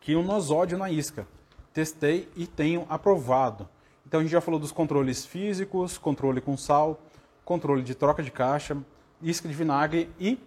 que 0.00 0.14
o 0.14 0.22
nosódio 0.22 0.78
na 0.78 0.90
isca. 0.90 1.26
Testei 1.72 2.28
e 2.36 2.46
tenho 2.46 2.86
aprovado. 2.88 3.68
Então 4.06 4.20
a 4.20 4.22
gente 4.22 4.32
já 4.32 4.40
falou 4.40 4.60
dos 4.60 4.72
controles 4.72 5.26
físicos, 5.26 5.98
controle 5.98 6.40
com 6.40 6.56
sal, 6.56 7.00
controle 7.44 7.82
de 7.82 7.94
troca 7.94 8.22
de 8.22 8.30
caixa, 8.30 8.76
isca 9.22 9.48
de 9.48 9.54
vinagre 9.54 10.10
e 10.18 10.38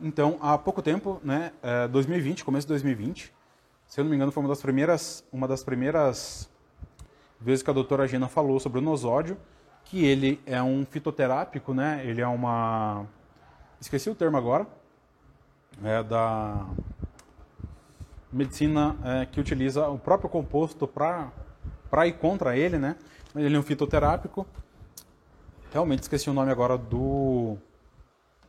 então 0.00 0.38
há 0.40 0.58
pouco 0.58 0.82
tempo, 0.82 1.20
né, 1.22 1.52
2020, 1.90 2.40
é, 2.40 2.44
começo 2.44 2.66
de 2.66 2.72
2020, 2.72 3.32
se 3.86 4.00
eu 4.00 4.04
não 4.04 4.10
me 4.10 4.16
engano, 4.16 4.32
foi 4.32 4.42
uma 4.42 4.48
das 4.48 4.60
primeiras, 4.60 5.24
uma 5.32 5.46
das 5.46 5.62
primeiras 5.62 6.50
vezes 7.40 7.62
que 7.62 7.70
a 7.70 7.72
doutora 7.72 8.08
Gina 8.08 8.26
falou 8.26 8.58
sobre 8.58 8.78
o 8.78 8.82
nosódio, 8.82 9.36
que 9.84 10.04
ele 10.04 10.40
é 10.46 10.62
um 10.62 10.84
fitoterápico, 10.84 11.74
né? 11.74 12.02
Ele 12.04 12.20
é 12.20 12.26
uma... 12.26 13.06
Esqueci 13.80 14.08
o 14.08 14.14
termo 14.14 14.36
agora. 14.36 14.66
É 15.82 16.02
da 16.02 16.66
medicina 18.32 18.96
é, 19.04 19.26
que 19.26 19.40
utiliza 19.40 19.88
o 19.88 19.98
próprio 19.98 20.28
composto 20.28 20.86
para 20.86 22.06
ir 22.06 22.14
contra 22.14 22.56
ele, 22.56 22.78
né? 22.78 22.96
Ele 23.34 23.56
é 23.56 23.58
um 23.58 23.62
fitoterápico. 23.62 24.46
Realmente 25.72 26.02
esqueci 26.02 26.30
o 26.30 26.32
nome 26.32 26.50
agora 26.50 26.76
do 26.78 27.56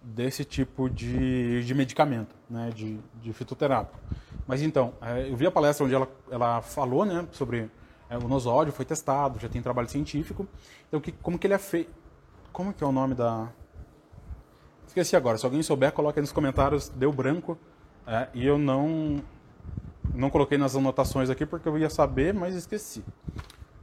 desse 0.02 0.46
tipo 0.46 0.88
de, 0.88 1.64
de 1.64 1.74
medicamento, 1.74 2.36
né? 2.50 2.72
De, 2.76 3.00
de 3.22 3.34
fitoterápico. 3.34 4.00
Mas 4.48 4.62
então, 4.62 4.94
é, 5.02 5.30
eu 5.30 5.36
vi 5.36 5.48
a 5.48 5.52
palestra 5.52 5.86
onde 5.86 5.96
ela, 5.96 6.08
ela 6.30 6.62
falou 6.62 7.04
né, 7.06 7.28
sobre 7.32 7.70
é, 8.10 8.18
o 8.18 8.28
nosódio, 8.28 8.72
foi 8.72 8.86
testado, 8.86 9.40
já 9.40 9.50
tem 9.50 9.62
trabalho 9.62 9.90
científico. 9.90 10.48
Então, 10.88 11.02
que, 11.02 11.12
como 11.12 11.40
que 11.40 11.48
ele 11.48 11.56
é 11.56 11.60
feito... 11.60 11.92
Como 12.54 12.72
que 12.74 12.84
é 12.84 12.88
o 12.88 12.92
nome 12.92 13.16
da... 13.16 13.50
Esqueci 14.96 15.14
agora, 15.14 15.38
se 15.38 15.46
alguém 15.46 15.62
souber, 15.62 15.92
coloque 15.92 16.20
aí 16.20 16.22
nos 16.22 16.32
comentários, 16.32 16.88
deu 16.88 17.12
branco. 17.12 17.58
É, 18.08 18.30
e 18.34 18.46
eu 18.48 18.58
não, 18.58 19.22
não 20.14 20.30
coloquei 20.30 20.58
nas 20.58 20.74
anotações 20.74 21.30
aqui 21.30 21.46
porque 21.46 21.68
eu 21.68 21.78
ia 21.78 21.90
saber, 21.90 22.34
mas 22.34 22.56
esqueci. 22.56 23.04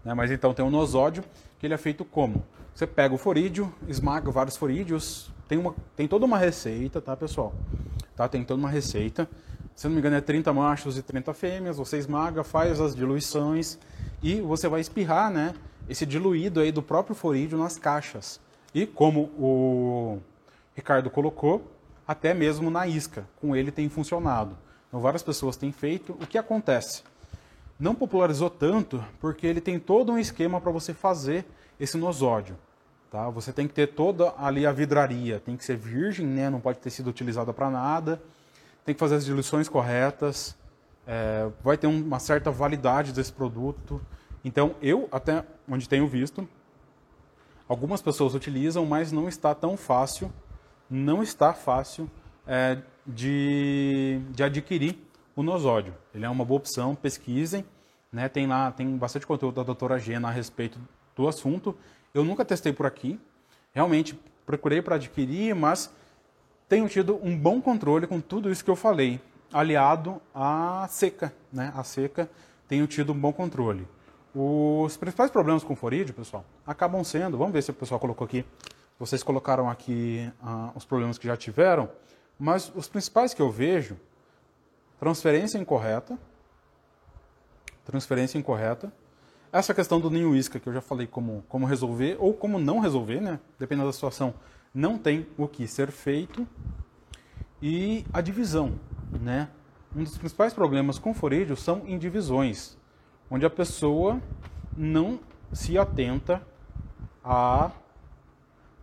Né, 0.02 0.14
mas 0.14 0.30
então 0.30 0.54
tem 0.54 0.64
o 0.64 0.70
nosódio, 0.70 1.22
que 1.58 1.66
ele 1.66 1.74
é 1.74 1.76
feito 1.76 2.02
como? 2.02 2.42
Você 2.74 2.86
pega 2.86 3.14
o 3.14 3.18
forídeo, 3.18 3.70
esmaga 3.86 4.30
vários 4.30 4.56
forídeos, 4.56 5.30
tem, 5.46 5.58
uma, 5.58 5.74
tem 5.94 6.08
toda 6.08 6.24
uma 6.24 6.38
receita, 6.38 6.98
tá, 6.98 7.14
pessoal? 7.14 7.52
Tá, 8.16 8.26
tem 8.26 8.42
toda 8.42 8.58
uma 8.58 8.70
receita 8.70 9.28
se 9.74 9.86
não 9.86 9.92
me 9.92 10.00
engano, 10.00 10.16
é 10.16 10.20
30 10.20 10.52
machos 10.52 10.96
e 10.96 11.02
30 11.02 11.34
fêmeas, 11.34 11.76
você 11.76 11.98
esmaga, 11.98 12.44
faz 12.44 12.80
as 12.80 12.94
diluições 12.94 13.78
e 14.22 14.40
você 14.40 14.68
vai 14.68 14.80
espirrar 14.80 15.30
né, 15.30 15.54
esse 15.88 16.06
diluído 16.06 16.60
aí 16.60 16.70
do 16.70 16.82
próprio 16.82 17.14
forídeo 17.14 17.58
nas 17.58 17.78
caixas. 17.78 18.40
E 18.74 18.86
como 18.86 19.24
o 19.38 20.20
Ricardo 20.74 21.10
colocou, 21.10 21.70
até 22.06 22.34
mesmo 22.34 22.70
na 22.70 22.86
isca, 22.86 23.26
com 23.40 23.54
ele 23.54 23.70
tem 23.70 23.88
funcionado. 23.88 24.56
Então 24.88 25.00
várias 25.00 25.22
pessoas 25.22 25.56
têm 25.56 25.72
feito. 25.72 26.12
O 26.14 26.26
que 26.26 26.38
acontece? 26.38 27.02
Não 27.78 27.94
popularizou 27.94 28.50
tanto 28.50 29.04
porque 29.20 29.46
ele 29.46 29.60
tem 29.60 29.78
todo 29.78 30.12
um 30.12 30.18
esquema 30.18 30.60
para 30.60 30.70
você 30.70 30.92
fazer 30.92 31.44
esse 31.78 31.96
nosódio. 31.96 32.56
Tá? 33.10 33.28
Você 33.30 33.52
tem 33.52 33.68
que 33.68 33.74
ter 33.74 33.88
toda 33.88 34.32
ali 34.38 34.66
a 34.66 34.72
vidraria, 34.72 35.40
tem 35.40 35.56
que 35.56 35.64
ser 35.64 35.76
virgem, 35.76 36.26
né? 36.26 36.48
não 36.48 36.60
pode 36.60 36.78
ter 36.78 36.90
sido 36.90 37.10
utilizada 37.10 37.52
para 37.52 37.70
nada 37.70 38.20
tem 38.84 38.94
que 38.94 38.98
fazer 38.98 39.16
as 39.16 39.24
diluições 39.24 39.68
corretas, 39.68 40.56
é, 41.06 41.48
vai 41.62 41.76
ter 41.76 41.86
uma 41.86 42.18
certa 42.18 42.50
validade 42.50 43.12
desse 43.12 43.32
produto. 43.32 44.00
Então, 44.44 44.74
eu, 44.82 45.08
até 45.12 45.44
onde 45.68 45.88
tenho 45.88 46.06
visto, 46.06 46.48
Algumas 47.68 48.02
pessoas 48.02 48.34
utilizam, 48.34 48.84
mas 48.84 49.12
não 49.12 49.28
está 49.28 49.54
tão 49.54 49.78
fácil, 49.78 50.30
não 50.92 51.22
está 51.22 51.54
fácil 51.54 52.08
é, 52.46 52.78
de, 53.06 54.20
de 54.30 54.42
adquirir 54.42 54.98
o 55.34 55.42
nosódio. 55.42 55.94
Ele 56.14 56.26
é 56.26 56.28
uma 56.28 56.44
boa 56.44 56.58
opção, 56.58 56.94
pesquisem. 56.94 57.64
Né? 58.12 58.28
Tem 58.28 58.46
lá, 58.46 58.70
tem 58.70 58.96
bastante 58.96 59.26
conteúdo 59.26 59.54
da 59.54 59.62
doutora 59.62 59.98
Gena 59.98 60.28
a 60.28 60.30
respeito 60.30 60.78
do 61.16 61.26
assunto. 61.26 61.74
Eu 62.12 62.24
nunca 62.24 62.44
testei 62.44 62.72
por 62.72 62.84
aqui. 62.84 63.18
Realmente 63.72 64.18
procurei 64.44 64.82
para 64.82 64.96
adquirir, 64.96 65.54
mas 65.54 65.90
tenho 66.68 66.86
tido 66.88 67.18
um 67.22 67.36
bom 67.36 67.60
controle 67.60 68.06
com 68.06 68.20
tudo 68.20 68.50
isso 68.50 68.62
que 68.62 68.70
eu 68.70 68.76
falei, 68.76 69.18
aliado 69.50 70.20
à 70.34 70.86
seca. 70.90 71.32
Né? 71.50 71.72
A 71.74 71.82
seca 71.82 72.28
tenho 72.68 72.86
tido 72.86 73.12
um 73.12 73.18
bom 73.18 73.32
controle. 73.32 73.88
Os 74.34 74.96
principais 74.96 75.30
problemas 75.30 75.62
com 75.62 75.76
forídeo, 75.76 76.14
pessoal, 76.14 76.44
acabam 76.66 77.02
sendo, 77.04 77.36
vamos 77.36 77.52
ver 77.52 77.62
se 77.62 77.70
o 77.70 77.74
pessoal 77.74 78.00
colocou 78.00 78.24
aqui, 78.24 78.44
vocês 79.02 79.20
colocaram 79.20 79.68
aqui 79.68 80.32
uh, 80.40 80.70
os 80.76 80.84
problemas 80.84 81.18
que 81.18 81.26
já 81.26 81.36
tiveram, 81.36 81.90
mas 82.38 82.70
os 82.72 82.86
principais 82.86 83.34
que 83.34 83.42
eu 83.42 83.50
vejo, 83.50 83.96
transferência 84.96 85.58
incorreta, 85.58 86.16
transferência 87.84 88.38
incorreta, 88.38 88.92
essa 89.52 89.74
questão 89.74 89.98
do 89.98 90.08
ninho 90.08 90.36
isca, 90.36 90.60
que 90.60 90.68
eu 90.68 90.72
já 90.72 90.80
falei 90.80 91.08
como, 91.08 91.42
como 91.48 91.66
resolver 91.66 92.16
ou 92.20 92.32
como 92.32 92.60
não 92.60 92.78
resolver, 92.78 93.20
né? 93.20 93.40
Dependendo 93.58 93.88
da 93.88 93.92
situação, 93.92 94.34
não 94.72 94.96
tem 94.96 95.26
o 95.36 95.48
que 95.48 95.66
ser 95.66 95.90
feito. 95.90 96.46
E 97.60 98.06
a 98.12 98.20
divisão, 98.20 98.78
né? 99.20 99.48
Um 99.96 100.04
dos 100.04 100.16
principais 100.16 100.54
problemas 100.54 101.00
com 101.00 101.12
forídeo 101.12 101.56
são 101.56 101.82
em 101.88 101.98
divisões, 101.98 102.78
onde 103.28 103.44
a 103.44 103.50
pessoa 103.50 104.22
não 104.76 105.18
se 105.52 105.76
atenta 105.76 106.40
a 107.24 107.72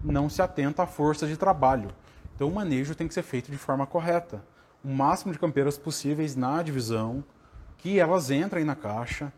não 0.04 0.30
se 0.30 0.42
atenta 0.42 0.84
à 0.84 0.88
força 0.88 1.28
de 1.28 1.38
trabalho. 1.38 1.90
Então 2.36 2.48
o 2.48 2.54
manejo 2.54 2.96
tem 2.96 3.08
que 3.08 3.14
ser 3.14 3.24
feito 3.24 3.52
de 3.52 3.58
forma 3.58 3.86
correta. 3.86 4.44
O 4.84 4.90
máximo 4.90 5.34
de 5.34 5.40
campeiras 5.40 5.78
possíveis 5.78 6.36
na 6.36 6.64
divisão, 6.64 7.24
que 7.78 8.00
elas 8.00 8.32
entrem 8.32 8.64
na 8.64 8.76
caixa, 8.76 9.32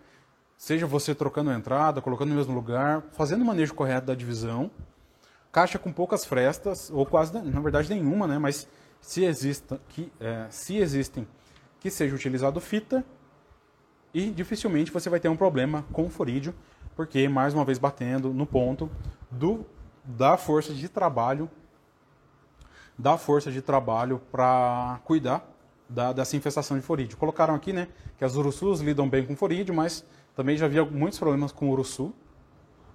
seja 0.55 0.85
você 0.85 1.15
trocando 1.15 1.49
a 1.49 1.55
entrada, 1.55 2.01
colocando 2.01 2.29
no 2.29 2.35
mesmo 2.35 2.53
lugar, 2.53 3.01
fazendo 3.11 3.41
o 3.41 3.45
manejo 3.45 3.73
correto 3.73 4.07
da 4.07 4.15
divisão, 4.15 4.69
caixa 5.51 5.79
com 5.79 5.91
poucas 5.91 6.23
frestas, 6.25 6.91
ou 6.91 7.05
quase, 7.05 7.33
na 7.33 7.59
verdade 7.59 7.89
nenhuma, 7.89 8.27
né? 8.27 8.37
mas 8.37 8.67
se, 9.01 9.23
exista, 9.23 9.81
que, 9.89 10.11
é, 10.19 10.45
se 10.49 10.77
existem, 10.77 11.27
que 11.79 11.89
seja 11.89 12.15
utilizado 12.15 12.61
fita, 12.61 13.03
e 14.13 14.29
dificilmente 14.29 14.91
você 14.91 15.09
vai 15.09 15.19
ter 15.19 15.29
um 15.29 15.35
problema 15.35 15.83
com 15.91 16.05
o 16.05 16.09
forídeo, 16.09 16.53
porque, 16.95 17.27
mais 17.27 17.53
uma 17.53 17.65
vez, 17.65 17.79
batendo 17.79 18.33
no 18.33 18.45
ponto 18.45 18.89
do, 19.31 19.65
da 20.03 20.37
força 20.37 20.73
de 20.73 20.87
trabalho, 20.89 21.49
da 22.97 23.17
força 23.17 23.51
de 23.51 23.61
trabalho 23.61 24.21
para 24.31 24.99
cuidar 25.03 25.47
da, 25.89 26.13
dessa 26.13 26.35
infestação 26.35 26.77
de 26.77 26.83
forídeo. 26.83 27.17
Colocaram 27.17 27.53
aqui, 27.53 27.73
né, 27.73 27.87
que 28.17 28.23
as 28.23 28.35
urussus 28.35 28.79
lidam 28.79 29.09
bem 29.09 29.25
com 29.25 29.35
forídeo, 29.35 29.73
mas 29.73 30.05
também 30.35 30.57
já 30.57 30.65
havia 30.65 30.85
muitos 30.85 31.19
problemas 31.19 31.51
com 31.51 31.69
urussu. 31.69 32.13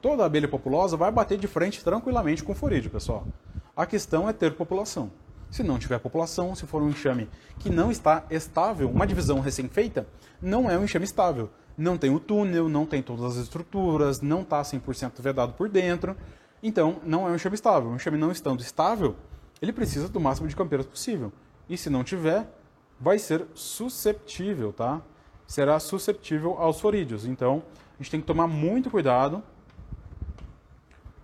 Toda 0.01 0.25
abelha 0.25 0.49
populosa 0.49 0.97
vai 0.97 1.11
bater 1.11 1.39
de 1.39 1.47
frente 1.47 1.83
tranquilamente 1.83 2.43
com 2.43 2.55
forídeo, 2.55 2.91
pessoal. 2.91 3.27
A 3.75 3.85
questão 3.85 4.29
é 4.29 4.33
ter 4.33 4.55
população. 4.55 5.11
Se 5.51 5.63
não 5.63 5.79
tiver 5.79 5.99
população, 5.99 6.55
se 6.55 6.67
for 6.67 6.83
um 6.83 6.89
enxame 6.89 7.29
que 7.59 7.71
não 7.71 7.91
está 7.91 8.25
estável, 8.31 8.91
uma 8.91 9.07
divisão 9.07 9.41
recém-feita, 9.41 10.07
não 10.41 10.69
é 10.71 10.77
um 10.77 10.85
enxame 10.85 11.05
estável. 11.05 11.51
Não 11.79 11.97
tem 11.99 12.11
o 12.11 12.19
túnel, 12.19 12.69
não 12.69 12.87
tem 12.87 13.03
todas 13.03 13.25
as 13.25 13.37
estruturas, 13.37 14.21
não 14.21 14.43
está 14.43 14.63
100% 14.63 15.21
vedado 15.21 15.53
por 15.53 15.69
dentro. 15.69 16.17
Então, 16.63 17.01
não 17.05 17.29
é 17.29 17.31
um 17.31 17.35
enxame 17.35 17.55
estável. 17.55 17.91
Um 17.91 17.97
enxame 17.97 18.19
não 18.19 18.31
estando 18.31 18.61
estável, 18.61 19.17
ele 19.61 19.73
precisa 19.73 20.09
do 20.09 20.21
máximo 20.21 20.49
de 20.49 20.57
campeiras 20.57 20.87
possível. 20.87 21.33
E 21.69 21.77
se 21.77 21.91
não 21.91 22.05
tiver, 22.05 22.47
vai 23.01 23.19
ser 23.19 23.47
susceptível, 23.55 24.73
tá? 24.73 25.01
Será 25.47 25.79
susceptível 25.79 26.57
aos 26.59 26.81
forídeos. 26.81 27.27
Então, 27.27 27.63
a 27.99 28.03
gente 28.03 28.11
tem 28.11 28.21
que 28.21 28.27
tomar 28.27 28.47
muito 28.47 28.91
cuidado, 28.91 29.43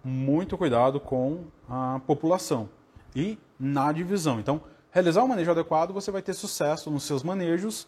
muito 0.04 0.56
cuidado 0.56 0.98
com 0.98 1.44
a 1.68 2.00
população 2.06 2.68
e 3.14 3.38
na 3.58 3.92
divisão. 3.92 4.40
Então, 4.40 4.60
realizar 4.90 5.22
um 5.22 5.28
manejo 5.28 5.50
adequado, 5.50 5.92
você 5.92 6.10
vai 6.10 6.22
ter 6.22 6.34
sucesso 6.34 6.90
nos 6.90 7.04
seus 7.04 7.22
manejos, 7.22 7.86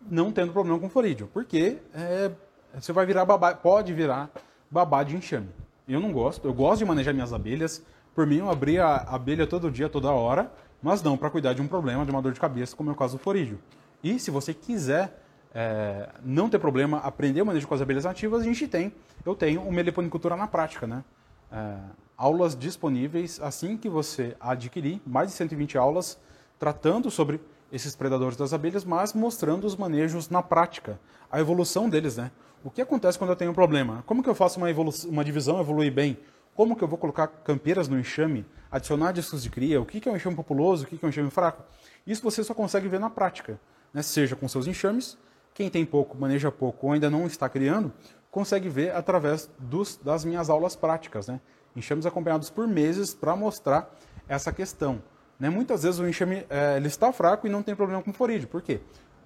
não 0.00 0.32
tendo 0.32 0.52
problema 0.52 0.78
com 0.78 0.88
forídeo, 0.88 1.28
porque 1.32 1.78
é, 1.92 2.30
você 2.74 2.92
vai 2.92 3.04
virar 3.04 3.24
babá, 3.24 3.54
pode 3.54 3.92
virar 3.92 4.30
babá 4.70 5.02
de 5.02 5.16
enxame. 5.16 5.50
Eu 5.90 5.98
não 5.98 6.12
gosto, 6.12 6.46
eu 6.46 6.54
gosto 6.54 6.78
de 6.78 6.84
manejar 6.84 7.12
minhas 7.12 7.32
abelhas. 7.32 7.84
Por 8.14 8.24
mim, 8.24 8.38
eu 8.38 8.48
abria 8.48 8.84
a 8.84 9.16
abelha 9.16 9.44
todo 9.44 9.68
dia, 9.68 9.88
toda 9.88 10.08
hora, 10.12 10.52
mas 10.80 11.02
não 11.02 11.16
para 11.16 11.28
cuidar 11.28 11.52
de 11.52 11.60
um 11.60 11.66
problema, 11.66 12.04
de 12.04 12.12
uma 12.12 12.22
dor 12.22 12.32
de 12.32 12.38
cabeça, 12.38 12.76
como 12.76 12.90
é 12.90 12.92
o 12.92 12.96
caso 12.96 13.18
do 13.18 13.20
forídeo. 13.20 13.58
E 14.02 14.16
se 14.20 14.30
você 14.30 14.54
quiser 14.54 15.20
é, 15.52 16.08
não 16.22 16.48
ter 16.48 16.60
problema, 16.60 16.98
aprender 16.98 17.42
o 17.42 17.46
manejo 17.46 17.66
com 17.66 17.74
as 17.74 17.82
abelhas 17.82 18.04
nativas, 18.04 18.42
a 18.42 18.44
gente 18.44 18.68
tem, 18.68 18.92
eu 19.26 19.34
tenho 19.34 19.62
o 19.62 19.72
meliponicultura 19.72 20.36
na 20.36 20.46
prática, 20.46 20.86
né? 20.86 21.02
É, 21.50 21.76
aulas 22.16 22.56
disponíveis 22.56 23.40
assim 23.40 23.76
que 23.76 23.88
você 23.88 24.36
adquirir, 24.38 25.02
mais 25.04 25.30
de 25.30 25.34
120 25.34 25.76
aulas 25.76 26.16
tratando 26.56 27.10
sobre 27.10 27.40
esses 27.72 27.96
predadores 27.96 28.36
das 28.36 28.52
abelhas, 28.52 28.84
mas 28.84 29.12
mostrando 29.12 29.66
os 29.66 29.74
manejos 29.74 30.30
na 30.30 30.40
prática, 30.40 31.00
a 31.32 31.40
evolução 31.40 31.88
deles, 31.88 32.16
né? 32.16 32.30
O 32.62 32.70
que 32.70 32.82
acontece 32.82 33.18
quando 33.18 33.30
eu 33.30 33.36
tenho 33.36 33.52
um 33.52 33.54
problema? 33.54 34.04
Como 34.06 34.22
que 34.22 34.28
eu 34.28 34.34
faço 34.34 34.58
uma, 34.58 34.66
uma 35.08 35.24
divisão 35.24 35.58
evoluir 35.58 35.90
bem? 35.90 36.18
Como 36.54 36.76
que 36.76 36.84
eu 36.84 36.88
vou 36.88 36.98
colocar 36.98 37.26
campeiras 37.26 37.88
no 37.88 37.98
enxame, 37.98 38.44
adicionar 38.70 39.12
discos 39.12 39.42
de 39.42 39.48
cria? 39.48 39.80
O 39.80 39.86
que, 39.86 39.98
que 39.98 40.06
é 40.06 40.12
um 40.12 40.16
enxame 40.16 40.36
populoso? 40.36 40.84
O 40.84 40.86
que, 40.86 40.98
que 40.98 41.04
é 41.04 41.06
um 41.06 41.08
enxame 41.08 41.30
fraco? 41.30 41.64
Isso 42.06 42.22
você 42.22 42.44
só 42.44 42.52
consegue 42.52 42.86
ver 42.86 43.00
na 43.00 43.08
prática, 43.08 43.58
né? 43.94 44.02
seja 44.02 44.36
com 44.36 44.46
seus 44.46 44.66
enxames, 44.66 45.16
quem 45.54 45.70
tem 45.70 45.86
pouco, 45.86 46.18
maneja 46.18 46.52
pouco 46.52 46.86
ou 46.86 46.92
ainda 46.92 47.08
não 47.08 47.26
está 47.26 47.48
criando, 47.48 47.90
consegue 48.30 48.68
ver 48.68 48.94
através 48.94 49.48
dos, 49.58 49.96
das 49.96 50.22
minhas 50.22 50.50
aulas 50.50 50.76
práticas. 50.76 51.28
Né? 51.28 51.40
Enxames 51.74 52.04
acompanhados 52.04 52.50
por 52.50 52.68
meses 52.68 53.14
para 53.14 53.34
mostrar 53.34 53.90
essa 54.28 54.52
questão. 54.52 55.02
Né? 55.38 55.48
Muitas 55.48 55.82
vezes 55.82 55.98
o 55.98 56.06
enxame 56.06 56.44
é, 56.50 56.76
ele 56.76 56.88
está 56.88 57.10
fraco 57.10 57.46
e 57.46 57.50
não 57.50 57.62
tem 57.62 57.74
problema 57.74 58.02
com 58.02 58.12
forídeo. 58.12 58.48
Por 58.48 58.60
quê? 58.60 58.80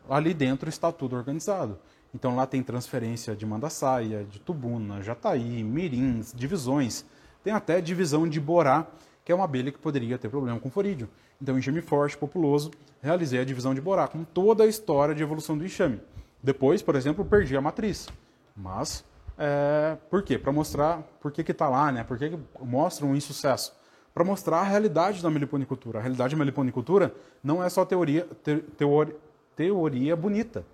Ali 0.08 0.32
dentro 0.32 0.68
está 0.68 0.92
tudo 0.92 1.16
organizado. 1.16 1.80
Então 2.14 2.36
lá 2.36 2.46
tem 2.46 2.62
transferência 2.62 3.34
de 3.34 3.44
manda-saia, 3.44 4.24
de 4.24 4.38
tubuna, 4.38 5.02
jataí, 5.02 5.64
mirins, 5.64 6.32
divisões. 6.32 7.04
Tem 7.42 7.52
até 7.52 7.80
divisão 7.80 8.28
de 8.28 8.40
borá, 8.40 8.86
que 9.24 9.32
é 9.32 9.34
uma 9.34 9.44
abelha 9.44 9.72
que 9.72 9.78
poderia 9.78 10.16
ter 10.16 10.28
problema 10.28 10.60
com 10.60 10.70
forídeo. 10.70 11.08
Então, 11.42 11.58
enxame 11.58 11.80
forte, 11.80 12.16
populoso, 12.16 12.70
realizei 13.02 13.40
a 13.40 13.44
divisão 13.44 13.74
de 13.74 13.80
borá, 13.80 14.06
com 14.06 14.22
toda 14.22 14.64
a 14.64 14.66
história 14.66 15.14
de 15.14 15.22
evolução 15.22 15.58
do 15.58 15.64
enxame. 15.64 16.00
Depois, 16.42 16.82
por 16.82 16.94
exemplo, 16.94 17.24
perdi 17.24 17.56
a 17.56 17.60
matriz. 17.60 18.08
Mas, 18.56 19.04
é, 19.36 19.96
por 20.08 20.22
quê? 20.22 20.38
Para 20.38 20.52
mostrar 20.52 21.02
por 21.20 21.32
que 21.32 21.42
está 21.50 21.68
lá, 21.68 21.90
né? 21.90 22.04
por 22.04 22.16
que, 22.16 22.30
que 22.30 22.38
mostra 22.60 23.04
um 23.04 23.16
insucesso. 23.16 23.74
Para 24.12 24.22
mostrar 24.24 24.60
a 24.60 24.62
realidade 24.62 25.22
da 25.22 25.30
meliponicultura. 25.30 25.98
A 25.98 26.02
realidade 26.02 26.34
da 26.34 26.38
meliponicultura 26.38 27.12
não 27.42 27.64
é 27.64 27.68
só 27.68 27.84
teoria, 27.84 28.28
te, 28.42 28.58
teoria, 28.76 29.16
teoria 29.56 30.14
bonita. 30.14 30.64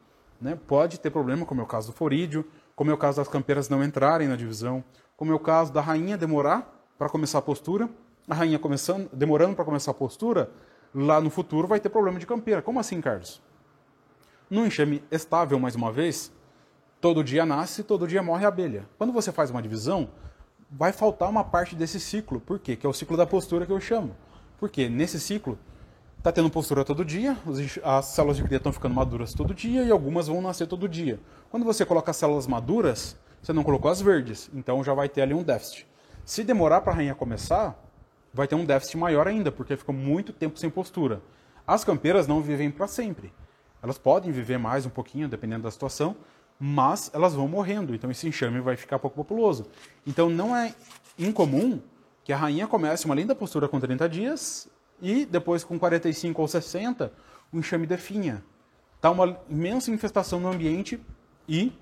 Né? 0.40 0.58
Pode 0.66 0.98
ter 0.98 1.10
problema, 1.10 1.44
como 1.44 1.60
é 1.60 1.64
o 1.64 1.66
caso 1.66 1.88
do 1.88 1.92
forídeo, 1.92 2.44
como 2.74 2.90
é 2.90 2.94
o 2.94 2.96
caso 2.96 3.18
das 3.18 3.28
campeiras 3.28 3.68
não 3.68 3.84
entrarem 3.84 4.26
na 4.26 4.36
divisão, 4.36 4.82
como 5.16 5.32
é 5.32 5.34
o 5.34 5.38
caso 5.38 5.72
da 5.72 5.80
rainha 5.80 6.16
demorar 6.16 6.82
para 6.96 7.08
começar 7.08 7.38
a 7.38 7.42
postura, 7.42 7.90
a 8.28 8.34
rainha 8.34 8.58
começando, 8.58 9.08
demorando 9.12 9.54
para 9.54 9.64
começar 9.64 9.90
a 9.90 9.94
postura, 9.94 10.50
lá 10.94 11.20
no 11.20 11.28
futuro 11.28 11.68
vai 11.68 11.78
ter 11.78 11.90
problema 11.90 12.18
de 12.18 12.26
campeira. 12.26 12.62
Como 12.62 12.80
assim, 12.80 13.00
Carlos? 13.00 13.42
No 14.48 14.66
enxame 14.66 15.02
estável, 15.10 15.58
mais 15.58 15.74
uma 15.74 15.92
vez, 15.92 16.32
todo 17.00 17.22
dia 17.22 17.44
nasce, 17.44 17.82
todo 17.82 18.06
dia 18.06 18.22
morre 18.22 18.44
a 18.44 18.48
abelha. 18.48 18.86
Quando 18.96 19.12
você 19.12 19.30
faz 19.30 19.50
uma 19.50 19.60
divisão, 19.60 20.10
vai 20.70 20.92
faltar 20.92 21.28
uma 21.28 21.44
parte 21.44 21.74
desse 21.74 22.00
ciclo. 22.00 22.40
Por 22.40 22.58
quê? 22.58 22.76
Que 22.76 22.86
é 22.86 22.88
o 22.88 22.92
ciclo 22.92 23.16
da 23.16 23.26
postura 23.26 23.66
que 23.66 23.72
eu 23.72 23.80
chamo. 23.80 24.16
Porque 24.58 24.88
nesse 24.88 25.20
ciclo 25.20 25.58
Está 26.20 26.30
tendo 26.30 26.50
postura 26.50 26.84
todo 26.84 27.02
dia, 27.02 27.34
as 27.82 28.04
células 28.04 28.36
de 28.36 28.44
cria 28.44 28.58
estão 28.58 28.70
ficando 28.70 28.94
maduras 28.94 29.32
todo 29.32 29.54
dia 29.54 29.84
e 29.84 29.90
algumas 29.90 30.26
vão 30.26 30.42
nascer 30.42 30.66
todo 30.66 30.86
dia. 30.86 31.18
Quando 31.50 31.64
você 31.64 31.82
coloca 31.82 32.10
as 32.10 32.16
células 32.18 32.46
maduras, 32.46 33.16
você 33.40 33.54
não 33.54 33.64
colocou 33.64 33.90
as 33.90 34.02
verdes, 34.02 34.50
então 34.52 34.84
já 34.84 34.92
vai 34.92 35.08
ter 35.08 35.22
ali 35.22 35.32
um 35.32 35.42
déficit. 35.42 35.86
Se 36.22 36.44
demorar 36.44 36.82
para 36.82 36.92
a 36.92 36.96
rainha 36.96 37.14
começar, 37.14 37.74
vai 38.34 38.46
ter 38.46 38.54
um 38.54 38.66
déficit 38.66 38.98
maior 38.98 39.26
ainda, 39.26 39.50
porque 39.50 39.74
ficou 39.78 39.94
muito 39.94 40.30
tempo 40.30 40.58
sem 40.58 40.68
postura. 40.68 41.22
As 41.66 41.84
campeiras 41.84 42.26
não 42.26 42.42
vivem 42.42 42.70
para 42.70 42.86
sempre. 42.86 43.32
Elas 43.82 43.96
podem 43.96 44.30
viver 44.30 44.58
mais 44.58 44.84
um 44.84 44.90
pouquinho, 44.90 45.26
dependendo 45.26 45.62
da 45.62 45.70
situação, 45.70 46.14
mas 46.58 47.10
elas 47.14 47.32
vão 47.32 47.48
morrendo, 47.48 47.94
então 47.94 48.10
esse 48.10 48.28
enxame 48.28 48.60
vai 48.60 48.76
ficar 48.76 48.98
pouco 48.98 49.16
populoso. 49.16 49.68
Então 50.06 50.28
não 50.28 50.54
é 50.54 50.74
incomum 51.18 51.80
que 52.22 52.30
a 52.34 52.36
rainha 52.36 52.66
comece 52.66 53.06
uma 53.06 53.14
linda 53.14 53.34
postura 53.34 53.66
com 53.66 53.80
30 53.80 54.06
dias 54.06 54.68
e 55.00 55.24
depois, 55.24 55.64
com 55.64 55.78
45 55.78 56.40
ou 56.40 56.48
60, 56.48 57.12
o 57.52 57.58
enxame 57.58 57.86
definha. 57.86 58.42
Está 58.96 59.10
uma 59.10 59.38
imensa 59.48 59.90
infestação 59.90 60.38
no 60.38 60.48
ambiente 60.48 61.00
e, 61.48 61.72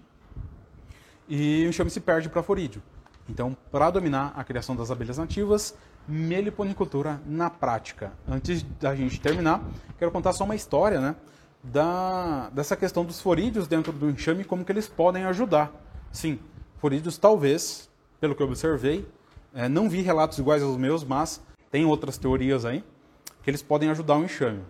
e 1.28 1.64
o 1.66 1.68
enxame 1.68 1.90
se 1.90 2.00
perde 2.00 2.28
para 2.28 2.42
forídeo. 2.42 2.82
Então, 3.28 3.56
para 3.70 3.90
dominar 3.90 4.32
a 4.36 4.42
criação 4.42 4.74
das 4.74 4.90
abelhas 4.90 5.18
nativas, 5.18 5.74
meliponicultura 6.06 7.20
na 7.26 7.50
prática. 7.50 8.12
Antes 8.26 8.62
da 8.62 8.94
gente 8.94 9.20
terminar, 9.20 9.62
quero 9.98 10.10
contar 10.10 10.32
só 10.32 10.44
uma 10.44 10.54
história, 10.54 11.00
né? 11.00 11.16
Da, 11.62 12.48
dessa 12.50 12.76
questão 12.76 13.04
dos 13.04 13.20
forídeos 13.20 13.66
dentro 13.66 13.92
do 13.92 14.08
enxame, 14.08 14.44
como 14.44 14.64
que 14.64 14.72
eles 14.72 14.88
podem 14.88 15.24
ajudar. 15.24 15.70
Sim, 16.10 16.38
forídeos 16.78 17.18
talvez, 17.18 17.90
pelo 18.20 18.34
que 18.34 18.42
eu 18.42 18.46
observei, 18.46 19.06
é, 19.52 19.68
não 19.68 19.88
vi 19.88 20.00
relatos 20.00 20.38
iguais 20.38 20.62
aos 20.62 20.76
meus, 20.76 21.04
mas 21.04 21.42
tem 21.70 21.84
outras 21.84 22.16
teorias 22.16 22.64
aí, 22.64 22.82
que 23.48 23.50
eles 23.50 23.62
podem 23.62 23.88
ajudar 23.88 24.18
o 24.18 24.24
enxame. 24.24 24.62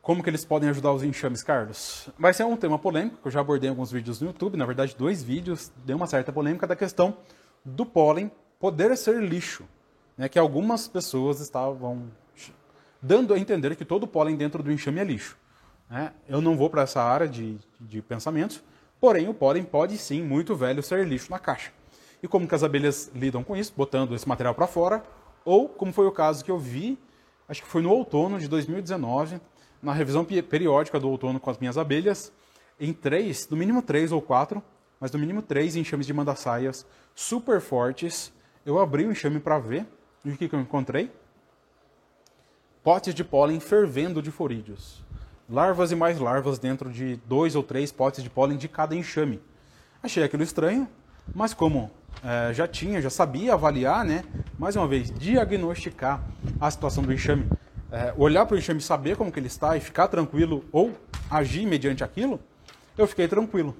Como 0.00 0.22
que 0.22 0.30
eles 0.30 0.42
podem 0.42 0.70
ajudar 0.70 0.94
os 0.94 1.02
enxames, 1.02 1.42
Carlos? 1.42 2.08
Vai 2.18 2.32
ser 2.32 2.44
um 2.44 2.56
tema 2.56 2.78
polêmico, 2.78 3.18
que 3.20 3.28
eu 3.28 3.30
já 3.30 3.40
abordei 3.40 3.68
em 3.68 3.72
alguns 3.72 3.92
vídeos 3.92 4.18
no 4.18 4.28
YouTube, 4.28 4.56
na 4.56 4.64
verdade 4.64 4.96
dois 4.96 5.22
vídeos, 5.22 5.70
deu 5.84 5.98
uma 5.98 6.06
certa 6.06 6.32
polêmica 6.32 6.66
da 6.66 6.74
questão 6.74 7.18
do 7.62 7.84
pólen 7.84 8.32
poder 8.58 8.96
ser 8.96 9.22
lixo. 9.22 9.68
Né, 10.16 10.26
que 10.26 10.38
algumas 10.38 10.88
pessoas 10.88 11.38
estavam 11.38 12.10
dando 13.02 13.34
a 13.34 13.38
entender 13.38 13.76
que 13.76 13.84
todo 13.84 14.06
pólen 14.06 14.36
dentro 14.36 14.62
do 14.62 14.72
enxame 14.72 15.00
é 15.00 15.04
lixo. 15.04 15.36
Né? 15.90 16.14
Eu 16.26 16.40
não 16.40 16.56
vou 16.56 16.70
para 16.70 16.80
essa 16.80 17.02
área 17.02 17.28
de, 17.28 17.58
de 17.78 18.00
pensamentos, 18.00 18.64
porém 18.98 19.28
o 19.28 19.34
pólen 19.34 19.64
pode 19.64 19.98
sim, 19.98 20.22
muito 20.22 20.56
velho, 20.56 20.82
ser 20.82 21.06
lixo 21.06 21.30
na 21.30 21.38
caixa. 21.38 21.72
E 22.22 22.26
como 22.26 22.48
que 22.48 22.54
as 22.54 22.62
abelhas 22.62 23.10
lidam 23.14 23.44
com 23.44 23.54
isso? 23.54 23.74
Botando 23.76 24.14
esse 24.14 24.26
material 24.26 24.54
para 24.54 24.66
fora, 24.66 25.04
ou 25.44 25.68
como 25.68 25.92
foi 25.92 26.06
o 26.06 26.12
caso 26.12 26.44
que 26.44 26.50
eu 26.50 26.58
vi, 26.58 26.98
acho 27.48 27.62
que 27.62 27.68
foi 27.68 27.82
no 27.82 27.90
outono 27.90 28.38
de 28.38 28.48
2019, 28.48 29.40
na 29.82 29.92
revisão 29.92 30.24
periódica 30.24 30.98
do 30.98 31.08
outono 31.08 31.38
com 31.38 31.50
as 31.50 31.58
minhas 31.58 31.78
abelhas, 31.78 32.32
em 32.80 32.92
três, 32.92 33.48
no 33.48 33.56
mínimo 33.56 33.82
três 33.82 34.12
ou 34.12 34.20
quatro, 34.20 34.62
mas 35.00 35.10
no 35.10 35.18
mínimo 35.18 35.42
três 35.42 35.76
enxames 35.76 36.06
de 36.06 36.12
mandaçaias 36.12 36.86
super 37.14 37.60
fortes. 37.60 38.32
Eu 38.64 38.78
abri 38.78 39.06
o 39.06 39.12
enxame 39.12 39.40
para 39.40 39.58
ver 39.58 39.86
e 40.24 40.30
o 40.30 40.36
que, 40.36 40.48
que 40.48 40.54
eu 40.54 40.60
encontrei? 40.60 41.10
Potes 42.82 43.14
de 43.14 43.24
pólen 43.24 43.60
fervendo 43.60 44.22
de 44.22 44.30
forídeos. 44.30 45.02
Larvas 45.48 45.90
e 45.90 45.96
mais 45.96 46.18
larvas 46.18 46.58
dentro 46.58 46.90
de 46.90 47.16
dois 47.26 47.56
ou 47.56 47.62
três 47.62 47.90
potes 47.90 48.22
de 48.22 48.30
pólen 48.30 48.58
de 48.58 48.68
cada 48.68 48.94
enxame. 48.94 49.40
Achei 50.02 50.22
aquilo 50.22 50.42
estranho, 50.42 50.88
mas 51.34 51.54
como 51.54 51.90
é, 52.24 52.52
já 52.52 52.66
tinha, 52.66 53.00
já 53.00 53.10
sabia 53.10 53.54
avaliar, 53.54 54.04
né? 54.04 54.24
Mais 54.58 54.76
uma 54.76 54.86
vez, 54.86 55.10
diagnosticar 55.10 56.22
a 56.60 56.70
situação 56.70 57.02
do 57.02 57.12
enxame 57.12 57.48
é, 57.90 58.12
olhar 58.16 58.44
para 58.46 58.54
o 58.54 58.58
enxame, 58.58 58.80
saber 58.80 59.16
como 59.16 59.32
que 59.32 59.38
ele 59.38 59.46
está 59.46 59.76
e 59.76 59.80
ficar 59.80 60.08
tranquilo 60.08 60.64
ou 60.70 60.92
agir 61.30 61.66
mediante 61.66 62.04
aquilo, 62.04 62.38
eu 62.96 63.06
fiquei 63.06 63.26
tranquilo. 63.26 63.74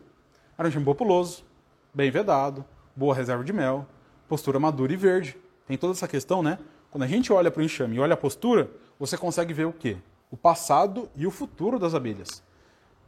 Era 0.56 0.66
um 0.66 0.70
enxame 0.70 0.84
populoso, 0.84 1.44
bem 1.92 2.10
vedado, 2.10 2.64
boa 2.96 3.14
reserva 3.14 3.44
de 3.44 3.52
mel, 3.52 3.86
postura 4.28 4.58
madura 4.58 4.92
e 4.92 4.96
verde. 4.96 5.36
Tem 5.66 5.76
toda 5.76 5.92
essa 5.92 6.08
questão, 6.08 6.42
né? 6.42 6.58
Quando 6.90 7.02
a 7.02 7.06
gente 7.06 7.32
olha 7.32 7.50
para 7.50 7.60
o 7.60 7.64
enxame 7.64 7.96
e 7.96 8.00
olha 8.00 8.14
a 8.14 8.16
postura, 8.16 8.70
você 8.98 9.16
consegue 9.16 9.52
ver 9.52 9.66
o 9.66 9.72
quê? 9.72 9.98
O 10.30 10.36
passado 10.36 11.08
e 11.14 11.26
o 11.26 11.30
futuro 11.30 11.78
das 11.78 11.94
abelhas. 11.94 12.42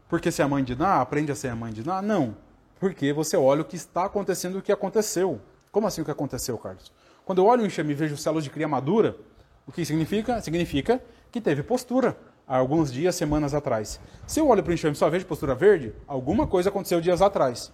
Porque 0.09 0.31
se 0.31 0.43
é 0.43 0.45
a 0.45 0.49
mãe 0.49 0.63
de 0.63 0.77
Ná, 0.77 1.01
aprende 1.01 1.33
a 1.33 1.35
ser 1.35 1.49
a 1.49 1.57
mãe 1.57 1.73
de 1.73 1.87
Ná? 1.87 2.03
Não. 2.03 2.37
Porque 2.81 3.13
você 3.13 3.37
olha 3.37 3.61
o 3.61 3.65
que 3.65 3.77
está 3.77 4.07
acontecendo 4.07 4.57
e 4.57 4.59
o 4.59 4.63
que 4.63 4.73
aconteceu. 4.73 5.39
Como 5.71 5.87
assim 5.87 6.01
o 6.01 6.05
que 6.05 6.11
aconteceu, 6.11 6.57
Carlos? 6.57 6.91
Quando 7.27 7.39
eu 7.43 7.47
olho 7.47 7.63
o 7.63 7.67
enxame 7.67 7.93
e 7.93 7.95
vejo 7.95 8.17
células 8.17 8.43
de 8.43 8.51
cria 8.51 8.67
madura, 8.67 9.17
o 9.67 9.71
que 9.71 9.85
significa? 9.85 10.41
Significa 10.41 11.01
que 11.31 11.41
teve 11.43 11.63
postura 11.63 12.17
há 12.49 12.57
alguns 12.57 12.91
dias, 12.91 13.15
semanas 13.15 13.53
atrás. 13.53 14.01
Se 14.27 14.41
eu 14.41 14.49
olho 14.49 14.63
para 14.63 14.71
o 14.71 14.75
enxame 14.75 14.95
e 14.95 14.99
só 14.99 15.11
vejo 15.11 15.27
postura 15.27 15.55
verde, 15.55 15.95
alguma 16.09 16.47
coisa 16.47 16.71
aconteceu 16.71 17.03
dias 17.03 17.21
atrás. 17.21 17.71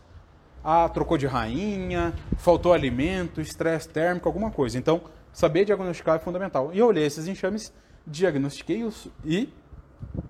Ah, 0.62 0.88
trocou 0.88 1.16
de 1.16 1.26
rainha, 1.26 2.12
faltou 2.36 2.72
alimento, 2.72 3.40
estresse 3.40 3.88
térmico, 3.88 4.28
alguma 4.28 4.50
coisa. 4.50 4.76
Então, 4.76 5.02
saber 5.32 5.64
diagnosticar 5.64 6.16
é 6.16 6.18
fundamental. 6.18 6.74
E 6.74 6.80
eu 6.80 6.86
olhei 6.88 7.06
esses 7.06 7.28
enxames, 7.28 7.72
diagnostiquei-os 8.04 9.08
e 9.24 9.54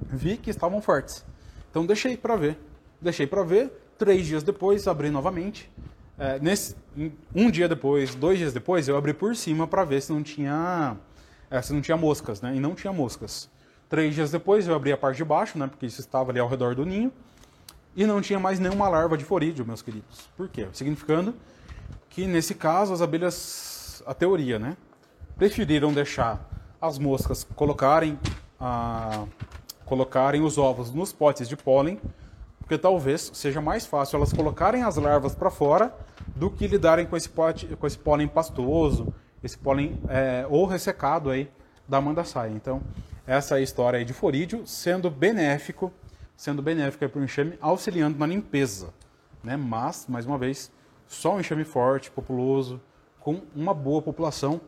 vi 0.02 0.36
que 0.36 0.50
estavam 0.50 0.82
fortes. 0.82 1.24
Então, 1.70 1.86
deixei 1.86 2.14
para 2.16 2.36
ver. 2.36 2.58
Deixei 3.00 3.26
para 3.26 3.42
ver. 3.42 3.72
Três 3.98 4.26
dias 4.26 4.42
depois, 4.42 4.86
abri 4.86 5.10
novamente. 5.10 5.70
É, 6.18 6.38
nesse, 6.38 6.74
um 7.34 7.50
dia 7.50 7.68
depois, 7.68 8.14
dois 8.14 8.38
dias 8.38 8.52
depois, 8.52 8.88
eu 8.88 8.96
abri 8.96 9.12
por 9.12 9.36
cima 9.36 9.66
para 9.66 9.84
ver 9.84 10.00
se 10.00 10.12
não 10.12 10.22
tinha 10.22 10.96
essa 11.50 11.72
não 11.72 11.80
tinha 11.80 11.96
moscas, 11.96 12.40
né? 12.40 12.54
E 12.54 12.60
não 12.60 12.74
tinha 12.74 12.92
moscas. 12.92 13.48
Três 13.88 14.14
dias 14.14 14.30
depois 14.30 14.66
eu 14.66 14.74
abri 14.74 14.92
a 14.92 14.96
parte 14.96 15.18
de 15.18 15.24
baixo, 15.24 15.58
né? 15.58 15.66
Porque 15.66 15.86
isso 15.86 16.00
estava 16.00 16.30
ali 16.30 16.40
ao 16.40 16.48
redor 16.48 16.74
do 16.74 16.84
ninho. 16.84 17.12
E 17.94 18.04
não 18.04 18.20
tinha 18.20 18.38
mais 18.38 18.58
nenhuma 18.58 18.88
larva 18.88 19.16
de 19.16 19.24
forídeo, 19.24 19.64
meus 19.64 19.80
queridos. 19.80 20.28
Por 20.36 20.48
quê? 20.48 20.66
Significando 20.72 21.34
que 22.10 22.26
nesse 22.26 22.54
caso 22.54 22.92
as 22.92 23.00
abelhas, 23.00 24.02
a 24.06 24.12
teoria, 24.12 24.58
né? 24.58 24.76
Preferiram 25.36 25.92
deixar 25.92 26.50
as 26.80 26.98
moscas 26.98 27.44
colocarem, 27.54 28.18
a, 28.58 29.24
colocarem 29.84 30.42
os 30.42 30.58
ovos 30.58 30.92
nos 30.92 31.12
potes 31.12 31.48
de 31.48 31.56
pólen, 31.56 32.00
porque 32.66 32.76
talvez 32.76 33.30
seja 33.32 33.60
mais 33.60 33.86
fácil 33.86 34.16
elas 34.16 34.32
colocarem 34.32 34.82
as 34.82 34.96
larvas 34.96 35.36
para 35.36 35.50
fora 35.50 35.94
do 36.34 36.50
que 36.50 36.66
lidarem 36.66 37.06
com 37.06 37.16
esse, 37.16 37.28
pote, 37.28 37.64
com 37.76 37.86
esse 37.86 37.96
pólen 37.96 38.26
pastoso, 38.26 39.14
esse 39.40 39.56
pólen 39.56 39.96
é, 40.08 40.44
ou 40.50 40.66
ressecado 40.66 41.30
aí 41.30 41.48
da 41.86 42.00
mandaçaia. 42.00 42.50
Então, 42.50 42.82
essa 43.24 43.54
é 43.54 43.58
a 43.58 43.62
história 43.62 44.04
de 44.04 44.12
forídeo 44.12 44.66
sendo 44.66 45.08
benéfico, 45.08 45.92
sendo 46.36 46.60
benéfico 46.60 47.08
para 47.08 47.20
o 47.20 47.24
enxame, 47.24 47.56
auxiliando 47.60 48.18
na 48.18 48.26
limpeza. 48.26 48.92
Né? 49.44 49.56
Mas, 49.56 50.06
mais 50.08 50.26
uma 50.26 50.36
vez, 50.36 50.72
só 51.06 51.36
um 51.36 51.40
enxame 51.40 51.62
forte, 51.62 52.10
populoso, 52.10 52.80
com 53.20 53.42
uma 53.54 53.72
boa 53.72 54.02
população, 54.02 54.60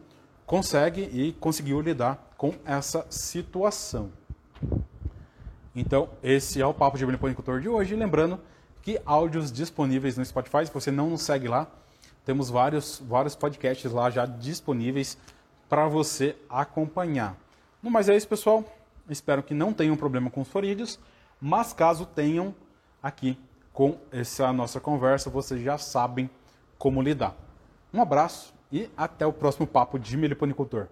consegue 0.46 1.00
e 1.12 1.32
conseguiu 1.40 1.80
lidar 1.80 2.32
com 2.36 2.54
essa 2.64 3.04
situação. 3.10 4.12
Então, 5.74 6.08
esse 6.22 6.60
é 6.60 6.66
o 6.66 6.74
Papo 6.74 6.98
de 6.98 7.06
Meliponicultor 7.06 7.60
de 7.60 7.68
hoje. 7.68 7.94
Lembrando 7.94 8.40
que 8.82 9.00
áudios 9.04 9.52
disponíveis 9.52 10.16
no 10.16 10.24
Spotify, 10.24 10.66
se 10.66 10.72
você 10.72 10.90
não 10.90 11.10
nos 11.10 11.22
segue 11.22 11.48
lá, 11.48 11.66
temos 12.24 12.50
vários, 12.50 13.02
vários 13.06 13.34
podcasts 13.34 13.90
lá 13.92 14.10
já 14.10 14.26
disponíveis 14.26 15.16
para 15.68 15.86
você 15.86 16.36
acompanhar. 16.48 17.36
No 17.82 17.90
mais 17.90 18.08
é 18.08 18.16
isso, 18.16 18.28
pessoal. 18.28 18.64
Espero 19.08 19.42
que 19.42 19.54
não 19.54 19.72
tenham 19.72 19.96
problema 19.96 20.30
com 20.30 20.40
os 20.40 20.48
forídeos, 20.48 20.98
mas 21.40 21.72
caso 21.72 22.04
tenham 22.04 22.54
aqui 23.02 23.38
com 23.72 23.96
essa 24.10 24.52
nossa 24.52 24.80
conversa, 24.80 25.30
vocês 25.30 25.62
já 25.62 25.78
sabem 25.78 26.28
como 26.76 27.00
lidar. 27.00 27.34
Um 27.94 28.02
abraço 28.02 28.52
e 28.72 28.90
até 28.96 29.24
o 29.24 29.32
próximo 29.32 29.66
papo 29.66 29.98
de 29.98 30.16
meliponicultor. 30.16 30.88